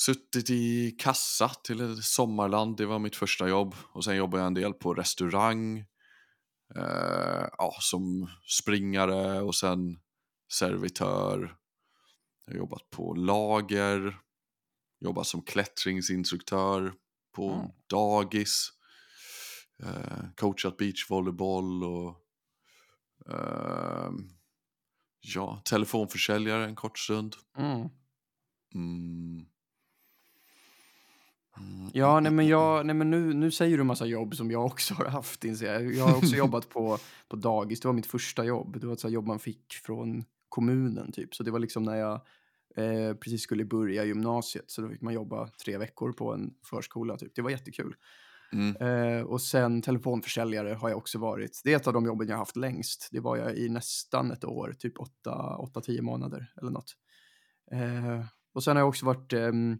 suttit 0.00 0.50
i 0.50 0.90
kassa 0.98 1.48
till 1.48 1.80
ett 1.80 2.04
sommarland, 2.04 2.76
det 2.76 2.86
var 2.86 2.98
mitt 2.98 3.16
första 3.16 3.48
jobb. 3.48 3.74
Och 3.92 4.04
sen 4.04 4.16
jobbade 4.16 4.40
jag 4.42 4.46
en 4.46 4.54
del 4.54 4.72
på 4.74 4.94
restaurang, 4.94 5.78
eh, 6.76 7.46
ja, 7.58 7.76
som 7.80 8.30
springare 8.60 9.40
och 9.40 9.54
sen 9.54 9.98
servitör. 10.52 11.56
Jag 12.50 12.54
har 12.54 12.58
jobbat 12.58 12.90
på 12.90 13.14
lager, 13.14 14.18
jobbat 15.00 15.26
som 15.26 15.42
klättringsinstruktör 15.42 16.92
på 17.34 17.50
Mm. 17.50 17.66
dagis, 17.86 18.68
eh, 19.82 20.24
coachat 20.36 20.76
beachvolleyboll 20.76 21.84
och 21.84 22.16
ehm, 23.30 24.28
ja, 25.20 25.62
telefonförsäljare 25.64 26.64
en 26.64 26.74
kort 26.76 26.98
stund. 26.98 27.36
Mm. 27.58 27.88
Mm. 28.74 29.46
Mm, 31.56 31.90
Ja, 31.94 32.20
nej 32.20 32.32
men, 32.32 32.46
jag, 32.48 32.86
nej 32.86 32.94
men 32.94 33.10
nu, 33.10 33.34
nu 33.34 33.50
säger 33.50 33.78
du 33.78 33.84
massa 33.84 34.06
jobb 34.06 34.36
som 34.36 34.50
jag 34.50 34.66
också 34.66 34.94
har 34.94 35.04
haft 35.04 35.44
inser 35.44 35.72
jag. 35.72 35.94
Jag 35.94 36.04
har 36.04 36.16
också 36.16 36.36
jobbat 36.36 36.68
på, 36.68 36.98
på 37.28 37.36
dagis, 37.36 37.80
det 37.80 37.88
var 37.88 37.92
mitt 37.92 38.06
första 38.06 38.44
jobb. 38.44 38.80
Det 38.80 38.86
var 38.86 38.94
ett 38.94 39.10
jobb 39.10 39.26
man 39.26 39.38
fick 39.38 39.72
från 39.72 40.24
kommunen 40.48 41.12
typ. 41.12 41.34
Så 41.34 41.42
det 41.42 41.50
var 41.50 41.58
liksom 41.58 41.82
när 41.82 41.96
jag 41.96 42.20
eh, 42.76 43.14
precis 43.14 43.42
skulle 43.42 43.64
börja 43.64 44.04
gymnasiet. 44.04 44.70
Så 44.70 44.82
då 44.82 44.88
fick 44.88 45.00
man 45.00 45.14
jobba 45.14 45.48
tre 45.64 45.78
veckor 45.78 46.12
på 46.12 46.32
en 46.32 46.54
förskola 46.64 47.16
typ. 47.16 47.34
Det 47.34 47.42
var 47.42 47.50
jättekul. 47.50 47.96
Mm. 48.52 48.76
Eh, 48.76 49.22
och 49.22 49.42
sen 49.42 49.82
telefonförsäljare 49.82 50.74
har 50.74 50.88
jag 50.88 50.98
också 50.98 51.18
varit. 51.18 51.60
Det 51.64 51.72
är 51.72 51.76
ett 51.76 51.86
av 51.86 51.92
de 51.92 52.06
jobben 52.06 52.28
jag 52.28 52.34
har 52.34 52.38
haft 52.42 52.56
längst. 52.56 53.08
Det 53.12 53.20
var 53.20 53.36
jag 53.36 53.56
i 53.56 53.68
nästan 53.68 54.30
ett 54.30 54.44
år, 54.44 54.74
typ 54.78 54.94
8-10 54.98 56.00
månader 56.00 56.52
eller 56.60 56.70
något. 56.70 56.96
Eh, 57.72 58.24
och 58.54 58.64
sen 58.64 58.76
har 58.76 58.80
jag 58.80 58.88
också 58.88 59.06
varit 59.06 59.32
ehm, 59.32 59.78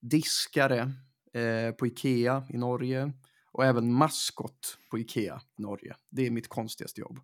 diskare 0.00 0.92
eh, 1.32 1.74
på 1.78 1.86
Ikea 1.86 2.46
i 2.50 2.56
Norge 2.56 3.12
och 3.52 3.64
även 3.64 3.94
maskot 3.94 4.78
på 4.90 4.98
Ikea 4.98 5.40
i 5.58 5.62
Norge. 5.62 5.96
Det 6.10 6.26
är 6.26 6.30
mitt 6.30 6.48
konstigaste 6.48 7.00
jobb. 7.00 7.20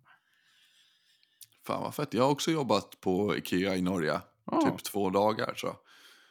Fan 1.67 1.83
vad 1.83 1.95
fett. 1.95 2.13
Jag 2.13 2.23
har 2.23 2.31
också 2.31 2.51
jobbat 2.51 2.99
på 3.01 3.37
Ikea 3.37 3.75
i 3.75 3.81
Norge. 3.81 4.21
Ah, 4.51 4.61
Typ 4.61 4.83
två 4.83 5.09
dagar 5.09 5.53
så. 5.55 5.75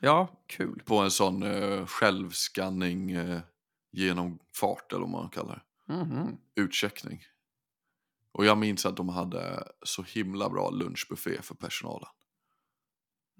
Ja, 0.00 0.28
kul. 0.46 0.82
På 0.86 0.98
en 0.98 1.10
sån 1.10 1.42
uh, 1.42 1.86
självskanning 1.86 3.16
uh, 3.16 3.40
genomfart 3.92 4.92
eller 4.92 5.00
vad 5.00 5.10
man 5.10 5.28
kallar 5.28 5.64
det. 5.86 5.92
Mhm. 5.94 6.36
Utcheckning. 6.54 7.22
Och 8.32 8.44
jag 8.44 8.58
minns 8.58 8.86
att 8.86 8.96
de 8.96 9.08
hade 9.08 9.64
så 9.82 10.02
himla 10.02 10.50
bra 10.50 10.70
lunchbuffé 10.70 11.42
för 11.42 11.54
personalen. 11.54 12.08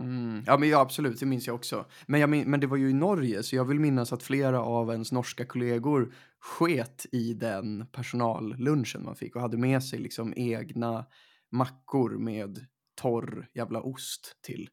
Mm. 0.01 0.43
Ja, 0.47 0.59
men 0.59 0.69
ja, 0.69 0.81
absolut, 0.81 1.21
det 1.21 1.27
minns 1.27 1.47
jag 1.47 1.57
också. 1.57 1.85
Men, 2.07 2.21
jag 2.21 2.31
men 2.31 2.61
det 2.61 2.67
var 2.67 2.77
ju 2.77 2.91
i 2.91 2.93
Norge, 2.93 3.43
så 3.43 3.57
jag 3.57 3.65
vill 3.65 3.81
minnas 3.81 4.13
att 4.13 4.23
flera 4.23 4.63
av 4.63 4.91
ens 4.91 5.13
norska 5.13 5.47
kollegor 5.47 6.15
sket 6.41 7.07
i 7.13 7.35
den 7.35 7.87
personallunchen 7.93 9.05
man 9.05 9.17
fick 9.17 9.37
och 9.37 9.43
hade 9.43 9.57
med 9.57 9.85
sig 9.85 9.99
liksom 9.99 10.35
egna 10.37 11.07
mackor 11.51 12.11
med 12.11 12.67
torr 13.01 13.49
jävla 13.55 13.81
ost 13.83 14.37
till. 14.43 14.69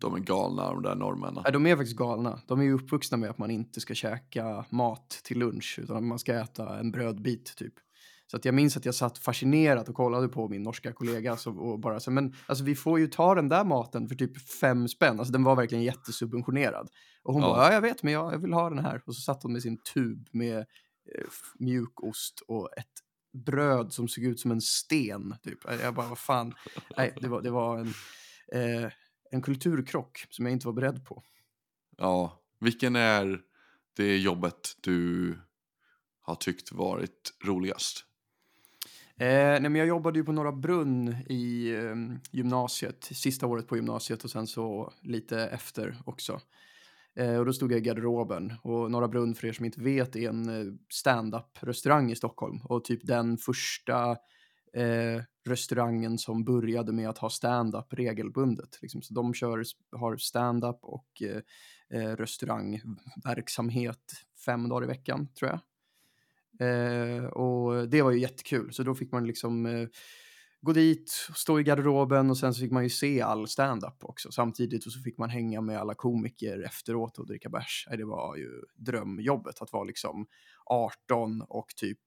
De 0.00 0.14
är 0.14 0.18
galna 0.18 0.70
de 0.72 0.82
där 0.82 0.94
norrmännen. 0.94 1.42
Ja, 1.44 1.50
de 1.50 1.66
är 1.66 1.76
faktiskt 1.76 1.96
galna. 1.96 2.40
De 2.46 2.60
är 2.60 2.64
ju 2.64 2.72
uppvuxna 2.72 3.16
med 3.16 3.30
att 3.30 3.38
man 3.38 3.50
inte 3.50 3.80
ska 3.80 3.94
käka 3.94 4.64
mat 4.70 5.10
till 5.24 5.38
lunch 5.38 5.78
utan 5.82 6.06
man 6.06 6.18
ska 6.18 6.34
äta 6.34 6.78
en 6.78 6.90
brödbit 6.90 7.56
typ. 7.56 7.74
Så 8.30 8.36
att 8.36 8.44
jag 8.44 8.54
minns 8.54 8.76
att 8.76 8.84
jag 8.84 8.94
satt 8.94 9.18
fascinerat 9.18 9.88
och 9.88 9.94
kollade 9.94 10.28
på 10.28 10.48
min 10.48 10.62
norska 10.62 10.92
kollega 10.92 11.36
så, 11.36 11.52
och 11.58 11.80
bara 11.80 12.00
så 12.00 12.10
men 12.10 12.34
alltså 12.46 12.64
vi 12.64 12.74
får 12.74 12.98
ju 12.98 13.06
ta 13.06 13.34
den 13.34 13.48
där 13.48 13.64
maten 13.64 14.08
för 14.08 14.14
typ 14.14 14.50
fem 14.50 14.88
spänn. 14.88 15.18
Alltså 15.18 15.32
den 15.32 15.44
var 15.44 15.56
verkligen 15.56 15.84
jättesubventionerad. 15.84 16.88
Och 17.22 17.34
hon 17.34 17.42
Ja. 17.42 17.48
bara, 17.48 17.66
ja 17.66 17.72
jag 17.72 17.80
vet 17.80 18.02
men 18.02 18.12
jag, 18.12 18.32
jag 18.34 18.38
vill 18.38 18.52
ha 18.52 18.68
den 18.70 18.78
här. 18.78 19.02
Och 19.06 19.14
så 19.14 19.20
satt 19.20 19.42
hon 19.42 19.52
med 19.52 19.62
sin 19.62 19.78
tub 19.94 20.28
med 20.32 20.58
eh, 20.58 21.24
mjukost 21.58 22.40
och 22.48 22.68
ett 22.78 22.92
bröd 23.36 23.92
som 23.92 24.08
såg 24.08 24.24
ut 24.24 24.40
som 24.40 24.50
en 24.50 24.60
sten. 24.60 25.34
Typ. 25.42 25.58
Jag 25.82 25.94
bara, 25.94 26.08
vad 26.08 26.18
fan. 26.18 26.54
Nej, 26.96 27.14
det 27.20 27.28
var, 27.28 27.42
det 27.42 27.50
var 27.50 27.78
en, 27.78 27.94
eh, 28.52 28.90
en 29.30 29.42
kulturkrock 29.42 30.26
som 30.30 30.46
jag 30.46 30.52
inte 30.52 30.66
var 30.66 30.74
beredd 30.74 31.04
på. 31.04 31.22
Ja, 31.96 32.42
vilken 32.60 32.96
är 32.96 33.40
det 33.96 34.18
jobbet 34.18 34.76
du 34.80 35.38
har 36.20 36.34
tyckt 36.34 36.72
varit 36.72 37.34
roligast? 37.44 38.04
Eh, 39.18 39.26
nej, 39.26 39.60
men 39.60 39.74
jag 39.74 39.86
jobbade 39.86 40.18
ju 40.18 40.24
på 40.24 40.32
Norra 40.32 40.52
Brunn 40.52 41.16
i 41.28 41.74
eh, 41.74 41.94
gymnasiet, 42.30 43.04
sista 43.04 43.46
året 43.46 43.68
på 43.68 43.76
gymnasiet 43.76 44.24
och 44.24 44.30
sen 44.30 44.46
så 44.46 44.92
lite 45.02 45.40
efter 45.40 45.96
också. 46.04 46.40
Eh, 47.16 47.36
och 47.36 47.46
då 47.46 47.52
stod 47.52 47.72
jag 47.72 47.78
i 47.78 47.82
garderoben 47.82 48.52
och 48.62 48.90
Norra 48.90 49.08
Brunn 49.08 49.34
för 49.34 49.46
er 49.46 49.52
som 49.52 49.64
inte 49.64 49.80
vet 49.80 50.16
är 50.16 50.28
en 50.28 50.48
eh, 50.48 50.74
stand-up 50.88 51.58
restaurang 51.60 52.10
i 52.10 52.16
Stockholm 52.16 52.60
och 52.64 52.84
typ 52.84 53.06
den 53.06 53.38
första 53.38 54.10
eh, 54.72 55.22
restaurangen 55.44 56.18
som 56.18 56.44
började 56.44 56.92
med 56.92 57.08
att 57.08 57.18
ha 57.18 57.30
stand-up 57.30 57.92
regelbundet. 57.92 58.78
Liksom. 58.82 59.02
Så 59.02 59.14
de 59.14 59.34
kör, 59.34 59.64
har 59.92 60.16
stand-up 60.16 60.78
och 60.82 61.22
eh, 61.22 61.40
eh, 62.00 62.16
restaurangverksamhet 62.16 64.12
fem 64.44 64.68
dagar 64.68 64.84
i 64.84 64.86
veckan 64.86 65.28
tror 65.38 65.50
jag. 65.50 65.60
Eh, 66.58 67.24
och 67.24 67.88
det 67.88 68.02
var 68.02 68.10
ju 68.10 68.20
jättekul. 68.20 68.72
Så 68.72 68.82
då 68.82 68.94
fick 68.94 69.12
man 69.12 69.26
liksom 69.26 69.66
eh, 69.66 69.88
gå 70.62 70.72
dit, 70.72 71.10
stå 71.34 71.60
i 71.60 71.62
garderoben 71.62 72.30
och 72.30 72.38
sen 72.38 72.54
så 72.54 72.60
fick 72.60 72.72
man 72.72 72.82
ju 72.82 72.90
se 72.90 73.20
all 73.20 73.48
stand-up 73.48 74.04
också. 74.04 74.32
Samtidigt 74.32 74.86
och 74.86 74.92
så 74.92 75.00
fick 75.00 75.18
man 75.18 75.30
hänga 75.30 75.60
med 75.60 75.78
alla 75.78 75.94
komiker 75.94 76.62
efteråt 76.62 77.18
och 77.18 77.26
dricka 77.26 77.48
bärs. 77.48 77.88
Det 77.90 78.04
var 78.04 78.36
ju 78.36 78.50
drömjobbet 78.74 79.62
att 79.62 79.72
vara 79.72 79.84
liksom 79.84 80.26
18 80.64 81.42
och 81.42 81.68
typ 81.76 82.00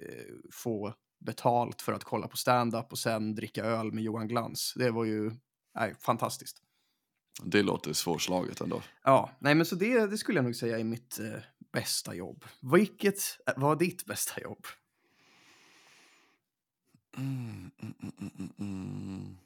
eh, 0.00 0.34
få 0.52 0.94
betalt 1.20 1.82
för 1.82 1.92
att 1.92 2.04
kolla 2.04 2.28
på 2.28 2.36
stand-up 2.36 2.92
och 2.92 2.98
sen 2.98 3.34
dricka 3.34 3.64
öl 3.64 3.92
med 3.92 4.04
Johan 4.04 4.28
Glans. 4.28 4.74
Det 4.76 4.90
var 4.90 5.04
ju 5.04 5.30
nej, 5.74 5.94
fantastiskt. 6.00 6.62
Det 7.44 7.62
låter 7.62 7.92
svårslaget 7.92 8.60
ändå. 8.60 8.82
Ja, 9.04 9.30
nej 9.40 9.54
men 9.54 9.66
så 9.66 9.74
det, 9.74 10.06
det 10.06 10.18
skulle 10.18 10.38
jag 10.38 10.44
nog 10.44 10.56
säga 10.56 10.78
är 10.78 10.84
mitt 10.84 11.18
eh, 11.18 11.42
bästa 11.72 12.14
jobb. 12.14 12.44
Vilket 12.72 13.18
var 13.56 13.76
ditt 13.76 14.04
bästa 14.04 14.40
jobb? 14.40 14.66
Mm, 17.16 17.70
mm. 18.58 19.36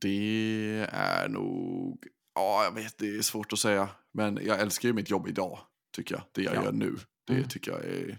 Det 0.00 0.86
är 0.92 1.28
nog... 1.28 1.98
Ja, 2.34 2.64
jag 2.64 2.82
vet, 2.82 2.98
det 2.98 3.16
är 3.16 3.22
svårt 3.22 3.52
att 3.52 3.58
säga. 3.58 3.88
Men 4.12 4.38
jag 4.44 4.60
älskar 4.60 4.88
ju 4.88 4.92
mitt 4.92 5.10
jobb 5.10 5.28
idag, 5.28 5.58
tycker 5.96 6.14
jag. 6.14 6.22
Det 6.32 6.42
jag 6.42 6.54
Ja. 6.54 6.64
gör 6.64 6.72
nu. 6.72 6.96
Det 7.26 7.32
Mm. 7.34 7.48
tycker 7.48 7.70
jag 7.70 7.84
är... 7.84 8.18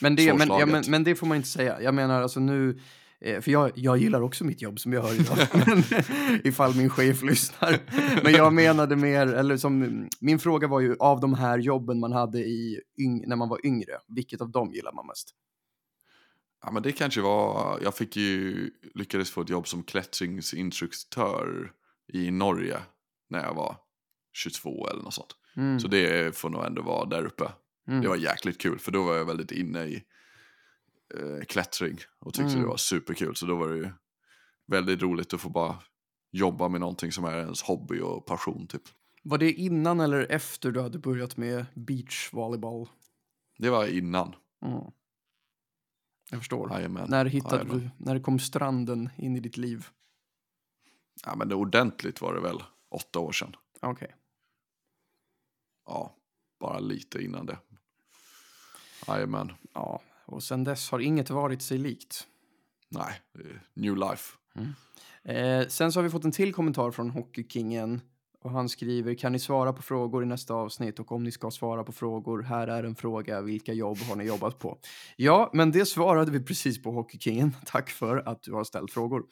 Men 0.00 0.16
det, 0.16 0.34
men, 0.34 0.48
ja, 0.48 0.66
men, 0.66 0.84
men 0.88 1.04
det 1.04 1.14
får 1.14 1.26
man 1.26 1.36
inte 1.36 1.48
säga. 1.48 1.82
Jag 1.82 1.94
menar 1.94 2.22
alltså 2.22 2.40
nu, 2.40 2.80
eh, 3.20 3.40
för 3.40 3.50
jag, 3.50 3.70
jag 3.74 3.98
gillar 3.98 4.20
också 4.20 4.44
mitt 4.44 4.62
jobb 4.62 4.80
som 4.80 4.92
jag 4.92 5.02
hör 5.02 5.14
idag. 5.20 5.38
men, 5.66 5.82
ifall 6.44 6.74
min 6.76 6.90
chef 6.90 7.22
lyssnar. 7.22 7.78
Men 8.24 8.32
jag 8.32 8.52
menade 8.52 8.96
mer, 8.96 9.26
eller 9.26 9.56
som, 9.56 10.08
min 10.20 10.38
fråga 10.38 10.68
var 10.68 10.80
ju 10.80 10.96
av 10.98 11.20
de 11.20 11.34
här 11.34 11.58
jobben 11.58 12.00
man 12.00 12.12
hade 12.12 12.38
i 12.38 12.80
yng, 13.00 13.28
när 13.28 13.36
man 13.36 13.48
var 13.48 13.66
yngre, 13.66 13.92
vilket 14.08 14.40
av 14.40 14.50
dem 14.50 14.72
gillar 14.72 14.92
man 14.92 15.06
mest? 15.06 15.30
Ja, 16.62 16.70
men 16.70 16.82
det 16.82 16.92
kanske 16.92 17.20
var... 17.20 17.78
Jag 17.82 17.96
fick 17.96 18.16
ju... 18.16 18.70
Lyckades 18.94 19.30
få 19.30 19.40
ett 19.40 19.48
jobb 19.48 19.68
som 19.68 19.82
klättringsinstruktör 19.82 21.72
i 22.12 22.30
Norge 22.30 22.78
när 23.28 23.42
jag 23.44 23.54
var 23.54 23.76
22 24.32 24.88
eller 24.88 25.02
något 25.02 25.14
sånt. 25.14 25.36
Mm, 25.56 25.80
Så 25.80 25.88
det 25.88 26.36
får 26.36 26.50
nog 26.50 26.64
ändå 26.64 26.82
vara 26.82 27.04
där 27.04 27.24
uppe. 27.24 27.52
mm. 27.88 28.00
Det 28.02 28.08
var 28.08 28.16
jäkligt 28.16 28.60
kul 28.60 28.78
för 28.78 28.92
då 28.92 29.02
var 29.04 29.16
jag 29.16 29.24
väldigt 29.24 29.52
inne 29.52 29.84
i 29.84 29.94
eh, 31.14 31.44
klättring 31.44 31.98
och 32.20 32.34
tyckte 32.34 32.50
Mm. 32.50 32.62
det 32.62 32.68
var 32.68 32.76
superkul. 32.76 33.36
Så 33.36 33.46
då 33.46 33.56
var 33.56 33.68
det 33.68 33.76
ju 33.76 33.88
väldigt 34.66 35.02
roligt 35.02 35.34
att 35.34 35.40
få 35.40 35.48
bara 35.48 35.78
jobba 36.32 36.68
med 36.68 36.80
någonting 36.80 37.12
som 37.12 37.24
är 37.24 37.38
ens 37.38 37.62
hobby 37.62 38.00
och 38.00 38.26
passion 38.26 38.66
typ. 38.66 38.82
Var 39.22 39.38
det 39.38 39.52
innan 39.52 40.00
eller 40.00 40.26
efter 40.32 40.70
du 40.70 40.80
hade 40.80 40.98
börjat 40.98 41.36
med 41.36 41.66
beachvolleyboll? 41.74 42.88
Det 43.58 43.70
var 43.70 43.86
innan. 43.86 44.34
Mm. 44.66 44.80
Jag 46.30 46.40
förstår. 46.40 46.70
Jajamän. 46.72 47.10
När 47.10 47.24
hittade 47.24 47.56
Jajamän. 47.56 47.78
du, 47.78 48.04
när 48.04 48.14
kom 48.20 48.38
stranden 48.38 49.10
in 49.16 49.36
i 49.36 49.40
ditt 49.40 49.56
liv? 49.56 49.86
Ja 51.24 51.34
men 51.36 51.48
det 51.48 51.54
ordentligt 51.54 52.20
var 52.20 52.34
det 52.34 52.40
väl 52.40 52.62
åtta 52.90 53.18
år 53.18 53.32
sedan. 53.32 53.56
Okej. 53.80 54.14
Ja, 55.86 56.14
bara 56.60 56.78
lite 56.78 57.22
innan 57.22 57.46
det. 57.46 57.58
Jajamän. 59.06 59.52
Ja, 59.74 60.02
och 60.26 60.42
sen 60.42 60.64
dess 60.64 60.90
har 60.90 60.98
inget 60.98 61.30
varit 61.30 61.62
sig 61.62 61.78
likt. 61.78 62.26
Nej, 62.88 63.20
är 63.34 63.62
new 63.74 63.96
life. 63.96 64.36
Eh, 65.22 65.68
sen 65.68 65.92
så 65.92 65.98
har 65.98 66.04
vi 66.04 66.10
fått 66.10 66.24
en 66.24 66.32
till 66.32 66.54
kommentar 66.54 66.90
från 66.90 67.10
Hockeykingen. 67.10 68.00
Och 68.42 68.50
han 68.50 68.68
skriver, 68.68 69.14
kan 69.14 69.32
ni 69.32 69.38
svara 69.38 69.72
på 69.72 69.82
frågor 69.82 70.22
i 70.22 70.26
nästa 70.26 70.54
avsnitt? 70.54 70.98
Och 70.98 71.12
om 71.12 71.22
ni 71.24 71.32
ska 71.32 71.50
svara 71.50 71.84
på 71.84 71.92
frågor, 71.92 72.42
här 72.42 72.68
är 72.68 72.84
en 72.84 72.94
fråga. 72.94 73.40
Vilka 73.40 73.72
jobb 73.72 73.98
har 73.98 74.16
ni 74.16 74.24
jobbat 74.24 74.58
på? 74.58 74.78
Ja, 75.16 75.50
men 75.52 75.70
det 75.72 75.86
svarade 75.86 76.30
vi 76.30 76.40
precis 76.44 76.82
på 76.82 76.92
Hockeykingen. 76.92 77.56
Tack 77.66 77.90
för 77.90 78.16
att 78.28 78.42
du 78.42 78.52
har 78.52 78.64
ställt 78.64 78.92
frågor. 78.92 79.22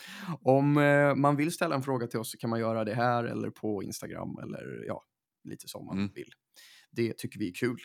Om 0.42 0.78
eh, 0.78 1.14
man 1.14 1.36
vill 1.36 1.52
ställa 1.52 1.74
en 1.74 1.82
fråga 1.82 2.06
till 2.06 2.18
oss 2.20 2.30
så 2.30 2.38
kan 2.38 2.50
man 2.50 2.60
göra 2.60 2.84
det 2.84 2.94
här 2.94 3.24
eller 3.24 3.50
på 3.50 3.82
Instagram 3.82 4.38
eller 4.42 4.84
ja, 4.86 5.02
lite 5.44 5.68
som 5.68 5.86
man 5.86 5.98
Mm. 5.98 6.10
vill. 6.14 6.30
Det 6.90 7.18
tycker 7.18 7.38
vi 7.38 7.48
är 7.48 7.54
kul. 7.54 7.78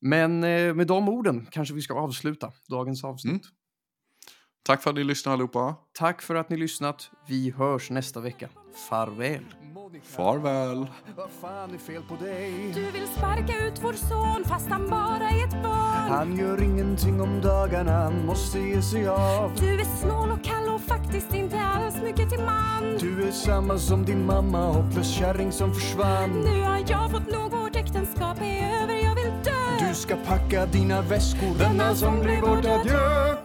Men 0.00 0.44
eh, 0.44 0.74
med 0.74 0.86
de 0.86 1.08
orden 1.08 1.46
kanske 1.50 1.74
vi 1.74 1.82
ska 1.82 1.94
avsluta 1.94 2.52
dagens 2.68 3.04
avsnitt. 3.04 3.32
Mm. 3.32 3.54
Tack 4.66 4.82
för 4.82 4.90
att 4.90 4.96
ni 4.96 5.04
lyssnade 5.04 5.32
allihopa. 5.34 5.74
Tack 5.98 6.22
för 6.22 6.34
att 6.34 6.50
ni 6.50 6.56
lyssnat. 6.56 7.10
Vi 7.26 7.50
hörs 7.50 7.90
nästa 7.90 8.20
vecka. 8.20 8.48
Farväl. 8.88 9.44
Farväl. 10.02 10.86
Vad 11.16 11.30
fan 11.40 11.74
är 11.74 11.78
fel 11.78 12.02
på 12.02 12.24
dig? 12.24 12.72
Du 12.74 12.90
vill 12.90 13.06
sparka 13.06 13.66
ut 13.66 13.80
vår 13.82 13.92
son 13.92 14.44
fast 14.44 14.68
han 14.68 14.90
bara 14.90 15.30
är 15.30 15.44
ett 15.44 15.62
barn. 15.62 16.10
Han 16.10 16.38
gör 16.38 16.62
ingenting 16.62 17.20
om 17.20 17.40
dagarna, 17.40 17.92
han 17.92 18.26
måste 18.26 18.58
ge 18.58 18.82
sig 18.82 19.08
av. 19.08 19.52
Du 19.60 19.80
är 19.80 19.84
snål 19.84 20.30
och 20.30 20.44
kall 20.44 20.68
och 20.68 20.80
faktiskt 20.80 21.34
inte 21.34 21.60
alls 21.60 21.94
mycket 22.02 22.30
till 22.30 22.44
man. 22.44 22.98
Du 23.00 23.28
är 23.28 23.32
samma 23.32 23.78
som 23.78 24.04
din 24.04 24.26
mamma, 24.26 24.72
hopplös 24.72 25.14
kärring 25.14 25.52
som 25.52 25.74
försvann. 25.74 26.30
Nu 26.30 26.62
har 26.62 26.84
jag 26.88 27.10
fått 27.10 27.32
nog, 27.32 27.50
vårt 27.50 27.76
äktenskap 27.76 28.38
är 28.40 28.82
över, 28.82 28.94
jag 28.94 29.14
vill 29.14 29.32
dö. 29.44 29.88
Du 29.88 29.94
ska 29.94 30.16
packa 30.16 30.66
dina 30.66 31.02
väskor, 31.02 31.58
denna 31.58 31.94
som 31.94 32.20
blir 32.20 32.40
vårt 32.40 32.64
adjö. 32.64 33.35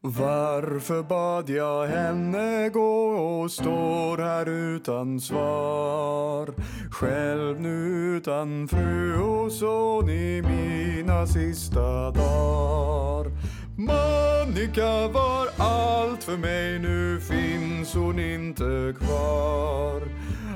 Varför 0.00 1.02
bad 1.02 1.50
jag 1.50 1.86
henne 1.86 2.68
gå 2.68 3.06
och 3.42 3.50
står 3.50 4.18
här 4.18 4.48
utan 4.48 5.20
svar? 5.20 6.54
Själv 6.90 7.60
nu 7.60 7.76
utan 8.16 8.68
fru 8.68 9.20
och 9.20 9.52
son 9.52 10.10
i 10.10 10.42
mina 10.42 11.26
sista 11.26 12.10
dagar. 12.10 13.30
Monica 13.76 15.08
var 15.08 15.48
allt 15.56 16.22
för 16.22 16.36
mig, 16.36 16.78
nu 16.78 17.20
finns 17.20 17.94
hon 17.94 18.18
inte 18.18 18.94
kvar. 18.98 20.02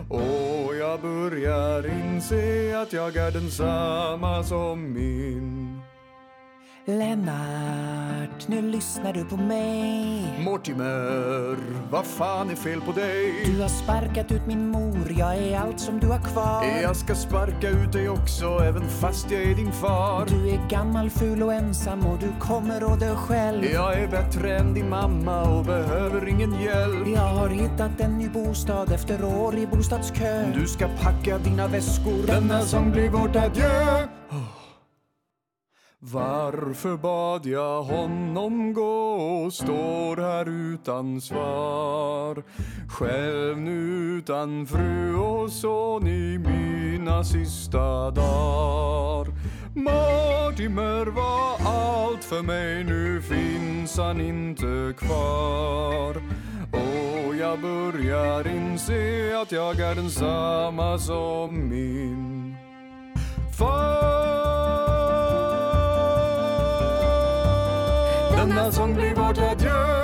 Och 0.08 0.76
jag 0.76 1.00
börjar 1.00 1.86
inse 1.86 2.78
att 2.82 2.92
jag 2.92 3.16
är 3.16 3.30
densamma 3.30 4.42
som 4.44 4.92
min 4.92 5.80
Lennart, 6.98 8.48
nu 8.48 8.62
lyssnar 8.62 9.12
du 9.12 9.24
på 9.24 9.36
mig. 9.36 10.24
Mortimer, 10.44 11.56
vad 11.90 12.06
fan 12.06 12.50
är 12.50 12.54
fel 12.54 12.80
på 12.80 12.92
dig? 12.92 13.44
Du 13.46 13.60
har 13.62 13.68
sparkat 13.68 14.32
ut 14.32 14.46
min 14.46 14.68
mor, 14.70 15.12
jag 15.18 15.36
är 15.36 15.58
allt 15.58 15.80
som 15.80 16.00
du 16.00 16.06
har 16.06 16.18
kvar. 16.18 16.64
Jag 16.82 16.96
ska 16.96 17.14
sparka 17.14 17.68
ut 17.68 17.92
dig 17.92 18.08
också, 18.08 18.44
även 18.44 18.88
fast 18.88 19.30
jag 19.30 19.42
är 19.42 19.54
din 19.54 19.72
far. 19.72 20.26
Du 20.28 20.50
är 20.50 20.68
gammal, 20.68 21.10
ful 21.10 21.42
och 21.42 21.52
ensam 21.52 22.06
och 22.06 22.18
du 22.18 22.28
kommer 22.40 22.92
att 22.92 23.00
dö 23.00 23.16
själv. 23.16 23.64
Jag 23.64 23.98
är 23.98 24.08
bättre 24.08 24.58
än 24.58 24.74
din 24.74 24.88
mamma 24.88 25.42
och 25.42 25.64
behöver 25.64 26.28
ingen 26.28 26.60
hjälp. 26.60 27.08
Jag 27.14 27.28
har 27.34 27.48
hittat 27.48 28.00
en 28.00 28.18
ny 28.18 28.28
bostad 28.28 28.92
efter 28.92 29.24
år 29.24 29.58
i 29.58 29.66
bostadskö. 29.66 30.52
Du 30.54 30.66
ska 30.66 30.88
packa 30.88 31.38
dina 31.38 31.66
väskor, 31.66 32.26
denna 32.26 32.60
sång 32.60 32.90
blir 32.92 33.08
vårt 33.08 33.36
adjö. 33.36 34.06
Varför 36.02 36.96
bad 36.96 37.46
jag 37.46 37.82
honom 37.82 38.72
gå 38.72 39.12
och 39.44 39.52
står 39.52 40.16
här 40.16 40.48
utan 40.48 41.20
svar? 41.20 42.42
Själv 42.88 43.58
nu 43.58 43.80
utan 44.18 44.66
fru 44.66 45.16
och 45.16 45.52
son 45.52 46.06
i 46.06 46.38
mina 46.38 47.24
sista 47.24 48.10
dagar. 48.10 49.26
Mortimer 49.74 51.06
var 51.06 51.70
allt 51.70 52.24
för 52.24 52.42
mig, 52.42 52.84
nu 52.84 53.22
finns 53.22 53.98
han 53.98 54.20
inte 54.20 54.94
kvar. 54.98 56.16
Och 56.72 57.36
jag 57.36 57.60
börjar 57.60 58.48
inse 58.48 59.38
att 59.42 59.52
jag 59.52 59.80
är 59.80 59.94
densamma 59.94 60.98
som 60.98 61.68
min 61.68 62.56
far. 63.58 65.09
Denna 68.40 68.72
sång 68.72 68.94
blir 68.94 69.14
vårt 69.14 69.38
adjö 69.38 69.99